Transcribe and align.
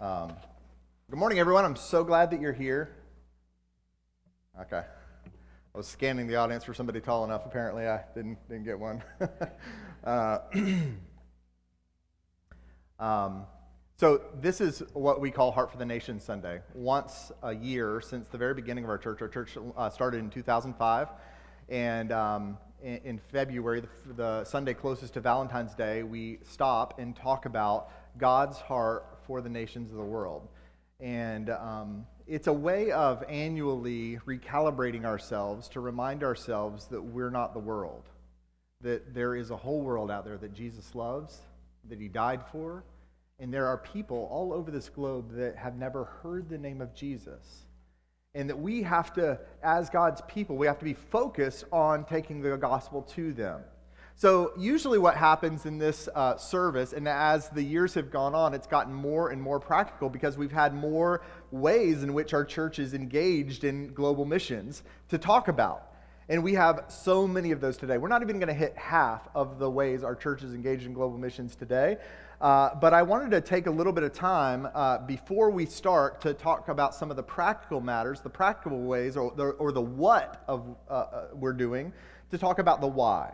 Um, 0.00 0.32
good 1.10 1.18
morning, 1.18 1.38
everyone. 1.40 1.66
I'm 1.66 1.76
so 1.76 2.04
glad 2.04 2.30
that 2.30 2.40
you're 2.40 2.54
here. 2.54 2.88
Okay. 4.58 4.82
I 4.82 5.76
was 5.76 5.86
scanning 5.86 6.26
the 6.26 6.36
audience 6.36 6.64
for 6.64 6.72
somebody 6.72 7.02
tall 7.02 7.22
enough. 7.22 7.44
Apparently, 7.44 7.86
I 7.86 8.00
didn't, 8.14 8.38
didn't 8.48 8.64
get 8.64 8.78
one. 8.78 9.02
uh, 10.04 10.38
um, 12.98 13.44
so, 13.98 14.22
this 14.40 14.62
is 14.62 14.82
what 14.94 15.20
we 15.20 15.30
call 15.30 15.52
Heart 15.52 15.70
for 15.70 15.76
the 15.76 15.84
Nation 15.84 16.18
Sunday. 16.18 16.62
Once 16.72 17.30
a 17.42 17.54
year 17.54 18.00
since 18.00 18.26
the 18.28 18.38
very 18.38 18.54
beginning 18.54 18.84
of 18.84 18.90
our 18.90 18.96
church, 18.96 19.20
our 19.20 19.28
church 19.28 19.58
uh, 19.76 19.90
started 19.90 20.20
in 20.20 20.30
2005. 20.30 21.08
And 21.68 22.10
um, 22.10 22.56
in, 22.82 23.20
February, 23.30 23.82
the, 23.82 24.14
the 24.14 24.44
Sunday 24.44 24.72
closest 24.72 25.12
to 25.12 25.20
Valentine's 25.20 25.74
Day, 25.74 26.04
we 26.04 26.38
stop 26.42 26.98
and 26.98 27.14
talk 27.14 27.44
about 27.44 27.90
God's 28.16 28.56
heart 28.56 29.04
for 29.26 29.40
the 29.40 29.48
nations 29.48 29.90
of 29.90 29.96
the 29.96 30.04
world. 30.04 30.48
And 31.00 31.50
um, 31.50 32.06
it's 32.26 32.46
a 32.46 32.52
way 32.52 32.92
of 32.92 33.24
annually 33.28 34.18
recalibrating 34.26 35.04
ourselves 35.04 35.68
to 35.70 35.80
remind 35.80 36.22
ourselves 36.22 36.86
that 36.86 37.02
we're 37.02 37.30
not 37.30 37.54
the 37.54 37.60
world, 37.60 38.04
that 38.82 39.14
there 39.14 39.34
is 39.34 39.50
a 39.50 39.56
whole 39.56 39.80
world 39.80 40.10
out 40.10 40.24
there 40.24 40.36
that 40.38 40.52
Jesus 40.52 40.94
loves, 40.94 41.38
that 41.88 41.98
he 41.98 42.08
died 42.08 42.42
for, 42.52 42.84
and 43.40 43.52
there 43.52 43.66
are 43.66 43.78
people 43.78 44.28
all 44.30 44.52
over 44.52 44.70
this 44.70 44.90
globe 44.90 45.32
that 45.32 45.56
have 45.56 45.76
never 45.76 46.04
heard 46.22 46.48
the 46.48 46.58
name 46.58 46.82
of 46.82 46.94
Jesus. 46.94 47.64
And 48.34 48.48
that 48.48 48.58
we 48.58 48.82
have 48.82 49.12
to, 49.14 49.40
as 49.62 49.90
God's 49.90 50.20
people, 50.28 50.56
we 50.56 50.66
have 50.66 50.78
to 50.78 50.84
be 50.84 50.94
focused 50.94 51.64
on 51.72 52.04
taking 52.04 52.42
the 52.42 52.56
gospel 52.56 53.02
to 53.14 53.32
them. 53.32 53.62
So, 54.20 54.52
usually, 54.54 54.98
what 54.98 55.16
happens 55.16 55.64
in 55.64 55.78
this 55.78 56.06
uh, 56.14 56.36
service, 56.36 56.92
and 56.92 57.08
as 57.08 57.48
the 57.48 57.62
years 57.62 57.94
have 57.94 58.10
gone 58.10 58.34
on, 58.34 58.52
it's 58.52 58.66
gotten 58.66 58.92
more 58.92 59.30
and 59.30 59.40
more 59.40 59.58
practical 59.58 60.10
because 60.10 60.36
we've 60.36 60.52
had 60.52 60.74
more 60.74 61.22
ways 61.50 62.02
in 62.02 62.12
which 62.12 62.34
our 62.34 62.44
church 62.44 62.78
is 62.78 62.92
engaged 62.92 63.64
in 63.64 63.94
global 63.94 64.26
missions 64.26 64.82
to 65.08 65.16
talk 65.16 65.48
about. 65.48 65.94
And 66.28 66.44
we 66.44 66.52
have 66.52 66.84
so 66.88 67.26
many 67.26 67.50
of 67.50 67.62
those 67.62 67.78
today. 67.78 67.96
We're 67.96 68.08
not 68.08 68.20
even 68.20 68.38
going 68.38 68.48
to 68.48 68.52
hit 68.52 68.76
half 68.76 69.26
of 69.34 69.58
the 69.58 69.70
ways 69.70 70.04
our 70.04 70.14
church 70.14 70.42
is 70.42 70.52
engaged 70.52 70.84
in 70.84 70.92
global 70.92 71.16
missions 71.16 71.56
today. 71.56 71.96
Uh, 72.42 72.74
but 72.74 72.92
I 72.92 73.00
wanted 73.02 73.30
to 73.30 73.40
take 73.40 73.68
a 73.68 73.70
little 73.70 73.92
bit 73.94 74.04
of 74.04 74.12
time 74.12 74.68
uh, 74.74 74.98
before 74.98 75.48
we 75.48 75.64
start 75.64 76.20
to 76.20 76.34
talk 76.34 76.68
about 76.68 76.94
some 76.94 77.10
of 77.10 77.16
the 77.16 77.22
practical 77.22 77.80
matters, 77.80 78.20
the 78.20 78.28
practical 78.28 78.82
ways, 78.82 79.16
or 79.16 79.32
the, 79.34 79.44
or 79.52 79.72
the 79.72 79.80
what 79.80 80.44
of 80.46 80.76
uh, 80.90 80.92
uh 80.92 81.26
we're 81.32 81.54
doing, 81.54 81.90
to 82.30 82.36
talk 82.36 82.58
about 82.58 82.82
the 82.82 82.86
why. 82.86 83.32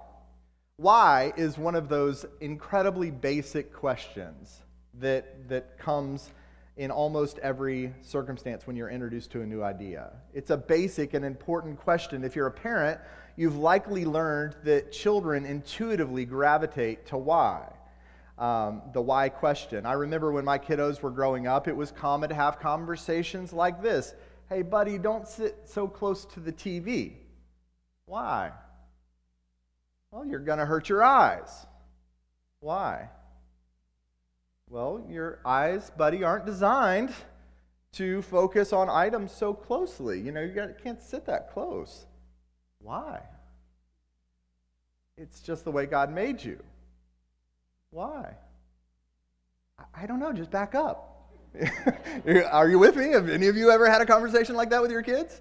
Why 0.78 1.32
is 1.36 1.56
one 1.56 1.74
of 1.74 1.88
those 1.88 2.26
incredibly 2.40 3.10
basic 3.10 3.72
questions 3.72 4.60
that, 5.00 5.48
that 5.48 5.78
comes 5.78 6.30
in 6.76 6.90
almost 6.90 7.38
every 7.38 7.94
circumstance 8.02 8.66
when 8.66 8.76
you're 8.76 8.90
introduced 8.90 9.30
to 9.32 9.40
a 9.40 9.46
new 9.46 9.62
idea. 9.62 10.12
It's 10.34 10.50
a 10.50 10.56
basic 10.56 11.14
and 11.14 11.24
important 11.24 11.80
question. 11.80 12.22
If 12.22 12.36
you're 12.36 12.48
a 12.48 12.52
parent, 12.52 13.00
you've 13.36 13.56
likely 13.56 14.04
learned 14.04 14.56
that 14.64 14.92
children 14.92 15.46
intuitively 15.46 16.26
gravitate 16.26 17.06
to 17.06 17.16
why. 17.16 17.72
Um, 18.38 18.82
the 18.92 19.00
why 19.00 19.30
question. 19.30 19.86
I 19.86 19.94
remember 19.94 20.30
when 20.30 20.44
my 20.44 20.58
kiddos 20.58 21.00
were 21.00 21.10
growing 21.10 21.46
up, 21.46 21.68
it 21.68 21.74
was 21.74 21.90
common 21.90 22.28
to 22.28 22.34
have 22.34 22.60
conversations 22.60 23.52
like 23.54 23.82
this 23.82 24.14
Hey, 24.50 24.62
buddy, 24.62 24.98
don't 24.98 25.26
sit 25.26 25.56
so 25.64 25.88
close 25.88 26.24
to 26.26 26.40
the 26.40 26.52
TV. 26.52 27.14
Why? 28.04 28.52
Well, 30.10 30.24
you're 30.24 30.40
going 30.40 30.58
to 30.58 30.66
hurt 30.66 30.88
your 30.88 31.02
eyes. 31.02 31.66
Why? 32.60 33.08
Well, 34.68 35.04
your 35.08 35.38
eyes, 35.44 35.90
buddy, 35.96 36.24
aren't 36.24 36.46
designed 36.46 37.12
to 37.92 38.22
focus 38.22 38.72
on 38.72 38.88
items 38.90 39.32
so 39.32 39.54
closely. 39.54 40.20
You 40.20 40.32
know, 40.32 40.40
you 40.40 40.74
can't 40.82 41.02
sit 41.02 41.26
that 41.26 41.52
close. 41.52 42.06
Why? 42.78 43.20
It's 45.16 45.40
just 45.40 45.64
the 45.64 45.70
way 45.70 45.86
God 45.86 46.12
made 46.12 46.42
you. 46.42 46.62
Why? 47.90 48.34
I 49.94 50.06
don't 50.06 50.20
know, 50.20 50.32
just 50.32 50.50
back 50.50 50.74
up. 50.74 51.30
Are 52.50 52.68
you 52.68 52.78
with 52.78 52.96
me? 52.96 53.10
Have 53.10 53.28
any 53.28 53.46
of 53.46 53.56
you 53.56 53.70
ever 53.70 53.88
had 53.88 54.02
a 54.02 54.06
conversation 54.06 54.56
like 54.56 54.70
that 54.70 54.82
with 54.82 54.90
your 54.90 55.02
kids? 55.02 55.40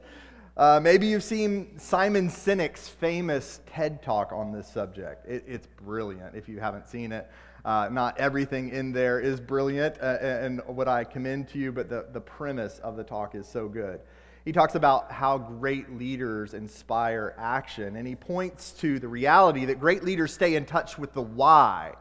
Uh, 0.57 0.79
maybe 0.81 1.05
you've 1.05 1.23
seen 1.23 1.77
Simon 1.77 2.29
Sinek's 2.29 2.87
famous 2.87 3.59
TED 3.65 4.01
talk 4.01 4.31
on 4.31 4.53
this 4.53 4.65
subject. 4.69 5.27
It, 5.27 5.43
it's 5.45 5.67
brilliant 5.67 6.33
if 6.33 6.47
you 6.47 6.61
haven't 6.61 6.87
seen 6.87 7.11
it. 7.11 7.29
Uh, 7.65 7.89
not 7.91 8.17
everything 8.17 8.69
in 8.69 8.93
there 8.93 9.19
is 9.19 9.41
brilliant 9.41 9.97
uh, 10.01 10.17
and 10.21 10.61
what 10.65 10.87
I 10.87 11.03
commend 11.03 11.49
to 11.49 11.57
you, 11.57 11.73
but 11.73 11.89
the, 11.89 12.05
the 12.13 12.21
premise 12.21 12.79
of 12.79 12.95
the 12.95 13.03
talk 13.03 13.35
is 13.35 13.45
so 13.45 13.67
good. 13.67 13.99
He 14.45 14.53
talks 14.53 14.75
about 14.75 15.11
how 15.11 15.37
great 15.37 15.97
leaders 15.97 16.53
inspire 16.53 17.35
action, 17.37 17.97
and 17.97 18.07
he 18.07 18.15
points 18.15 18.71
to 18.73 18.97
the 18.97 19.09
reality 19.09 19.65
that 19.65 19.79
great 19.79 20.05
leaders 20.05 20.33
stay 20.33 20.55
in 20.55 20.65
touch 20.65 20.97
with 20.97 21.11
the 21.11 21.21
why, 21.21 21.95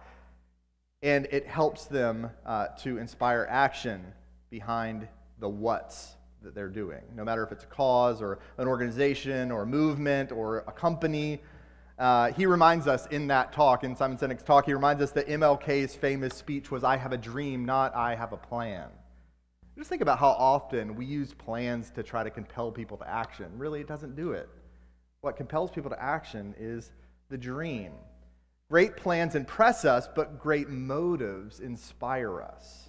and 1.03 1.27
it 1.33 1.45
helps 1.45 1.87
them 1.87 2.31
uh, 2.47 2.69
to 2.83 2.99
inspire 2.99 3.49
action 3.51 4.05
behind 4.49 5.09
the 5.41 5.49
what's 5.49 6.14
that 6.45 6.55
they're 6.55 6.69
doing, 6.69 7.03
no 7.15 7.25
matter 7.25 7.43
if 7.43 7.53
it's 7.53 7.65
a 7.65 7.69
cause 7.69 8.23
or 8.23 8.39
an 8.59 8.69
organization 8.69 9.51
or 9.51 9.63
a 9.63 9.67
movement 9.67 10.31
or 10.31 10.59
a 10.69 10.73
company. 10.73 11.41
Uh, 11.99 12.33
he 12.33 12.47
reminds 12.47 12.87
us 12.87 13.07
in 13.07 13.27
that 13.29 13.53
talk, 13.53 13.85
in 13.85 13.95
Simon 13.97 14.17
Sinek's 14.17 14.43
talk, 14.43 14.67
he 14.67 14.75
reminds 14.75 15.03
us 15.03 15.13
that 15.13 15.29
MLK's 15.29 15.95
famous 15.95 16.35
speech 16.35 16.71
was, 16.71 16.85
I 16.85 16.97
have 16.97 17.13
a 17.13 17.19
dream, 17.19 17.65
not 17.65 17.95
I 17.95 18.15
have 18.15 18.33
a 18.33 18.37
plan. 18.37 18.89
Just 19.77 19.91
think 19.91 20.03
about 20.03 20.19
how 20.19 20.31
often 20.31 20.95
we 20.95 21.05
use 21.05 21.35
plans 21.35 21.91
to 21.91 22.03
try 22.03 22.23
to 22.23 22.31
compel 22.31 22.71
people 22.71 22.97
to 22.99 23.09
action. 23.09 23.47
Really, 23.57 23.81
it 23.81 23.89
doesn't 23.89 24.15
do 24.15 24.33
it. 24.33 24.49
What 25.21 25.37
compels 25.37 25.71
people 25.71 25.91
to 25.91 26.01
action 26.01 26.55
is 26.59 26.93
the 27.29 27.39
dream. 27.39 27.93
Great 28.71 28.97
plans 28.97 29.35
impress 29.35 29.85
us, 29.85 30.09
but 30.15 30.39
great 30.39 30.69
motives 30.69 31.61
inspire 31.61 32.41
us. 32.41 32.84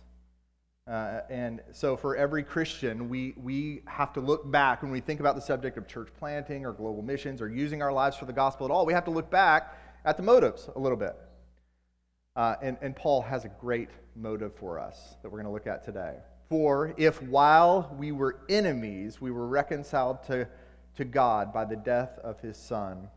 Uh, 0.88 1.22
and 1.32 1.62
so, 1.72 1.98
for 1.98 2.16
every 2.16 2.44
Christian, 2.44 3.10
we, 3.10 3.34
we 3.38 3.82
have 3.88 4.14
to 4.14 4.20
look 4.20 4.50
back 4.52 4.84
when 4.84 4.92
we 4.92 5.00
think 5.00 5.20
about 5.20 5.34
the 5.34 5.42
subject 5.42 5.78
of 5.78 5.88
church 5.88 6.10
planting 6.20 6.64
or 6.64 6.74
global 6.74 7.02
missions 7.02 7.42
or 7.42 7.50
using 7.50 7.82
our 7.82 7.92
lives 7.92 8.16
for 8.16 8.26
the 8.26 8.34
gospel 8.34 8.68
at 8.68 8.72
all. 8.72 8.86
We 8.86 8.94
have 8.94 9.06
to 9.06 9.12
look 9.12 9.32
back 9.32 9.80
at 10.06 10.16
the 10.16 10.22
motives 10.22 10.70
a 10.76 10.80
little 10.80 10.98
bit. 10.98 11.16
Uh, 12.36 12.56
and, 12.62 12.78
and 12.84 12.96
Paul 12.96 13.24
has 13.24 13.46
a 13.46 13.50
great 13.60 13.90
motive 14.16 14.54
for 14.54 14.80
us 14.80 15.16
that 15.24 15.32
we're 15.32 15.42
going 15.42 15.48
to 15.48 15.52
look 15.52 15.66
at 15.66 15.84
today. 15.84 16.18
For 16.50 16.94
if 16.98 17.20
while 17.24 17.96
we 17.98 18.12
were 18.12 18.42
enemies, 18.48 19.20
we 19.20 19.32
were 19.32 19.48
reconciled 19.48 20.24
to, 20.26 20.48
to 20.98 21.06
God 21.06 21.52
by 21.52 21.66
the 21.66 21.78
death 21.78 22.20
of 22.24 22.40
his 22.42 22.58
Son, 22.58 23.08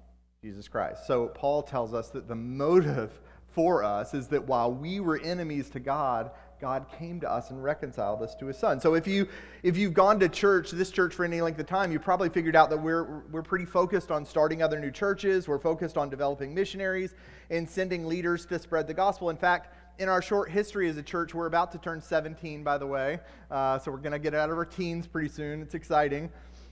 Jesus 0.40 0.68
Christ. 0.68 1.06
So, 1.06 1.26
Paul 1.28 1.62
tells 1.62 1.92
us 1.92 2.08
that 2.10 2.28
the 2.28 2.34
motive 2.34 3.20
for 3.50 3.84
us 3.84 4.14
is 4.14 4.28
that 4.28 4.46
while 4.46 4.72
we 4.72 5.00
were 5.00 5.20
enemies 5.22 5.68
to 5.70 5.80
God, 5.80 6.30
God 6.60 6.86
came 6.98 7.20
to 7.20 7.30
us 7.30 7.50
and 7.50 7.62
reconciled 7.62 8.22
us 8.22 8.34
to 8.36 8.46
his 8.46 8.58
son. 8.58 8.80
So 8.80 8.94
if 8.94 9.06
you 9.06 9.28
if 9.62 9.76
you've 9.76 9.94
gone 9.94 10.18
to 10.20 10.28
church, 10.28 10.70
this 10.70 10.90
church 10.90 11.14
for 11.14 11.24
any 11.24 11.40
length 11.40 11.58
of 11.60 11.66
time, 11.66 11.92
you 11.92 11.98
probably 11.98 12.28
figured 12.28 12.56
out 12.56 12.70
that 12.70 12.80
we're 12.80 13.22
we're 13.30 13.42
pretty 13.42 13.64
focused 13.64 14.10
on 14.10 14.24
starting 14.24 14.62
other 14.62 14.78
new 14.78 14.90
churches. 14.90 15.48
We're 15.48 15.58
focused 15.58 15.96
on 15.96 16.10
developing 16.10 16.54
missionaries 16.54 17.14
and 17.50 17.68
sending 17.68 18.06
leaders 18.06 18.46
to 18.46 18.58
spread 18.58 18.86
the 18.86 18.94
gospel. 18.94 19.30
In 19.30 19.36
fact, 19.36 19.74
in 19.98 20.08
our 20.08 20.22
short 20.22 20.50
history 20.50 20.88
as 20.88 20.96
a 20.96 21.02
church, 21.02 21.34
we're 21.34 21.46
about 21.46 21.72
to 21.72 21.78
turn 21.78 22.00
17, 22.00 22.62
by 22.62 22.78
the 22.78 22.86
way. 22.86 23.18
Uh, 23.50 23.78
so 23.78 23.90
we're 23.90 23.98
going 23.98 24.12
to 24.12 24.18
get 24.18 24.34
out 24.34 24.50
of 24.50 24.56
our 24.56 24.64
teens 24.64 25.06
pretty 25.06 25.28
soon. 25.28 25.60
It's 25.60 25.74
exciting. 25.74 26.30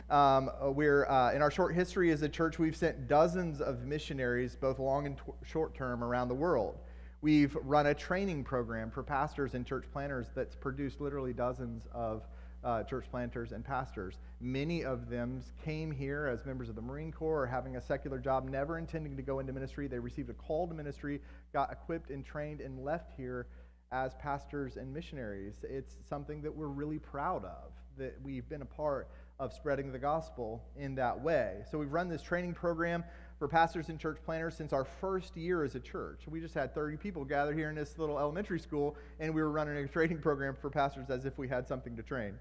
Um, 0.08 0.50
we're 0.62 1.06
uh, 1.06 1.32
in 1.32 1.42
our 1.42 1.50
short 1.50 1.74
history 1.74 2.12
as 2.12 2.22
a 2.22 2.28
church, 2.28 2.60
we've 2.60 2.76
sent 2.76 3.08
dozens 3.08 3.60
of 3.60 3.84
missionaries, 3.84 4.54
both 4.54 4.78
long 4.78 5.06
and 5.06 5.16
t- 5.16 5.32
short 5.44 5.74
term, 5.74 6.04
around 6.04 6.28
the 6.28 6.34
world. 6.34 6.78
We've 7.26 7.56
run 7.62 7.86
a 7.86 7.94
training 7.94 8.44
program 8.44 8.88
for 8.88 9.02
pastors 9.02 9.54
and 9.54 9.66
church 9.66 9.86
planters 9.92 10.28
that's 10.32 10.54
produced 10.54 11.00
literally 11.00 11.32
dozens 11.32 11.82
of 11.92 12.22
uh, 12.62 12.84
church 12.84 13.06
planters 13.10 13.50
and 13.50 13.64
pastors. 13.64 14.18
Many 14.40 14.84
of 14.84 15.10
them 15.10 15.42
came 15.64 15.90
here 15.90 16.28
as 16.28 16.46
members 16.46 16.68
of 16.68 16.76
the 16.76 16.82
Marine 16.82 17.10
Corps 17.10 17.42
or 17.42 17.46
having 17.48 17.74
a 17.74 17.80
secular 17.80 18.20
job, 18.20 18.48
never 18.48 18.78
intending 18.78 19.16
to 19.16 19.24
go 19.24 19.40
into 19.40 19.52
ministry. 19.52 19.88
They 19.88 19.98
received 19.98 20.30
a 20.30 20.34
call 20.34 20.68
to 20.68 20.74
ministry, 20.74 21.20
got 21.52 21.72
equipped 21.72 22.10
and 22.10 22.24
trained, 22.24 22.60
and 22.60 22.84
left 22.84 23.10
here 23.16 23.48
as 23.90 24.14
pastors 24.22 24.76
and 24.76 24.94
missionaries. 24.94 25.56
It's 25.64 25.96
something 26.08 26.42
that 26.42 26.54
we're 26.54 26.68
really 26.68 27.00
proud 27.00 27.44
of, 27.44 27.72
that 27.98 28.14
we've 28.22 28.48
been 28.48 28.62
a 28.62 28.66
part 28.66 29.08
of 29.40 29.52
spreading 29.52 29.90
the 29.90 29.98
gospel 29.98 30.62
in 30.76 30.94
that 30.94 31.20
way. 31.20 31.64
So 31.70 31.78
we've 31.78 31.92
run 31.92 32.08
this 32.08 32.22
training 32.22 32.54
program 32.54 33.02
for 33.38 33.48
pastors 33.48 33.88
and 33.88 33.98
church 33.98 34.18
planters 34.24 34.56
since 34.56 34.72
our 34.72 34.84
first 34.84 35.36
year 35.36 35.64
as 35.64 35.74
a 35.74 35.80
church. 35.80 36.22
We 36.26 36.40
just 36.40 36.54
had 36.54 36.74
30 36.74 36.96
people 36.96 37.24
gathered 37.24 37.56
here 37.56 37.68
in 37.68 37.76
this 37.76 37.98
little 37.98 38.18
elementary 38.18 38.60
school, 38.60 38.96
and 39.20 39.34
we 39.34 39.42
were 39.42 39.50
running 39.50 39.76
a 39.76 39.86
training 39.86 40.18
program 40.18 40.54
for 40.54 40.70
pastors 40.70 41.10
as 41.10 41.24
if 41.24 41.38
we 41.38 41.48
had 41.48 41.68
something 41.68 41.96
to 41.96 42.02
train. 42.02 42.34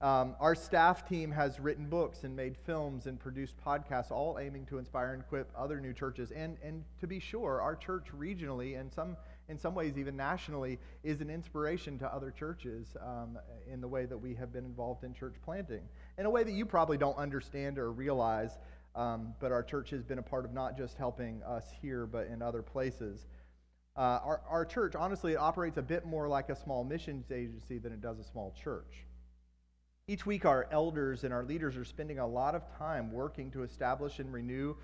Um, 0.00 0.34
our 0.40 0.56
staff 0.56 1.08
team 1.08 1.30
has 1.30 1.60
written 1.60 1.88
books 1.88 2.24
and 2.24 2.34
made 2.34 2.56
films 2.56 3.06
and 3.06 3.20
produced 3.20 3.54
podcasts, 3.64 4.10
all 4.10 4.36
aiming 4.40 4.66
to 4.66 4.78
inspire 4.78 5.12
and 5.12 5.22
equip 5.22 5.48
other 5.56 5.80
new 5.80 5.92
churches. 5.92 6.32
And, 6.32 6.56
and 6.60 6.82
to 7.00 7.06
be 7.06 7.20
sure, 7.20 7.60
our 7.60 7.76
church 7.76 8.06
regionally 8.12 8.80
and 8.80 8.92
some 8.92 9.16
in 9.48 9.58
some 9.58 9.74
ways, 9.74 9.98
even 9.98 10.16
nationally, 10.16 10.78
is 11.02 11.20
an 11.20 11.28
inspiration 11.28 11.98
to 11.98 12.06
other 12.12 12.30
churches 12.30 12.96
um, 13.00 13.38
in 13.70 13.80
the 13.80 13.88
way 13.88 14.06
that 14.06 14.16
we 14.16 14.34
have 14.34 14.52
been 14.52 14.64
involved 14.64 15.04
in 15.04 15.12
church 15.12 15.34
planting. 15.44 15.82
In 16.16 16.26
a 16.26 16.30
way 16.30 16.44
that 16.44 16.52
you 16.52 16.64
probably 16.64 16.96
don't 16.96 17.16
understand 17.16 17.78
or 17.78 17.92
realize, 17.92 18.58
um, 18.94 19.34
but 19.40 19.52
our 19.52 19.62
church 19.62 19.90
has 19.90 20.02
been 20.02 20.18
a 20.18 20.22
part 20.22 20.44
of 20.44 20.52
not 20.52 20.76
just 20.76 20.96
helping 20.96 21.42
us 21.42 21.64
here, 21.80 22.06
but 22.06 22.26
in 22.26 22.42
other 22.42 22.62
places. 22.62 23.26
Uh, 23.96 24.20
our, 24.24 24.40
our 24.48 24.64
church, 24.64 24.94
honestly, 24.94 25.32
it 25.32 25.36
operates 25.36 25.76
a 25.76 25.82
bit 25.82 26.06
more 26.06 26.28
like 26.28 26.48
a 26.48 26.56
small 26.56 26.84
missions 26.84 27.30
agency 27.30 27.78
than 27.78 27.92
it 27.92 28.00
does 28.00 28.18
a 28.18 28.24
small 28.24 28.54
church. 28.62 29.06
Each 30.08 30.26
week, 30.26 30.44
our 30.44 30.66
elders 30.70 31.24
and 31.24 31.32
our 31.32 31.44
leaders 31.44 31.76
are 31.76 31.84
spending 31.84 32.18
a 32.18 32.26
lot 32.26 32.54
of 32.54 32.62
time 32.76 33.12
working 33.12 33.50
to 33.52 33.62
establish 33.62 34.18
and 34.18 34.32
renew 34.32 34.74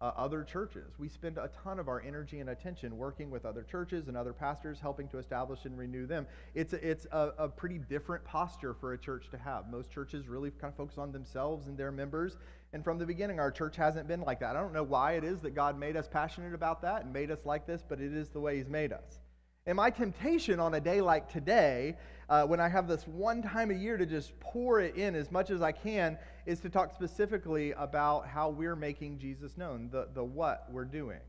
uh, 0.00 0.12
other 0.16 0.44
churches. 0.44 0.94
We 0.98 1.08
spend 1.08 1.38
a 1.38 1.50
ton 1.64 1.78
of 1.80 1.88
our 1.88 2.00
energy 2.00 2.38
and 2.38 2.50
attention 2.50 2.96
working 2.96 3.30
with 3.30 3.44
other 3.44 3.62
churches 3.64 4.06
and 4.06 4.16
other 4.16 4.32
pastors, 4.32 4.78
helping 4.78 5.08
to 5.08 5.18
establish 5.18 5.64
and 5.64 5.76
renew 5.76 6.06
them. 6.06 6.26
It's 6.54 6.72
a, 6.72 6.88
it's 6.88 7.06
a, 7.10 7.32
a 7.38 7.48
pretty 7.48 7.78
different 7.78 8.24
posture 8.24 8.74
for 8.74 8.92
a 8.92 8.98
church 8.98 9.28
to 9.30 9.38
have. 9.38 9.68
Most 9.68 9.90
churches 9.90 10.28
really 10.28 10.50
kind 10.52 10.70
of 10.70 10.76
focus 10.76 10.98
on 10.98 11.10
themselves 11.10 11.66
and 11.66 11.76
their 11.76 11.90
members. 11.90 12.36
And 12.72 12.84
from 12.84 12.98
the 12.98 13.06
beginning, 13.06 13.40
our 13.40 13.50
church 13.50 13.76
hasn't 13.76 14.08
been 14.08 14.20
like 14.20 14.40
that. 14.40 14.54
I 14.54 14.60
don't 14.60 14.74
know 14.74 14.82
why 14.82 15.12
it 15.12 15.24
is 15.24 15.40
that 15.40 15.54
God 15.54 15.78
made 15.78 15.96
us 15.96 16.06
passionate 16.06 16.54
about 16.54 16.82
that 16.82 17.04
and 17.04 17.12
made 17.12 17.30
us 17.30 17.46
like 17.46 17.66
this, 17.66 17.82
but 17.88 18.00
it 18.00 18.12
is 18.12 18.28
the 18.28 18.40
way 18.40 18.58
He's 18.58 18.68
made 18.68 18.92
us. 18.92 19.20
And 19.68 19.76
my 19.76 19.90
temptation 19.90 20.60
on 20.60 20.74
a 20.74 20.80
day 20.80 21.00
like 21.00 21.30
today, 21.30 21.96
uh, 22.28 22.44
when 22.44 22.60
I 22.60 22.68
have 22.68 22.88
this 22.88 23.06
one 23.06 23.42
time 23.42 23.70
a 23.70 23.74
year 23.74 23.96
to 23.96 24.06
just 24.06 24.38
pour 24.40 24.80
it 24.80 24.96
in 24.96 25.14
as 25.14 25.30
much 25.30 25.50
as 25.50 25.62
I 25.62 25.72
can, 25.72 26.18
is 26.46 26.60
to 26.60 26.70
talk 26.70 26.94
specifically 26.94 27.72
about 27.72 28.26
how 28.26 28.48
we're 28.48 28.76
making 28.76 29.18
Jesus 29.18 29.56
known, 29.56 29.88
the, 29.90 30.08
the 30.14 30.24
what 30.24 30.68
we're 30.70 30.86
doing, 30.86 31.20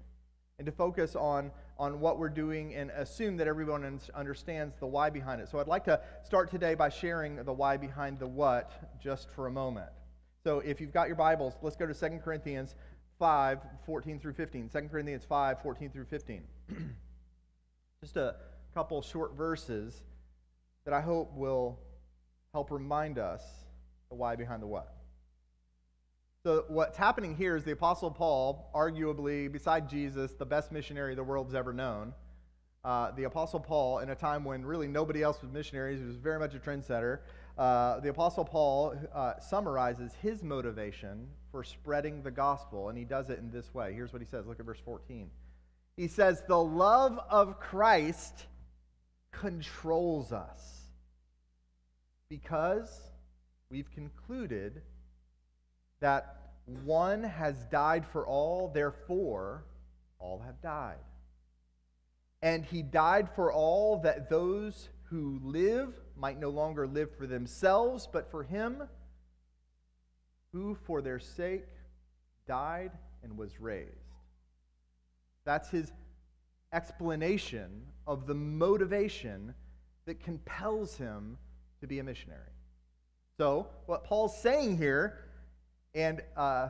and 0.58 0.66
to 0.66 0.72
focus 0.72 1.16
on, 1.18 1.52
on 1.78 2.00
what 2.00 2.18
we're 2.18 2.30
doing 2.30 2.76
and 2.76 2.92
assume 2.92 3.36
that 3.38 3.48
everyone 3.48 4.00
understands 4.16 4.76
the 4.80 4.88
why 4.88 5.10
behind 5.10 5.42
it. 5.42 5.50
So 5.50 5.60
I'd 5.60 5.68
like 5.68 5.86
to 5.86 6.02
start 6.24 6.50
today 6.50 6.76
by 6.76 6.90
sharing 6.90 7.44
the 7.44 7.54
why 7.54 7.78
behind 7.78 8.20
the 8.20 8.28
what 8.28 9.00
just 9.02 9.30
for 9.32 9.48
a 9.48 9.52
moment. 9.52 9.90
So 10.50 10.62
if 10.62 10.82
you've 10.82 10.92
got 10.92 11.06
your 11.06 11.16
Bibles, 11.16 11.54
let's 11.62 11.76
go 11.76 11.86
to 11.86 11.94
2 11.94 12.22
Corinthians 12.26 12.74
5 13.20 13.60
14 13.86 14.20
through 14.20 14.34
15. 14.34 14.70
2 14.70 14.82
Corinthians 14.90 15.24
5 15.24 15.62
14 15.62 15.92
through 15.92 16.06
15. 16.06 16.44
Just 18.02 18.18
a 18.18 18.36
couple 18.74 19.00
short 19.04 19.38
verses 19.38 20.02
that 20.86 20.94
I 20.96 21.02
hope 21.02 21.32
will 21.36 21.78
help 22.52 22.72
remind 22.72 23.20
us 23.20 23.44
the 24.10 24.16
why 24.16 24.36
behind 24.36 24.64
the 24.64 24.66
what. 24.66 24.96
So, 26.44 26.66
what's 26.68 26.98
happening 26.98 27.36
here 27.36 27.56
is 27.56 27.64
the 27.64 27.74
Apostle 27.74 28.10
Paul, 28.10 28.72
arguably, 28.74 29.52
beside 29.52 29.88
Jesus, 29.88 30.32
the 30.32 30.48
best 30.48 30.72
missionary 30.72 31.14
the 31.14 31.24
world's 31.24 31.54
ever 31.54 31.74
known. 31.74 32.12
Uh, 32.84 33.12
the 33.12 33.26
Apostle 33.26 33.60
Paul, 33.60 34.00
in 34.00 34.10
a 34.10 34.16
time 34.16 34.44
when 34.44 34.66
really 34.66 34.88
nobody 34.88 35.22
else 35.22 35.44
was 35.44 35.52
missionaries, 35.52 36.00
he 36.00 36.08
was 36.08 36.16
very 36.16 36.40
much 36.40 36.56
a 36.56 36.58
trendsetter. 36.58 37.20
Uh, 37.60 38.00
the 38.00 38.08
Apostle 38.08 38.46
Paul 38.46 38.96
uh, 39.14 39.34
summarizes 39.42 40.14
his 40.22 40.44
motivation 40.44 41.28
for 41.52 41.62
spreading 41.62 42.24
the 42.24 42.32
gospel, 42.32 42.88
and 42.88 42.98
he 42.98 43.04
does 43.04 43.30
it 43.30 43.38
in 43.38 43.52
this 43.52 43.74
way. 43.74 43.92
Here's 43.94 44.14
what 44.14 44.22
he 44.22 44.28
says 44.30 44.48
look 44.48 44.62
at 44.62 44.66
verse 44.66 44.80
14. 44.86 45.30
He 45.98 46.08
says, 46.08 46.42
The 46.48 46.58
love 46.58 47.20
of 47.30 47.60
Christ 47.60 48.46
controls 49.32 50.32
us 50.32 50.62
because 52.30 52.90
we've 53.70 53.92
concluded 53.94 54.82
that 56.00 56.38
one 56.86 57.24
has 57.24 57.66
died 57.66 58.06
for 58.06 58.26
all, 58.26 58.72
therefore, 58.74 59.66
all 60.18 60.42
have 60.46 60.62
died. 60.62 60.96
And 62.42 62.64
he 62.64 62.84
died 62.84 63.28
for 63.36 63.52
all 63.52 63.98
that 64.04 64.30
those 64.30 64.88
who 65.10 65.40
live 65.44 65.94
might 66.16 66.40
no 66.40 66.50
longer 66.50 66.86
live 66.88 67.16
for 67.18 67.26
themselves, 67.26 68.08
but 68.12 68.30
for 68.30 68.44
him 68.44 68.84
who 70.52 70.76
for 70.76 71.02
their 71.02 71.20
sake 71.20 71.68
died 72.48 72.92
and 73.24 73.38
was 73.38 73.60
raised. 73.60 73.90
That's 75.46 75.70
his 75.70 75.92
explanation 76.74 77.84
of 78.06 78.28
the 78.28 78.36
motivation 78.36 79.54
that 80.06 80.20
compels 80.24 80.96
him 80.96 81.38
to 81.82 81.88
be 81.88 82.00
a 82.00 82.04
missionary. 82.04 82.42
So, 83.38 83.68
what 83.86 84.04
Paul's 84.04 84.40
saying 84.42 84.78
here, 84.78 85.26
and 85.96 86.22
uh, 86.36 86.70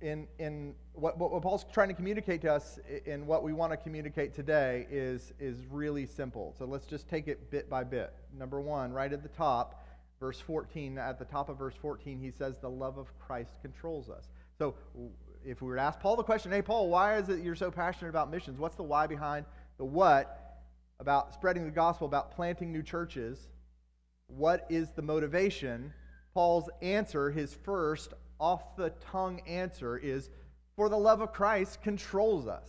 in, 0.00 0.26
in 0.38 0.74
what, 0.92 1.18
what 1.18 1.42
Paul's 1.42 1.64
trying 1.72 1.88
to 1.88 1.94
communicate 1.94 2.40
to 2.42 2.52
us 2.52 2.78
in 3.06 3.26
what 3.26 3.42
we 3.42 3.52
want 3.52 3.72
to 3.72 3.76
communicate 3.76 4.34
today 4.34 4.86
is, 4.90 5.32
is 5.38 5.64
really 5.70 6.06
simple. 6.06 6.54
So 6.58 6.64
let's 6.64 6.86
just 6.86 7.08
take 7.08 7.28
it 7.28 7.50
bit 7.50 7.68
by 7.70 7.84
bit. 7.84 8.12
Number 8.36 8.60
one, 8.60 8.92
right 8.92 9.12
at 9.12 9.22
the 9.22 9.28
top, 9.28 9.86
verse 10.20 10.40
14, 10.40 10.98
at 10.98 11.18
the 11.18 11.24
top 11.24 11.48
of 11.48 11.58
verse 11.58 11.74
14, 11.80 12.18
he 12.18 12.30
says, 12.30 12.58
The 12.58 12.70
love 12.70 12.98
of 12.98 13.16
Christ 13.18 13.52
controls 13.62 14.08
us. 14.08 14.28
So 14.58 14.74
if 15.44 15.60
we 15.60 15.68
were 15.68 15.76
to 15.76 15.82
ask 15.82 16.00
Paul 16.00 16.16
the 16.16 16.22
question, 16.22 16.50
hey, 16.50 16.62
Paul, 16.62 16.88
why 16.88 17.16
is 17.16 17.28
it 17.28 17.40
you're 17.40 17.54
so 17.54 17.70
passionate 17.70 18.10
about 18.10 18.30
missions? 18.30 18.58
What's 18.58 18.76
the 18.76 18.82
why 18.82 19.06
behind 19.06 19.46
the 19.78 19.84
what 19.84 20.62
about 21.00 21.34
spreading 21.34 21.64
the 21.64 21.70
gospel, 21.70 22.06
about 22.06 22.32
planting 22.34 22.72
new 22.72 22.82
churches? 22.82 23.48
What 24.28 24.66
is 24.70 24.90
the 24.90 25.02
motivation? 25.02 25.92
Paul's 26.32 26.70
answer, 26.82 27.30
his 27.30 27.54
first 27.54 28.14
off 28.44 28.76
the 28.76 28.90
tongue 29.10 29.40
answer, 29.46 29.96
is 29.96 30.28
for 30.76 30.90
the 30.90 30.98
love 30.98 31.22
of 31.22 31.32
Christ 31.32 31.80
controls 31.80 32.46
us. 32.46 32.68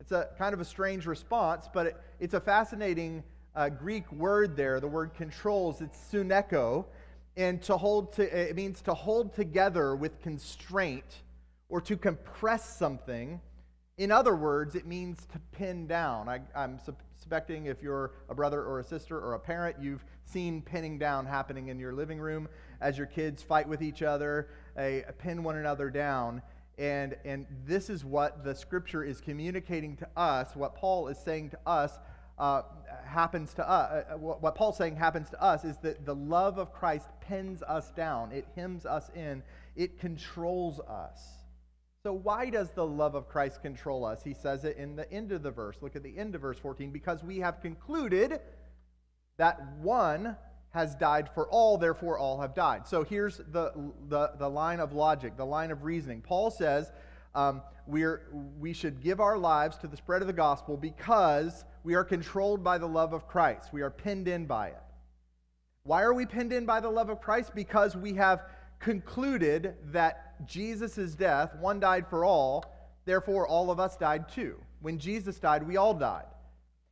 It's 0.00 0.12
a 0.12 0.28
kind 0.36 0.52
of 0.52 0.60
a 0.60 0.66
strange 0.66 1.06
response, 1.06 1.66
but 1.72 1.86
it, 1.86 1.96
it's 2.18 2.34
a 2.34 2.40
fascinating 2.40 3.22
uh, 3.56 3.70
Greek 3.70 4.10
word 4.12 4.56
there. 4.56 4.78
The 4.78 4.86
word 4.86 5.14
controls, 5.14 5.80
it's 5.80 5.98
suneko. 6.12 6.84
And 7.38 7.62
to 7.62 7.76
hold 7.78 8.12
to, 8.14 8.50
it 8.50 8.54
means 8.54 8.82
to 8.82 8.92
hold 8.92 9.34
together 9.34 9.96
with 9.96 10.20
constraint 10.20 11.22
or 11.70 11.80
to 11.80 11.96
compress 11.96 12.76
something. 12.76 13.40
In 13.96 14.12
other 14.12 14.36
words, 14.36 14.74
it 14.74 14.86
means 14.86 15.24
to 15.32 15.38
pin 15.52 15.86
down. 15.86 16.28
I, 16.28 16.40
am 16.54 16.78
suspecting 17.16 17.64
if 17.64 17.82
you're 17.82 18.12
a 18.28 18.34
brother 18.34 18.62
or 18.62 18.80
a 18.80 18.84
sister 18.84 19.18
or 19.18 19.34
a 19.34 19.38
parent, 19.38 19.76
you've 19.80 20.04
seen 20.24 20.60
pinning 20.60 20.98
down 20.98 21.24
happening 21.24 21.68
in 21.68 21.78
your 21.78 21.94
living 21.94 22.18
room 22.18 22.46
as 22.80 22.96
your 22.96 23.06
kids 23.06 23.42
fight 23.42 23.68
with 23.68 23.82
each 23.82 24.02
other, 24.02 24.48
a, 24.76 25.02
a 25.02 25.12
pin 25.12 25.42
one 25.42 25.56
another 25.56 25.90
down. 25.90 26.42
And, 26.78 27.16
and 27.24 27.46
this 27.66 27.90
is 27.90 28.04
what 28.04 28.42
the 28.42 28.54
scripture 28.54 29.04
is 29.04 29.20
communicating 29.20 29.96
to 29.98 30.08
us, 30.16 30.56
what 30.56 30.74
Paul 30.74 31.08
is 31.08 31.18
saying 31.18 31.50
to 31.50 31.58
us. 31.66 31.98
Uh, 32.38 32.62
happens 33.04 33.52
to 33.52 33.68
us, 33.68 34.06
uh, 34.10 34.16
what 34.16 34.54
Paul's 34.54 34.78
saying 34.78 34.96
happens 34.96 35.28
to 35.28 35.42
us 35.42 35.62
is 35.62 35.76
that 35.78 36.06
the 36.06 36.14
love 36.14 36.56
of 36.56 36.72
Christ 36.72 37.06
pins 37.20 37.62
us 37.62 37.90
down. 37.90 38.32
It 38.32 38.46
hems 38.56 38.86
us 38.86 39.10
in. 39.14 39.42
It 39.76 39.98
controls 39.98 40.80
us. 40.80 41.20
So, 42.02 42.14
why 42.14 42.48
does 42.48 42.70
the 42.70 42.86
love 42.86 43.14
of 43.14 43.28
Christ 43.28 43.60
control 43.60 44.06
us? 44.06 44.22
He 44.22 44.32
says 44.32 44.64
it 44.64 44.78
in 44.78 44.96
the 44.96 45.10
end 45.12 45.32
of 45.32 45.42
the 45.42 45.50
verse. 45.50 45.76
Look 45.82 45.96
at 45.96 46.02
the 46.02 46.16
end 46.16 46.34
of 46.34 46.40
verse 46.40 46.58
14. 46.58 46.90
Because 46.90 47.22
we 47.22 47.40
have 47.40 47.60
concluded 47.60 48.40
that 49.36 49.60
one 49.82 50.36
has 50.72 50.94
died 50.94 51.28
for 51.34 51.48
all, 51.48 51.76
therefore 51.76 52.18
all 52.18 52.40
have 52.40 52.54
died. 52.54 52.86
So, 52.86 53.02
here's 53.02 53.38
the, 53.38 53.72
the, 54.08 54.32
the 54.38 54.48
line 54.48 54.80
of 54.80 54.92
logic, 54.92 55.36
the 55.36 55.46
line 55.46 55.70
of 55.70 55.84
reasoning. 55.84 56.20
Paul 56.20 56.50
says 56.50 56.92
um, 57.34 57.62
we're, 57.86 58.22
we 58.58 58.72
should 58.72 59.00
give 59.00 59.20
our 59.20 59.38
lives 59.38 59.76
to 59.78 59.86
the 59.86 59.96
spread 59.96 60.22
of 60.22 60.26
the 60.26 60.32
gospel 60.32 60.76
because 60.76 61.64
we 61.82 61.94
are 61.94 62.04
controlled 62.04 62.62
by 62.62 62.78
the 62.78 62.86
love 62.86 63.12
of 63.12 63.26
Christ. 63.26 63.72
We 63.72 63.82
are 63.82 63.90
pinned 63.90 64.28
in 64.28 64.46
by 64.46 64.68
it. 64.68 64.82
Why 65.82 66.02
are 66.02 66.14
we 66.14 66.26
pinned 66.26 66.52
in 66.52 66.66
by 66.66 66.80
the 66.80 66.90
love 66.90 67.08
of 67.08 67.20
Christ? 67.20 67.54
Because 67.54 67.96
we 67.96 68.14
have 68.14 68.42
concluded 68.78 69.76
that 69.92 70.46
Jesus' 70.46 71.14
death, 71.14 71.54
one 71.56 71.80
died 71.80 72.06
for 72.08 72.24
all, 72.24 72.64
therefore 73.04 73.46
all 73.46 73.70
of 73.70 73.80
us 73.80 73.96
died 73.96 74.28
too. 74.28 74.56
When 74.80 74.98
Jesus 74.98 75.38
died, 75.38 75.66
we 75.66 75.76
all 75.76 75.94
died. 75.94 76.26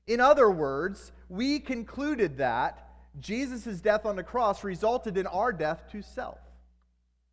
In 0.06 0.20
other 0.20 0.50
words, 0.50 1.12
we 1.28 1.58
concluded 1.60 2.38
that 2.38 2.87
Jesus' 3.20 3.80
death 3.80 4.06
on 4.06 4.16
the 4.16 4.22
cross 4.22 4.64
resulted 4.64 5.16
in 5.16 5.26
our 5.26 5.52
death 5.52 5.84
to 5.92 6.02
self. 6.02 6.38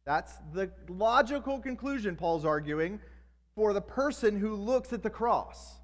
That's 0.06 0.34
the 0.54 0.70
logical 0.88 1.60
conclusion, 1.60 2.16
Paul's 2.16 2.46
arguing, 2.46 3.00
for 3.56 3.74
the 3.74 3.82
person 3.82 4.40
who 4.40 4.56
looks 4.56 4.94
at 4.94 5.04
the 5.04 5.10
cross. 5.10 5.76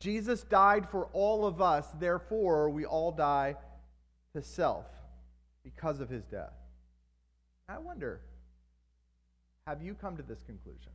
Jesus 0.00 0.44
died 0.44 0.88
for 0.88 1.06
all 1.12 1.44
of 1.44 1.60
us, 1.60 1.86
therefore, 1.98 2.70
we 2.70 2.84
all 2.84 3.12
die 3.12 3.56
to 4.34 4.42
self 4.42 4.86
because 5.64 6.00
of 6.00 6.08
his 6.08 6.24
death. 6.24 6.52
I 7.68 7.78
wonder, 7.78 8.20
have 9.66 9.82
you 9.82 9.94
come 9.94 10.16
to 10.16 10.22
this 10.22 10.42
conclusion? 10.42 10.92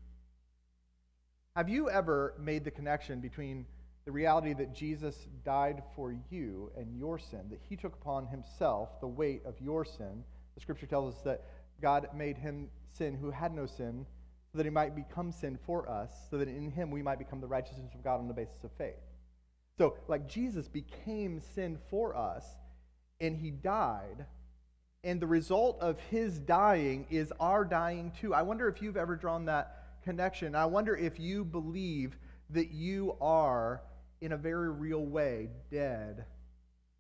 Have 1.56 1.70
you 1.70 1.90
ever 1.90 2.34
made 2.40 2.64
the 2.64 2.72
connection 2.72 3.20
between 3.20 3.66
the 4.06 4.12
reality 4.12 4.54
that 4.54 4.76
Jesus 4.76 5.28
died 5.46 5.84
for 5.96 6.16
you 6.30 6.72
and 6.78 6.98
your 6.98 7.18
sin, 7.18 7.48
that 7.50 7.62
he 7.70 7.76
took 7.76 7.94
upon 7.94 8.28
himself 8.28 9.00
the 9.00 9.08
weight 9.08 9.42
of 9.46 9.60
your 9.62 9.86
sin? 9.86 10.24
The 10.56 10.62
scripture 10.62 10.86
tells 10.86 11.16
us 11.16 11.22
that 11.22 11.46
God 11.82 12.08
made 12.16 12.38
him 12.38 12.70
sin 12.98 13.16
who 13.16 13.32
had 13.32 13.54
no 13.54 13.66
sin, 13.66 14.06
so 14.52 14.58
that 14.58 14.66
he 14.66 14.70
might 14.70 14.96
become 14.96 15.32
sin 15.32 15.58
for 15.66 15.90
us, 15.90 16.12
so 16.30 16.38
that 16.38 16.48
in 16.48 16.70
him 16.70 16.92
we 16.92 17.02
might 17.02 17.18
become 17.18 17.42
the 17.42 17.48
righteousness 17.48 17.94
of 17.96 18.04
God 18.04 18.20
on 18.20 18.28
the 18.28 18.34
basis 18.34 18.64
of 18.64 18.72
faith. 18.78 19.02
So, 19.78 19.96
like 20.08 20.28
Jesus 20.28 20.68
became 20.68 21.42
sin 21.56 21.80
for 21.90 22.16
us, 22.16 22.46
and 23.20 23.36
he 23.36 23.50
died, 23.50 24.26
and 25.04 25.20
the 25.20 25.28
result 25.28 25.80
of 25.82 26.00
his 26.12 26.40
dying 26.40 27.08
is 27.10 27.34
our 27.40 27.66
dying 27.66 28.12
too. 28.20 28.34
I 28.34 28.44
wonder 28.44 28.68
if 28.68 28.82
you've 28.82 28.98
ever 28.98 29.16
drawn 29.16 29.46
that 29.46 30.02
connection. 30.04 30.56
I 30.56 30.66
wonder 30.66 30.96
if 30.96 31.20
you 31.20 31.44
believe 31.44 32.16
that 32.52 32.72
you 32.72 33.16
are, 33.20 33.82
in 34.24 34.32
a 34.32 34.38
very 34.38 34.72
real 34.72 35.06
way, 35.06 35.50
dead 35.70 36.24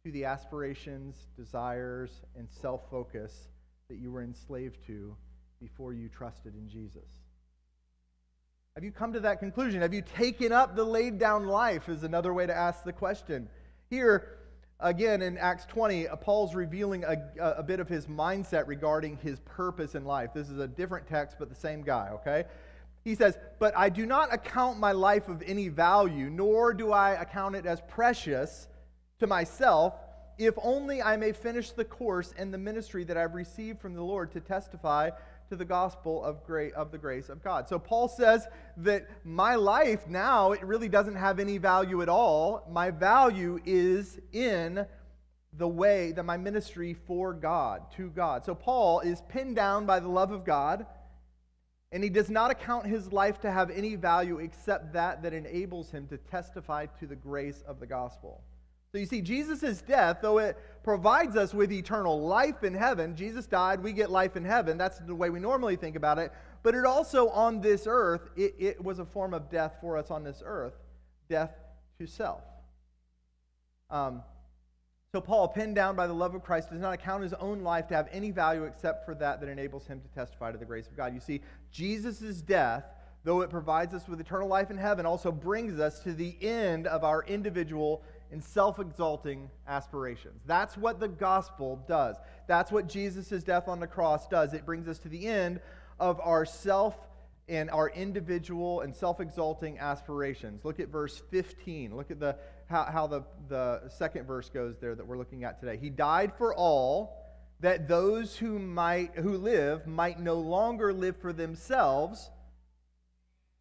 to 0.03 0.11
the 0.11 0.25
aspirations, 0.25 1.15
desires, 1.37 2.21
and 2.35 2.49
self 2.49 2.81
focus 2.91 3.47
that 3.87 3.95
you 3.95 4.11
were 4.11 4.21
enslaved 4.21 4.85
to 4.87 5.15
before 5.61 5.93
you 5.93 6.09
trusted 6.09 6.53
in 6.53 6.67
Jesus. 6.67 7.07
Have 8.75 8.83
you 8.83 8.91
come 8.91 9.13
to 9.13 9.21
that 9.21 9.39
conclusion? 9.39 9.81
Have 9.81 9.93
you 9.93 10.01
taken 10.01 10.51
up 10.51 10.75
the 10.75 10.83
laid 10.83 11.17
down 11.17 11.47
life? 11.47 11.87
Is 11.87 12.03
another 12.03 12.33
way 12.33 12.45
to 12.45 12.53
ask 12.53 12.83
the 12.83 12.91
question. 12.91 13.47
Here, 13.89 14.39
again, 14.81 15.21
in 15.21 15.37
Acts 15.37 15.65
20, 15.67 16.09
uh, 16.09 16.17
Paul's 16.17 16.53
revealing 16.53 17.05
a, 17.05 17.15
a 17.39 17.63
bit 17.63 17.79
of 17.79 17.87
his 17.87 18.07
mindset 18.07 18.67
regarding 18.67 19.15
his 19.17 19.39
purpose 19.45 19.95
in 19.95 20.03
life. 20.03 20.31
This 20.33 20.49
is 20.49 20.59
a 20.59 20.67
different 20.67 21.07
text, 21.07 21.37
but 21.39 21.47
the 21.47 21.55
same 21.55 21.83
guy, 21.83 22.09
okay? 22.15 22.43
He 23.03 23.15
says, 23.15 23.37
But 23.59 23.75
I 23.77 23.89
do 23.89 24.05
not 24.05 24.33
account 24.33 24.79
my 24.79 24.91
life 24.91 25.27
of 25.27 25.41
any 25.45 25.67
value, 25.67 26.29
nor 26.29 26.73
do 26.73 26.91
I 26.91 27.21
account 27.21 27.55
it 27.55 27.65
as 27.65 27.81
precious 27.87 28.67
to 29.19 29.27
myself, 29.27 29.95
if 30.37 30.55
only 30.61 31.01
I 31.01 31.17
may 31.17 31.31
finish 31.31 31.71
the 31.71 31.85
course 31.85 32.33
and 32.37 32.53
the 32.53 32.57
ministry 32.57 33.03
that 33.05 33.17
I've 33.17 33.35
received 33.35 33.79
from 33.79 33.93
the 33.93 34.03
Lord 34.03 34.31
to 34.31 34.39
testify 34.39 35.11
to 35.49 35.55
the 35.55 35.65
gospel 35.65 36.23
of, 36.23 36.43
great, 36.43 36.73
of 36.73 36.91
the 36.91 36.97
grace 36.97 37.29
of 37.29 37.43
God. 37.43 37.69
So 37.69 37.77
Paul 37.77 38.07
says 38.07 38.47
that 38.77 39.07
my 39.23 39.55
life 39.55 40.07
now, 40.07 40.53
it 40.53 40.63
really 40.63 40.89
doesn't 40.89 41.15
have 41.15 41.39
any 41.39 41.57
value 41.57 42.01
at 42.01 42.09
all. 42.09 42.67
My 42.71 42.89
value 42.89 43.59
is 43.65 44.19
in 44.31 44.85
the 45.57 45.67
way 45.67 46.11
that 46.13 46.23
my 46.23 46.37
ministry 46.37 46.95
for 47.05 47.33
God, 47.33 47.83
to 47.97 48.09
God. 48.09 48.43
So 48.43 48.55
Paul 48.55 49.01
is 49.01 49.21
pinned 49.29 49.55
down 49.55 49.85
by 49.85 49.99
the 49.99 50.07
love 50.07 50.31
of 50.31 50.43
God, 50.43 50.85
and 51.93 52.03
he 52.03 52.09
does 52.09 52.29
not 52.29 52.49
account 52.49 52.87
his 52.87 53.13
life 53.13 53.39
to 53.41 53.51
have 53.51 53.69
any 53.69 53.95
value 53.95 54.39
except 54.39 54.91
that 54.93 55.21
that 55.21 55.31
enables 55.31 55.91
him 55.91 56.07
to 56.07 56.17
testify 56.17 56.87
to 56.99 57.05
the 57.05 57.15
grace 57.15 57.63
of 57.67 57.79
the 57.79 57.85
gospel. 57.85 58.41
So 58.91 58.97
you 58.97 59.05
see, 59.05 59.21
Jesus' 59.21 59.81
death, 59.81 60.17
though 60.21 60.39
it 60.39 60.57
provides 60.83 61.35
us 61.35 61.53
with 61.53 61.71
eternal 61.71 62.19
life 62.21 62.63
in 62.63 62.73
heaven, 62.73 63.15
Jesus 63.15 63.45
died, 63.45 63.81
we 63.81 63.93
get 63.93 64.09
life 64.09 64.35
in 64.35 64.43
heaven. 64.43 64.77
That's 64.77 64.99
the 64.99 65.15
way 65.15 65.29
we 65.29 65.39
normally 65.39 65.75
think 65.75 65.95
about 65.95 66.17
it. 66.17 66.31
But 66.63 66.75
it 66.75 66.85
also, 66.85 67.29
on 67.29 67.61
this 67.61 67.85
earth, 67.87 68.29
it, 68.35 68.55
it 68.57 68.83
was 68.83 68.99
a 68.99 69.05
form 69.05 69.33
of 69.33 69.49
death 69.49 69.77
for 69.79 69.97
us 69.97 70.11
on 70.11 70.23
this 70.23 70.41
earth 70.43 70.73
death 71.29 71.51
to 71.99 72.07
self. 72.07 72.41
Um, 73.89 74.23
so 75.13 75.21
Paul, 75.21 75.47
pinned 75.47 75.75
down 75.75 75.95
by 75.95 76.07
the 76.07 76.13
love 76.13 76.33
of 76.33 76.41
Christ, 76.41 76.71
does 76.71 76.81
not 76.81 76.91
account 76.91 77.21
his 77.21 77.33
own 77.33 77.61
life 77.61 77.87
to 77.89 77.93
have 77.93 78.09
any 78.11 78.31
value 78.31 78.63
except 78.63 79.05
for 79.05 79.13
that 79.13 79.39
that 79.41 79.47
enables 79.47 79.85
him 79.85 80.01
to 80.01 80.07
testify 80.07 80.51
to 80.51 80.57
the 80.57 80.65
grace 80.65 80.87
of 80.87 80.97
God. 80.97 81.13
You 81.13 81.19
see, 81.19 81.41
Jesus' 81.71 82.41
death, 82.41 82.83
though 83.23 83.41
it 83.41 83.51
provides 83.51 83.93
us 83.93 84.07
with 84.07 84.19
eternal 84.19 84.47
life 84.47 84.71
in 84.71 84.77
heaven, 84.77 85.05
also 85.05 85.31
brings 85.31 85.79
us 85.79 85.99
to 85.99 86.13
the 86.13 86.35
end 86.41 86.87
of 86.87 87.03
our 87.03 87.23
individual 87.25 88.01
and 88.31 88.43
self 88.43 88.79
exalting 88.79 89.51
aspirations. 89.67 90.41
That's 90.47 90.75
what 90.77 90.99
the 90.99 91.09
gospel 91.09 91.85
does. 91.87 92.15
That's 92.47 92.71
what 92.71 92.89
Jesus' 92.89 93.43
death 93.43 93.67
on 93.67 93.79
the 93.79 93.85
cross 93.85 94.27
does. 94.27 94.55
It 94.55 94.65
brings 94.65 94.87
us 94.87 94.97
to 94.97 95.09
the 95.09 95.27
end 95.27 95.59
of 95.99 96.19
our 96.21 96.43
self 96.43 96.97
and 97.47 97.69
our 97.69 97.89
individual 97.89 98.81
and 98.81 98.95
self 98.95 99.19
exalting 99.19 99.77
aspirations. 99.77 100.63
Look 100.65 100.79
at 100.79 100.87
verse 100.87 101.21
15. 101.29 101.95
Look 101.95 102.09
at 102.09 102.19
the, 102.19 102.37
how, 102.73 102.83
how 102.91 103.07
the, 103.07 103.23
the 103.49 103.89
second 103.89 104.25
verse 104.25 104.49
goes 104.49 104.75
there 104.79 104.95
that 104.95 105.05
we're 105.05 105.17
looking 105.17 105.43
at 105.43 105.59
today. 105.59 105.77
He 105.77 105.89
died 105.89 106.33
for 106.37 106.53
all 106.53 107.17
that 107.59 107.87
those 107.87 108.35
who 108.35 108.59
might 108.59 109.15
who 109.15 109.37
live 109.37 109.87
might 109.87 110.19
no 110.19 110.35
longer 110.35 110.91
live 110.91 111.15
for 111.17 111.31
themselves 111.31 112.29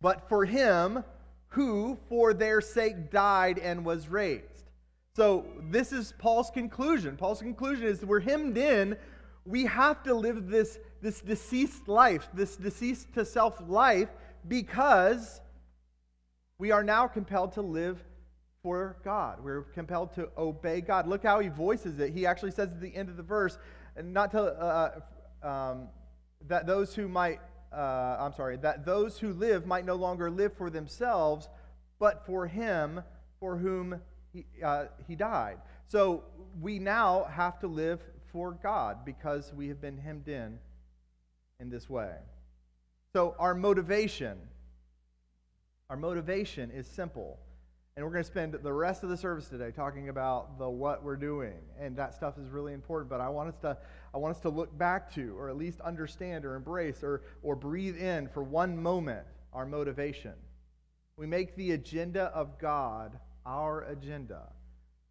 but 0.01 0.29
for 0.29 0.45
him 0.45 1.05
who 1.49 1.97
for 2.09 2.35
their 2.35 2.61
sake 2.61 3.13
died 3.13 3.59
and 3.59 3.85
was 3.85 4.09
raised 4.09 4.63
so, 5.15 5.45
this 5.65 5.93
is 5.93 6.15
Paul's 6.17 6.51
conclusion. 6.51 7.19
Paul's 7.19 7.43
conclusion 7.43 7.87
is 7.87 8.03
we're 8.03 8.21
hemmed 8.21 8.57
in. 8.57 8.97
We 9.45 9.67
have 9.67 10.03
to 10.05 10.15
live 10.15 10.49
this, 10.49 10.79
this 11.03 11.21
deceased 11.21 11.87
life, 11.87 12.29
this 12.33 12.57
deceased 12.57 13.13
to 13.15 13.25
self 13.27 13.63
life, 13.69 14.09
because 14.49 15.43
we 16.59 16.71
are 16.71 16.83
now 16.83 17.07
compelled 17.09 17.53
to 17.55 17.61
live 17.61 18.03
for 18.63 18.97
God. 19.05 19.43
We're 19.43 19.63
compelled 19.63 20.15
to 20.15 20.29
obey 20.39 20.81
God. 20.81 21.09
Look 21.09 21.23
how 21.23 21.41
he 21.41 21.49
voices 21.49 21.99
it. 21.99 22.13
He 22.13 22.27
actually 22.27 22.53
says 22.53 22.69
at 22.69 22.81
the 22.81 22.95
end 22.95 23.09
of 23.09 23.17
the 23.17 23.23
verse, 23.23 23.59
and 23.97 24.13
not 24.13 24.31
to, 24.33 24.41
uh, 24.41 25.01
uh, 25.43 25.47
um, 25.47 25.89
that 26.47 26.67
those 26.67 26.95
who 26.95 27.09
might, 27.09 27.41
uh, 27.73 28.17
I'm 28.21 28.33
sorry, 28.33 28.57
that 28.59 28.85
those 28.85 29.19
who 29.19 29.33
live 29.33 29.67
might 29.67 29.85
no 29.85 29.97
longer 29.97 30.31
live 30.31 30.53
for 30.57 30.71
themselves, 30.71 31.49
but 31.99 32.25
for 32.25 32.47
him 32.47 33.03
for 33.41 33.57
whom 33.57 34.01
he, 34.33 34.47
uh, 34.65 34.85
he 35.09 35.17
died. 35.17 35.59
So 35.89 36.25
we 36.61 36.79
now 36.79 37.25
have 37.25 37.59
to 37.61 37.67
live 37.67 38.01
for 38.33 38.53
God 38.53 39.05
because 39.05 39.53
we 39.53 39.69
have 39.69 39.81
been 39.81 39.99
hemmed 39.99 40.29
in 40.29 40.59
in 41.61 41.69
this 41.69 41.91
way. 41.91 42.15
So 43.13 43.35
our 43.39 43.55
motivation, 43.55 44.39
our 45.91 45.97
motivation 45.97 46.71
is 46.71 46.87
simple. 46.87 47.41
And 47.95 48.07
we're 48.07 48.13
going 48.13 48.25
to 48.25 48.31
spend 48.31 48.55
the 48.55 48.73
rest 48.73 49.03
of 49.03 49.11
the 49.11 49.17
service 49.19 49.49
today 49.49 49.71
talking 49.71 50.09
about 50.09 50.59
the 50.59 50.69
what 50.69 51.05
we're 51.05 51.17
doing. 51.17 51.59
And 51.79 51.95
that 51.97 52.15
stuff 52.15 52.39
is 52.39 52.49
really 52.49 52.73
important, 52.73 53.11
but 53.11 53.21
I 53.21 53.29
want 53.29 53.51
us 53.51 53.57
to 53.63 53.77
I 54.15 54.19
want 54.19 54.35
us 54.35 54.41
to 54.43 54.49
look 54.49 54.77
back 54.79 55.15
to 55.15 55.37
or 55.37 55.51
at 55.51 55.57
least 55.57 55.81
understand 55.81 56.47
or 56.47 56.55
embrace 56.55 57.03
or 57.03 57.23
or 57.43 57.55
breathe 57.55 57.99
in 57.99 58.29
for 58.29 58.43
one 58.43 58.83
moment 58.83 59.27
our 59.53 59.67
motivation. 59.67 60.33
We 61.19 61.27
make 61.27 61.55
the 61.57 61.73
agenda 61.73 62.25
of 62.35 62.59
God 62.59 63.19
our 63.45 63.83
agenda. 63.83 64.49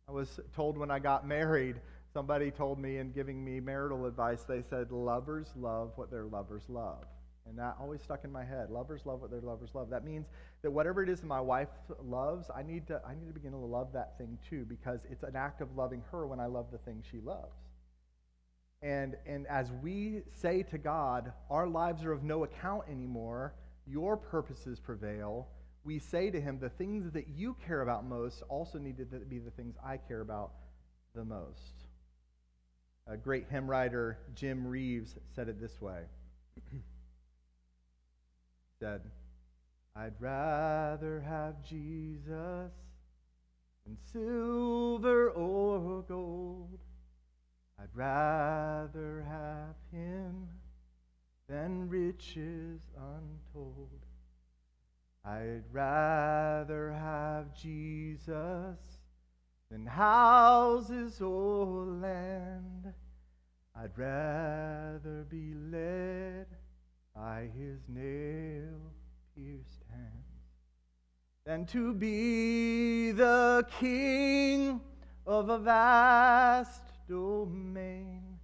I 0.09 0.11
was 0.11 0.39
told 0.55 0.77
when 0.77 0.89
I 0.89 0.97
got 0.97 1.27
married, 1.27 1.75
somebody 2.11 2.49
told 2.49 2.79
me 2.79 2.97
in 2.97 3.11
giving 3.11 3.43
me 3.45 3.59
marital 3.59 4.07
advice, 4.07 4.41
they 4.43 4.63
said, 4.69 4.91
Lovers 4.91 5.53
love 5.55 5.91
what 5.95 6.09
their 6.09 6.25
lovers 6.25 6.63
love. 6.67 7.05
And 7.47 7.57
that 7.57 7.75
always 7.79 8.01
stuck 8.01 8.23
in 8.23 8.31
my 8.31 8.43
head. 8.43 8.69
Lovers 8.69 9.05
love 9.05 9.21
what 9.21 9.31
their 9.31 9.41
lovers 9.41 9.71
love. 9.73 9.89
That 9.89 10.05
means 10.05 10.27
that 10.61 10.71
whatever 10.71 11.01
it 11.01 11.09
is 11.09 11.21
that 11.21 11.27
my 11.27 11.41
wife 11.41 11.69
loves, 12.03 12.49
I 12.55 12.61
need 12.61 12.87
to, 12.87 13.01
I 13.05 13.15
need 13.15 13.27
to 13.27 13.33
begin 13.33 13.51
to 13.51 13.57
love 13.57 13.91
that 13.93 14.17
thing 14.17 14.37
too, 14.47 14.65
because 14.65 14.99
it's 15.09 15.23
an 15.23 15.35
act 15.35 15.61
of 15.61 15.75
loving 15.75 16.03
her 16.11 16.27
when 16.27 16.39
I 16.39 16.45
love 16.45 16.67
the 16.71 16.77
thing 16.77 17.03
she 17.09 17.19
loves. 17.19 17.55
And, 18.83 19.15
and 19.25 19.47
as 19.47 19.71
we 19.83 20.21
say 20.41 20.63
to 20.63 20.77
God, 20.77 21.33
our 21.49 21.67
lives 21.67 22.03
are 22.03 22.11
of 22.11 22.23
no 22.23 22.43
account 22.43 22.83
anymore, 22.89 23.53
your 23.85 24.17
purposes 24.17 24.79
prevail, 24.79 25.47
we 25.83 25.99
say 25.99 26.29
to 26.29 26.39
him, 26.39 26.59
the 26.59 26.69
things 26.69 27.11
that 27.11 27.27
you 27.27 27.55
care 27.65 27.81
about 27.81 28.05
most 28.05 28.43
also 28.49 28.77
need 28.77 28.97
to 28.97 29.05
be 29.05 29.39
the 29.39 29.51
things 29.51 29.75
I 29.83 29.97
care 29.97 30.21
about 30.21 30.51
the 31.15 31.25
most. 31.25 31.85
A 33.07 33.17
great 33.17 33.47
hymn 33.49 33.69
writer, 33.69 34.19
Jim 34.35 34.67
Reeves, 34.67 35.15
said 35.35 35.49
it 35.49 35.59
this 35.59 35.81
way. 35.81 36.01
said, 38.81 39.01
I'd 39.95 40.19
rather 40.19 41.21
have 41.21 41.63
Jesus 41.63 42.71
than 43.85 43.97
silver 44.11 45.29
or 45.29 46.01
gold. 46.01 46.79
I'd 47.79 47.93
rather 47.93 49.23
have 49.29 49.75
him 49.91 50.47
than 51.47 51.89
riches 51.89 52.81
untold. 52.97 54.05
I'd 55.23 55.65
rather 55.71 56.91
have 56.91 57.55
Jesus 57.55 58.79
than 59.69 59.85
houses 59.85 61.21
or 61.21 61.85
land. 61.85 62.93
I'd 63.75 63.95
rather 63.95 65.23
be 65.29 65.53
led 65.53 66.47
by 67.21 67.47
his 67.55 67.79
nail 67.87 68.79
pierced 69.35 69.83
hands 69.91 70.25
than 71.45 71.67
to 71.67 71.93
be 71.93 73.11
the 73.11 73.63
king 73.79 74.81
of 75.27 75.49
a 75.49 75.59
vast 75.59 76.81
domain 77.07 78.39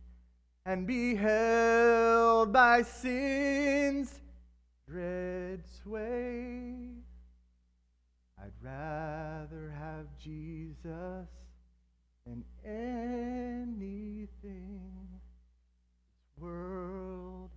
and 0.67 0.85
be 0.85 1.15
held 1.15 2.53
by 2.53 2.83
sin's 2.83 4.21
dread 4.87 5.63
sway. 5.81 6.75
I'd 8.39 8.53
rather 8.61 9.73
have 9.75 10.05
Jesus 10.19 11.27
than 12.27 12.43
anything 12.63 14.29
this 16.13 16.37
world 16.39 17.49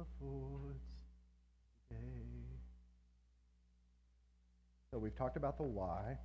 affords 0.00 0.61
talked 5.16 5.38
about 5.38 5.56
the 5.56 5.62
why, 5.62 6.18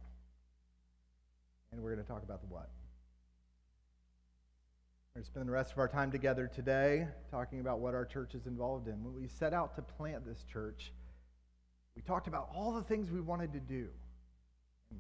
and 1.72 1.82
we're 1.82 1.94
going 1.94 2.04
to 2.04 2.12
talk 2.12 2.24
about 2.24 2.42
the 2.42 2.48
what. 2.48 2.70
We're 5.16 5.20
going 5.20 5.24
to 5.24 5.32
spend 5.32 5.48
the 5.48 5.54
rest 5.54 5.72
of 5.72 5.78
our 5.78 5.88
time 5.88 6.12
together 6.12 6.52
today 6.54 7.08
talking 7.32 7.62
about 7.62 7.80
what 7.80 7.96
our 7.96 8.04
church 8.04 8.36
is 8.36 8.46
involved 8.46 8.90
in. 8.90 9.02
When 9.06 9.16
we 9.16 9.30
set 9.30 9.54
out 9.54 9.76
to 9.78 9.82
plant 9.82 10.26
this 10.26 10.44
church, 10.52 10.92
we 11.96 12.02
talked 12.02 12.28
about 12.28 12.50
all 12.54 12.74
the 12.74 12.84
things 12.84 13.10
we 13.10 13.22
wanted 13.22 13.54
to 13.54 13.60
do. 13.60 13.88
And 14.92 15.00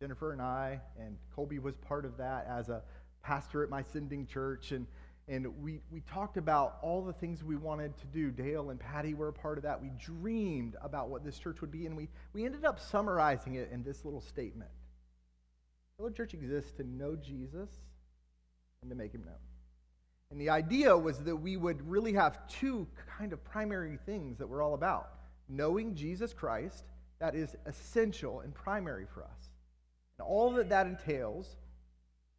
Jennifer 0.00 0.32
and 0.32 0.40
I, 0.40 0.80
and 0.96 1.16
Colby 1.34 1.58
was 1.58 1.74
part 1.76 2.04
of 2.04 2.16
that 2.18 2.46
as 2.48 2.68
a 2.68 2.82
pastor 3.24 3.64
at 3.64 3.68
my 3.68 3.82
sending 3.82 4.26
church. 4.26 4.70
And, 4.70 4.86
and 5.28 5.46
we, 5.62 5.80
we 5.90 6.00
talked 6.00 6.36
about 6.36 6.78
all 6.82 7.02
the 7.02 7.12
things 7.12 7.44
we 7.44 7.56
wanted 7.56 7.96
to 7.98 8.06
do. 8.06 8.30
Dale 8.30 8.70
and 8.70 8.80
Patty 8.80 9.14
were 9.14 9.28
a 9.28 9.32
part 9.32 9.56
of 9.56 9.64
that. 9.64 9.80
We 9.80 9.90
dreamed 9.98 10.76
about 10.82 11.08
what 11.08 11.24
this 11.24 11.38
church 11.38 11.60
would 11.60 11.70
be, 11.70 11.86
and 11.86 11.96
we, 11.96 12.08
we 12.32 12.44
ended 12.44 12.64
up 12.64 12.80
summarizing 12.80 13.54
it 13.54 13.70
in 13.72 13.82
this 13.82 14.04
little 14.04 14.20
statement. 14.20 14.70
Lord 15.98 16.16
Church 16.16 16.34
exists 16.34 16.72
to 16.72 16.84
know 16.84 17.14
Jesus 17.14 17.68
and 18.80 18.90
to 18.90 18.96
make 18.96 19.12
him 19.12 19.22
known. 19.24 19.34
And 20.32 20.40
the 20.40 20.50
idea 20.50 20.96
was 20.96 21.18
that 21.18 21.36
we 21.36 21.56
would 21.56 21.88
really 21.88 22.14
have 22.14 22.48
two 22.48 22.88
kind 23.18 23.32
of 23.32 23.44
primary 23.44 23.98
things 24.04 24.38
that 24.38 24.48
we're 24.48 24.62
all 24.62 24.74
about 24.74 25.10
knowing 25.48 25.94
Jesus 25.94 26.32
Christ, 26.32 26.84
that 27.20 27.34
is 27.34 27.54
essential 27.66 28.40
and 28.40 28.54
primary 28.54 29.06
for 29.12 29.22
us, 29.22 29.50
and 30.18 30.26
all 30.26 30.50
that 30.52 30.68
that 30.70 30.86
entails, 30.86 31.56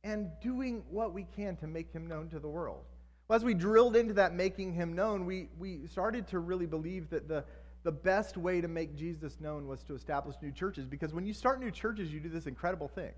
and 0.04 0.30
doing 0.42 0.84
what 0.90 1.14
we 1.14 1.26
can 1.36 1.56
to 1.58 1.68
make 1.68 1.92
him 1.92 2.08
known 2.08 2.30
to 2.30 2.40
the 2.40 2.48
world. 2.48 2.84
Well, 3.28 3.38
as 3.38 3.46
we 3.46 3.54
drilled 3.54 3.96
into 3.96 4.14
that 4.16 4.34
making 4.34 4.74
him 4.74 4.94
known, 4.94 5.26
we, 5.26 5.48
we 5.58 5.88
started 5.88 6.28
to 6.28 6.40
really 6.40 6.66
believe 6.66 7.10
that 7.10 7.28
the, 7.28 7.46
the 7.84 7.92
best 7.92 8.38
way 8.38 8.60
to 8.60 8.68
make 8.68 8.96
Jesus 8.96 9.40
known 9.40 9.68
was 9.68 9.84
to 9.84 9.96
establish 9.96 10.36
new 10.42 10.52
churches, 10.52 10.86
because 10.86 11.14
when 11.14 11.26
you 11.26 11.34
start 11.34 11.60
new 11.60 11.72
churches, 11.72 12.12
you 12.14 12.20
do 12.20 12.30
this 12.30 12.48
incredible 12.48 12.88
thing. 12.88 13.12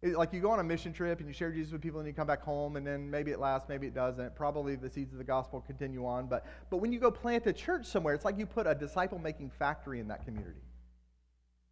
It, 0.00 0.16
like 0.16 0.32
you 0.32 0.40
go 0.40 0.52
on 0.52 0.60
a 0.60 0.64
mission 0.64 0.92
trip 0.92 1.18
and 1.18 1.26
you 1.26 1.34
share 1.34 1.50
Jesus 1.50 1.72
with 1.72 1.82
people 1.82 1.98
and 1.98 2.06
you 2.06 2.14
come 2.14 2.28
back 2.28 2.42
home 2.42 2.76
and 2.76 2.86
then 2.86 3.10
maybe 3.10 3.32
it 3.32 3.40
lasts, 3.40 3.68
maybe 3.68 3.88
it 3.88 3.94
doesn't. 3.94 4.36
Probably 4.36 4.76
the 4.76 4.88
seeds 4.88 5.12
of 5.12 5.18
the 5.18 5.24
gospel 5.24 5.60
continue 5.60 6.06
on. 6.06 6.28
But, 6.28 6.46
but 6.70 6.76
when 6.76 6.92
you 6.92 7.00
go 7.00 7.10
plant 7.10 7.48
a 7.48 7.52
church 7.52 7.84
somewhere, 7.84 8.14
it's 8.14 8.24
like 8.24 8.38
you 8.38 8.46
put 8.46 8.68
a 8.68 8.76
disciple 8.76 9.18
making 9.18 9.50
factory 9.50 9.98
in 9.98 10.06
that 10.06 10.24
community. 10.24 10.60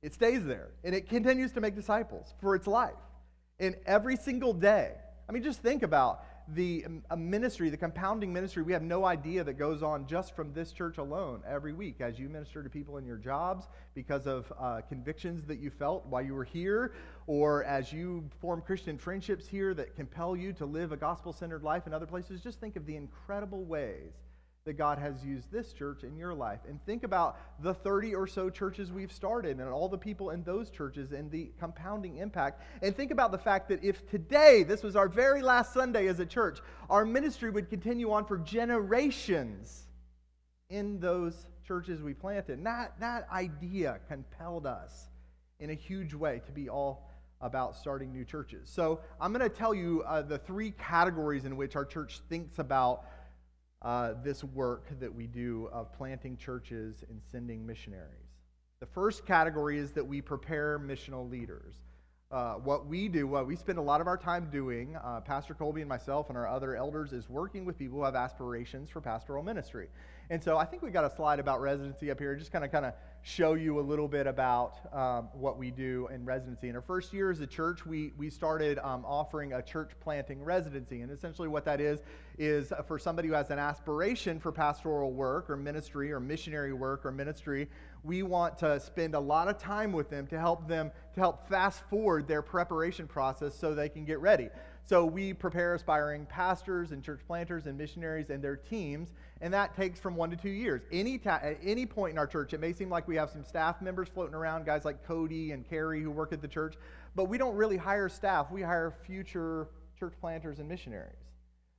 It 0.02 0.12
stays 0.12 0.44
there 0.44 0.70
and 0.82 0.92
it 0.92 1.08
continues 1.08 1.52
to 1.52 1.60
make 1.60 1.76
disciples 1.76 2.34
for 2.40 2.56
its 2.56 2.66
life. 2.66 2.94
And 3.58 3.76
every 3.86 4.16
single 4.16 4.52
day, 4.52 4.92
I 5.28 5.32
mean, 5.32 5.42
just 5.42 5.62
think 5.62 5.82
about 5.82 6.24
the 6.48 6.84
um, 7.10 7.30
ministry, 7.30 7.70
the 7.70 7.76
compounding 7.76 8.32
ministry, 8.32 8.62
we 8.62 8.72
have 8.72 8.82
no 8.82 9.04
idea 9.04 9.42
that 9.42 9.54
goes 9.54 9.82
on 9.82 10.06
just 10.06 10.36
from 10.36 10.52
this 10.52 10.70
church 10.72 10.98
alone 10.98 11.42
every 11.48 11.72
week 11.72 12.00
as 12.00 12.18
you 12.18 12.28
minister 12.28 12.62
to 12.62 12.70
people 12.70 12.98
in 12.98 13.04
your 13.04 13.16
jobs 13.16 13.66
because 13.94 14.26
of 14.26 14.52
uh, 14.58 14.80
convictions 14.88 15.44
that 15.46 15.58
you 15.58 15.70
felt 15.70 16.06
while 16.06 16.22
you 16.22 16.34
were 16.34 16.44
here, 16.44 16.92
or 17.26 17.64
as 17.64 17.92
you 17.92 18.28
form 18.40 18.60
Christian 18.60 18.96
friendships 18.96 19.48
here 19.48 19.74
that 19.74 19.96
compel 19.96 20.36
you 20.36 20.52
to 20.52 20.66
live 20.66 20.92
a 20.92 20.96
gospel 20.96 21.32
centered 21.32 21.64
life 21.64 21.86
in 21.86 21.94
other 21.94 22.06
places. 22.06 22.40
Just 22.40 22.60
think 22.60 22.76
of 22.76 22.86
the 22.86 22.94
incredible 22.94 23.64
ways 23.64 24.12
that 24.66 24.74
God 24.74 24.98
has 24.98 25.24
used 25.24 25.50
this 25.50 25.72
church 25.72 26.02
in 26.02 26.16
your 26.16 26.34
life. 26.34 26.58
And 26.68 26.84
think 26.84 27.04
about 27.04 27.38
the 27.62 27.72
30 27.72 28.14
or 28.14 28.26
so 28.26 28.50
churches 28.50 28.92
we've 28.92 29.12
started 29.12 29.58
and 29.58 29.68
all 29.70 29.88
the 29.88 29.96
people 29.96 30.30
in 30.30 30.42
those 30.42 30.70
churches 30.70 31.12
and 31.12 31.30
the 31.30 31.50
compounding 31.58 32.16
impact. 32.16 32.62
And 32.82 32.94
think 32.94 33.12
about 33.12 33.30
the 33.30 33.38
fact 33.38 33.68
that 33.70 33.82
if 33.82 34.08
today, 34.10 34.64
this 34.64 34.82
was 34.82 34.96
our 34.96 35.08
very 35.08 35.40
last 35.40 35.72
Sunday 35.72 36.08
as 36.08 36.20
a 36.20 36.26
church, 36.26 36.58
our 36.90 37.06
ministry 37.06 37.48
would 37.50 37.70
continue 37.70 38.12
on 38.12 38.26
for 38.26 38.38
generations 38.38 39.86
in 40.68 40.98
those 40.98 41.46
churches 41.66 42.02
we 42.02 42.12
planted. 42.12 42.58
And 42.58 42.66
that, 42.66 42.98
that 42.98 43.28
idea 43.30 44.00
compelled 44.08 44.66
us 44.66 45.08
in 45.60 45.70
a 45.70 45.74
huge 45.74 46.12
way 46.12 46.42
to 46.44 46.52
be 46.52 46.68
all 46.68 47.08
about 47.40 47.76
starting 47.76 48.12
new 48.12 48.24
churches. 48.24 48.68
So 48.68 49.00
I'm 49.20 49.32
going 49.32 49.48
to 49.48 49.54
tell 49.54 49.74
you 49.74 50.02
uh, 50.06 50.22
the 50.22 50.38
three 50.38 50.72
categories 50.72 51.44
in 51.44 51.56
which 51.56 51.76
our 51.76 51.84
church 51.84 52.20
thinks 52.28 52.58
about 52.58 53.04
uh, 53.82 54.14
this 54.22 54.42
work 54.42 54.88
that 55.00 55.14
we 55.14 55.26
do 55.26 55.68
of 55.72 55.92
planting 55.92 56.36
churches 56.36 57.04
and 57.08 57.20
sending 57.22 57.66
missionaries. 57.66 58.26
The 58.80 58.86
first 58.86 59.26
category 59.26 59.78
is 59.78 59.92
that 59.92 60.06
we 60.06 60.20
prepare 60.20 60.78
missional 60.78 61.30
leaders. 61.30 61.74
Uh, 62.32 62.54
what 62.54 62.88
we 62.88 63.06
do, 63.06 63.24
what 63.24 63.46
we 63.46 63.54
spend 63.54 63.78
a 63.78 63.82
lot 63.82 64.00
of 64.00 64.08
our 64.08 64.16
time 64.16 64.48
doing, 64.50 64.96
uh, 64.96 65.20
Pastor 65.20 65.54
Colby 65.54 65.80
and 65.80 65.88
myself 65.88 66.28
and 66.28 66.36
our 66.36 66.48
other 66.48 66.74
elders, 66.74 67.12
is 67.12 67.28
working 67.28 67.64
with 67.64 67.78
people 67.78 67.98
who 67.98 68.04
have 68.04 68.16
aspirations 68.16 68.90
for 68.90 69.00
pastoral 69.00 69.44
ministry. 69.44 69.88
And 70.28 70.42
so 70.42 70.58
I 70.58 70.64
think 70.64 70.82
we 70.82 70.90
got 70.90 71.04
a 71.04 71.14
slide 71.14 71.38
about 71.38 71.60
residency 71.60 72.10
up 72.10 72.18
here, 72.18 72.34
just 72.34 72.50
kind 72.50 72.64
of 72.64 72.72
kind 72.72 72.84
of 72.84 72.94
show 73.22 73.54
you 73.54 73.78
a 73.78 73.80
little 73.80 74.08
bit 74.08 74.26
about 74.26 74.92
um, 74.92 75.28
what 75.34 75.56
we 75.56 75.70
do 75.70 76.08
in 76.12 76.24
residency. 76.24 76.68
In 76.68 76.74
our 76.74 76.82
first 76.82 77.12
year 77.12 77.30
as 77.30 77.38
a 77.38 77.46
church, 77.46 77.86
we, 77.86 78.12
we 78.18 78.28
started 78.28 78.80
um, 78.80 79.04
offering 79.04 79.52
a 79.52 79.62
church 79.62 79.92
planting 80.00 80.42
residency. 80.42 81.02
And 81.02 81.12
essentially, 81.12 81.46
what 81.46 81.64
that 81.66 81.80
is, 81.80 82.00
is 82.38 82.72
for 82.88 82.98
somebody 82.98 83.28
who 83.28 83.34
has 83.34 83.50
an 83.50 83.60
aspiration 83.60 84.40
for 84.40 84.50
pastoral 84.50 85.12
work 85.12 85.48
or 85.48 85.56
ministry 85.56 86.12
or 86.12 86.18
missionary 86.18 86.72
work 86.72 87.06
or 87.06 87.12
ministry, 87.12 87.68
we 88.04 88.22
want 88.22 88.58
to 88.58 88.78
spend 88.80 89.14
a 89.14 89.20
lot 89.20 89.48
of 89.48 89.58
time 89.58 89.92
with 89.92 90.10
them 90.10 90.26
to 90.28 90.38
help 90.38 90.68
them, 90.68 90.90
to 91.14 91.20
help 91.20 91.48
fast 91.48 91.82
forward 91.90 92.28
their 92.28 92.42
preparation 92.42 93.06
process 93.06 93.54
so 93.54 93.74
they 93.74 93.88
can 93.88 94.04
get 94.04 94.20
ready. 94.20 94.48
So 94.84 95.04
we 95.04 95.32
prepare 95.32 95.74
aspiring 95.74 96.26
pastors 96.26 96.92
and 96.92 97.02
church 97.02 97.18
planters 97.26 97.66
and 97.66 97.76
missionaries 97.76 98.30
and 98.30 98.40
their 98.40 98.54
teams, 98.54 99.12
and 99.40 99.52
that 99.52 99.74
takes 99.74 99.98
from 99.98 100.14
one 100.14 100.30
to 100.30 100.36
two 100.36 100.48
years. 100.48 100.82
Any 100.92 101.18
ta- 101.18 101.40
at 101.42 101.58
any 101.60 101.86
point 101.86 102.12
in 102.12 102.18
our 102.18 102.26
church, 102.26 102.54
it 102.54 102.60
may 102.60 102.72
seem 102.72 102.88
like 102.88 103.08
we 103.08 103.16
have 103.16 103.30
some 103.30 103.42
staff 103.42 103.82
members 103.82 104.06
floating 104.08 104.34
around, 104.36 104.64
guys 104.64 104.84
like 104.84 105.04
Cody 105.04 105.50
and 105.50 105.68
Carrie 105.68 106.02
who 106.02 106.12
work 106.12 106.32
at 106.32 106.40
the 106.40 106.46
church, 106.46 106.76
but 107.16 107.24
we 107.24 107.36
don't 107.36 107.56
really 107.56 107.76
hire 107.76 108.08
staff. 108.08 108.52
We 108.52 108.62
hire 108.62 108.94
future 109.04 109.66
church 109.98 110.14
planters 110.20 110.60
and 110.60 110.68
missionaries. 110.68 111.25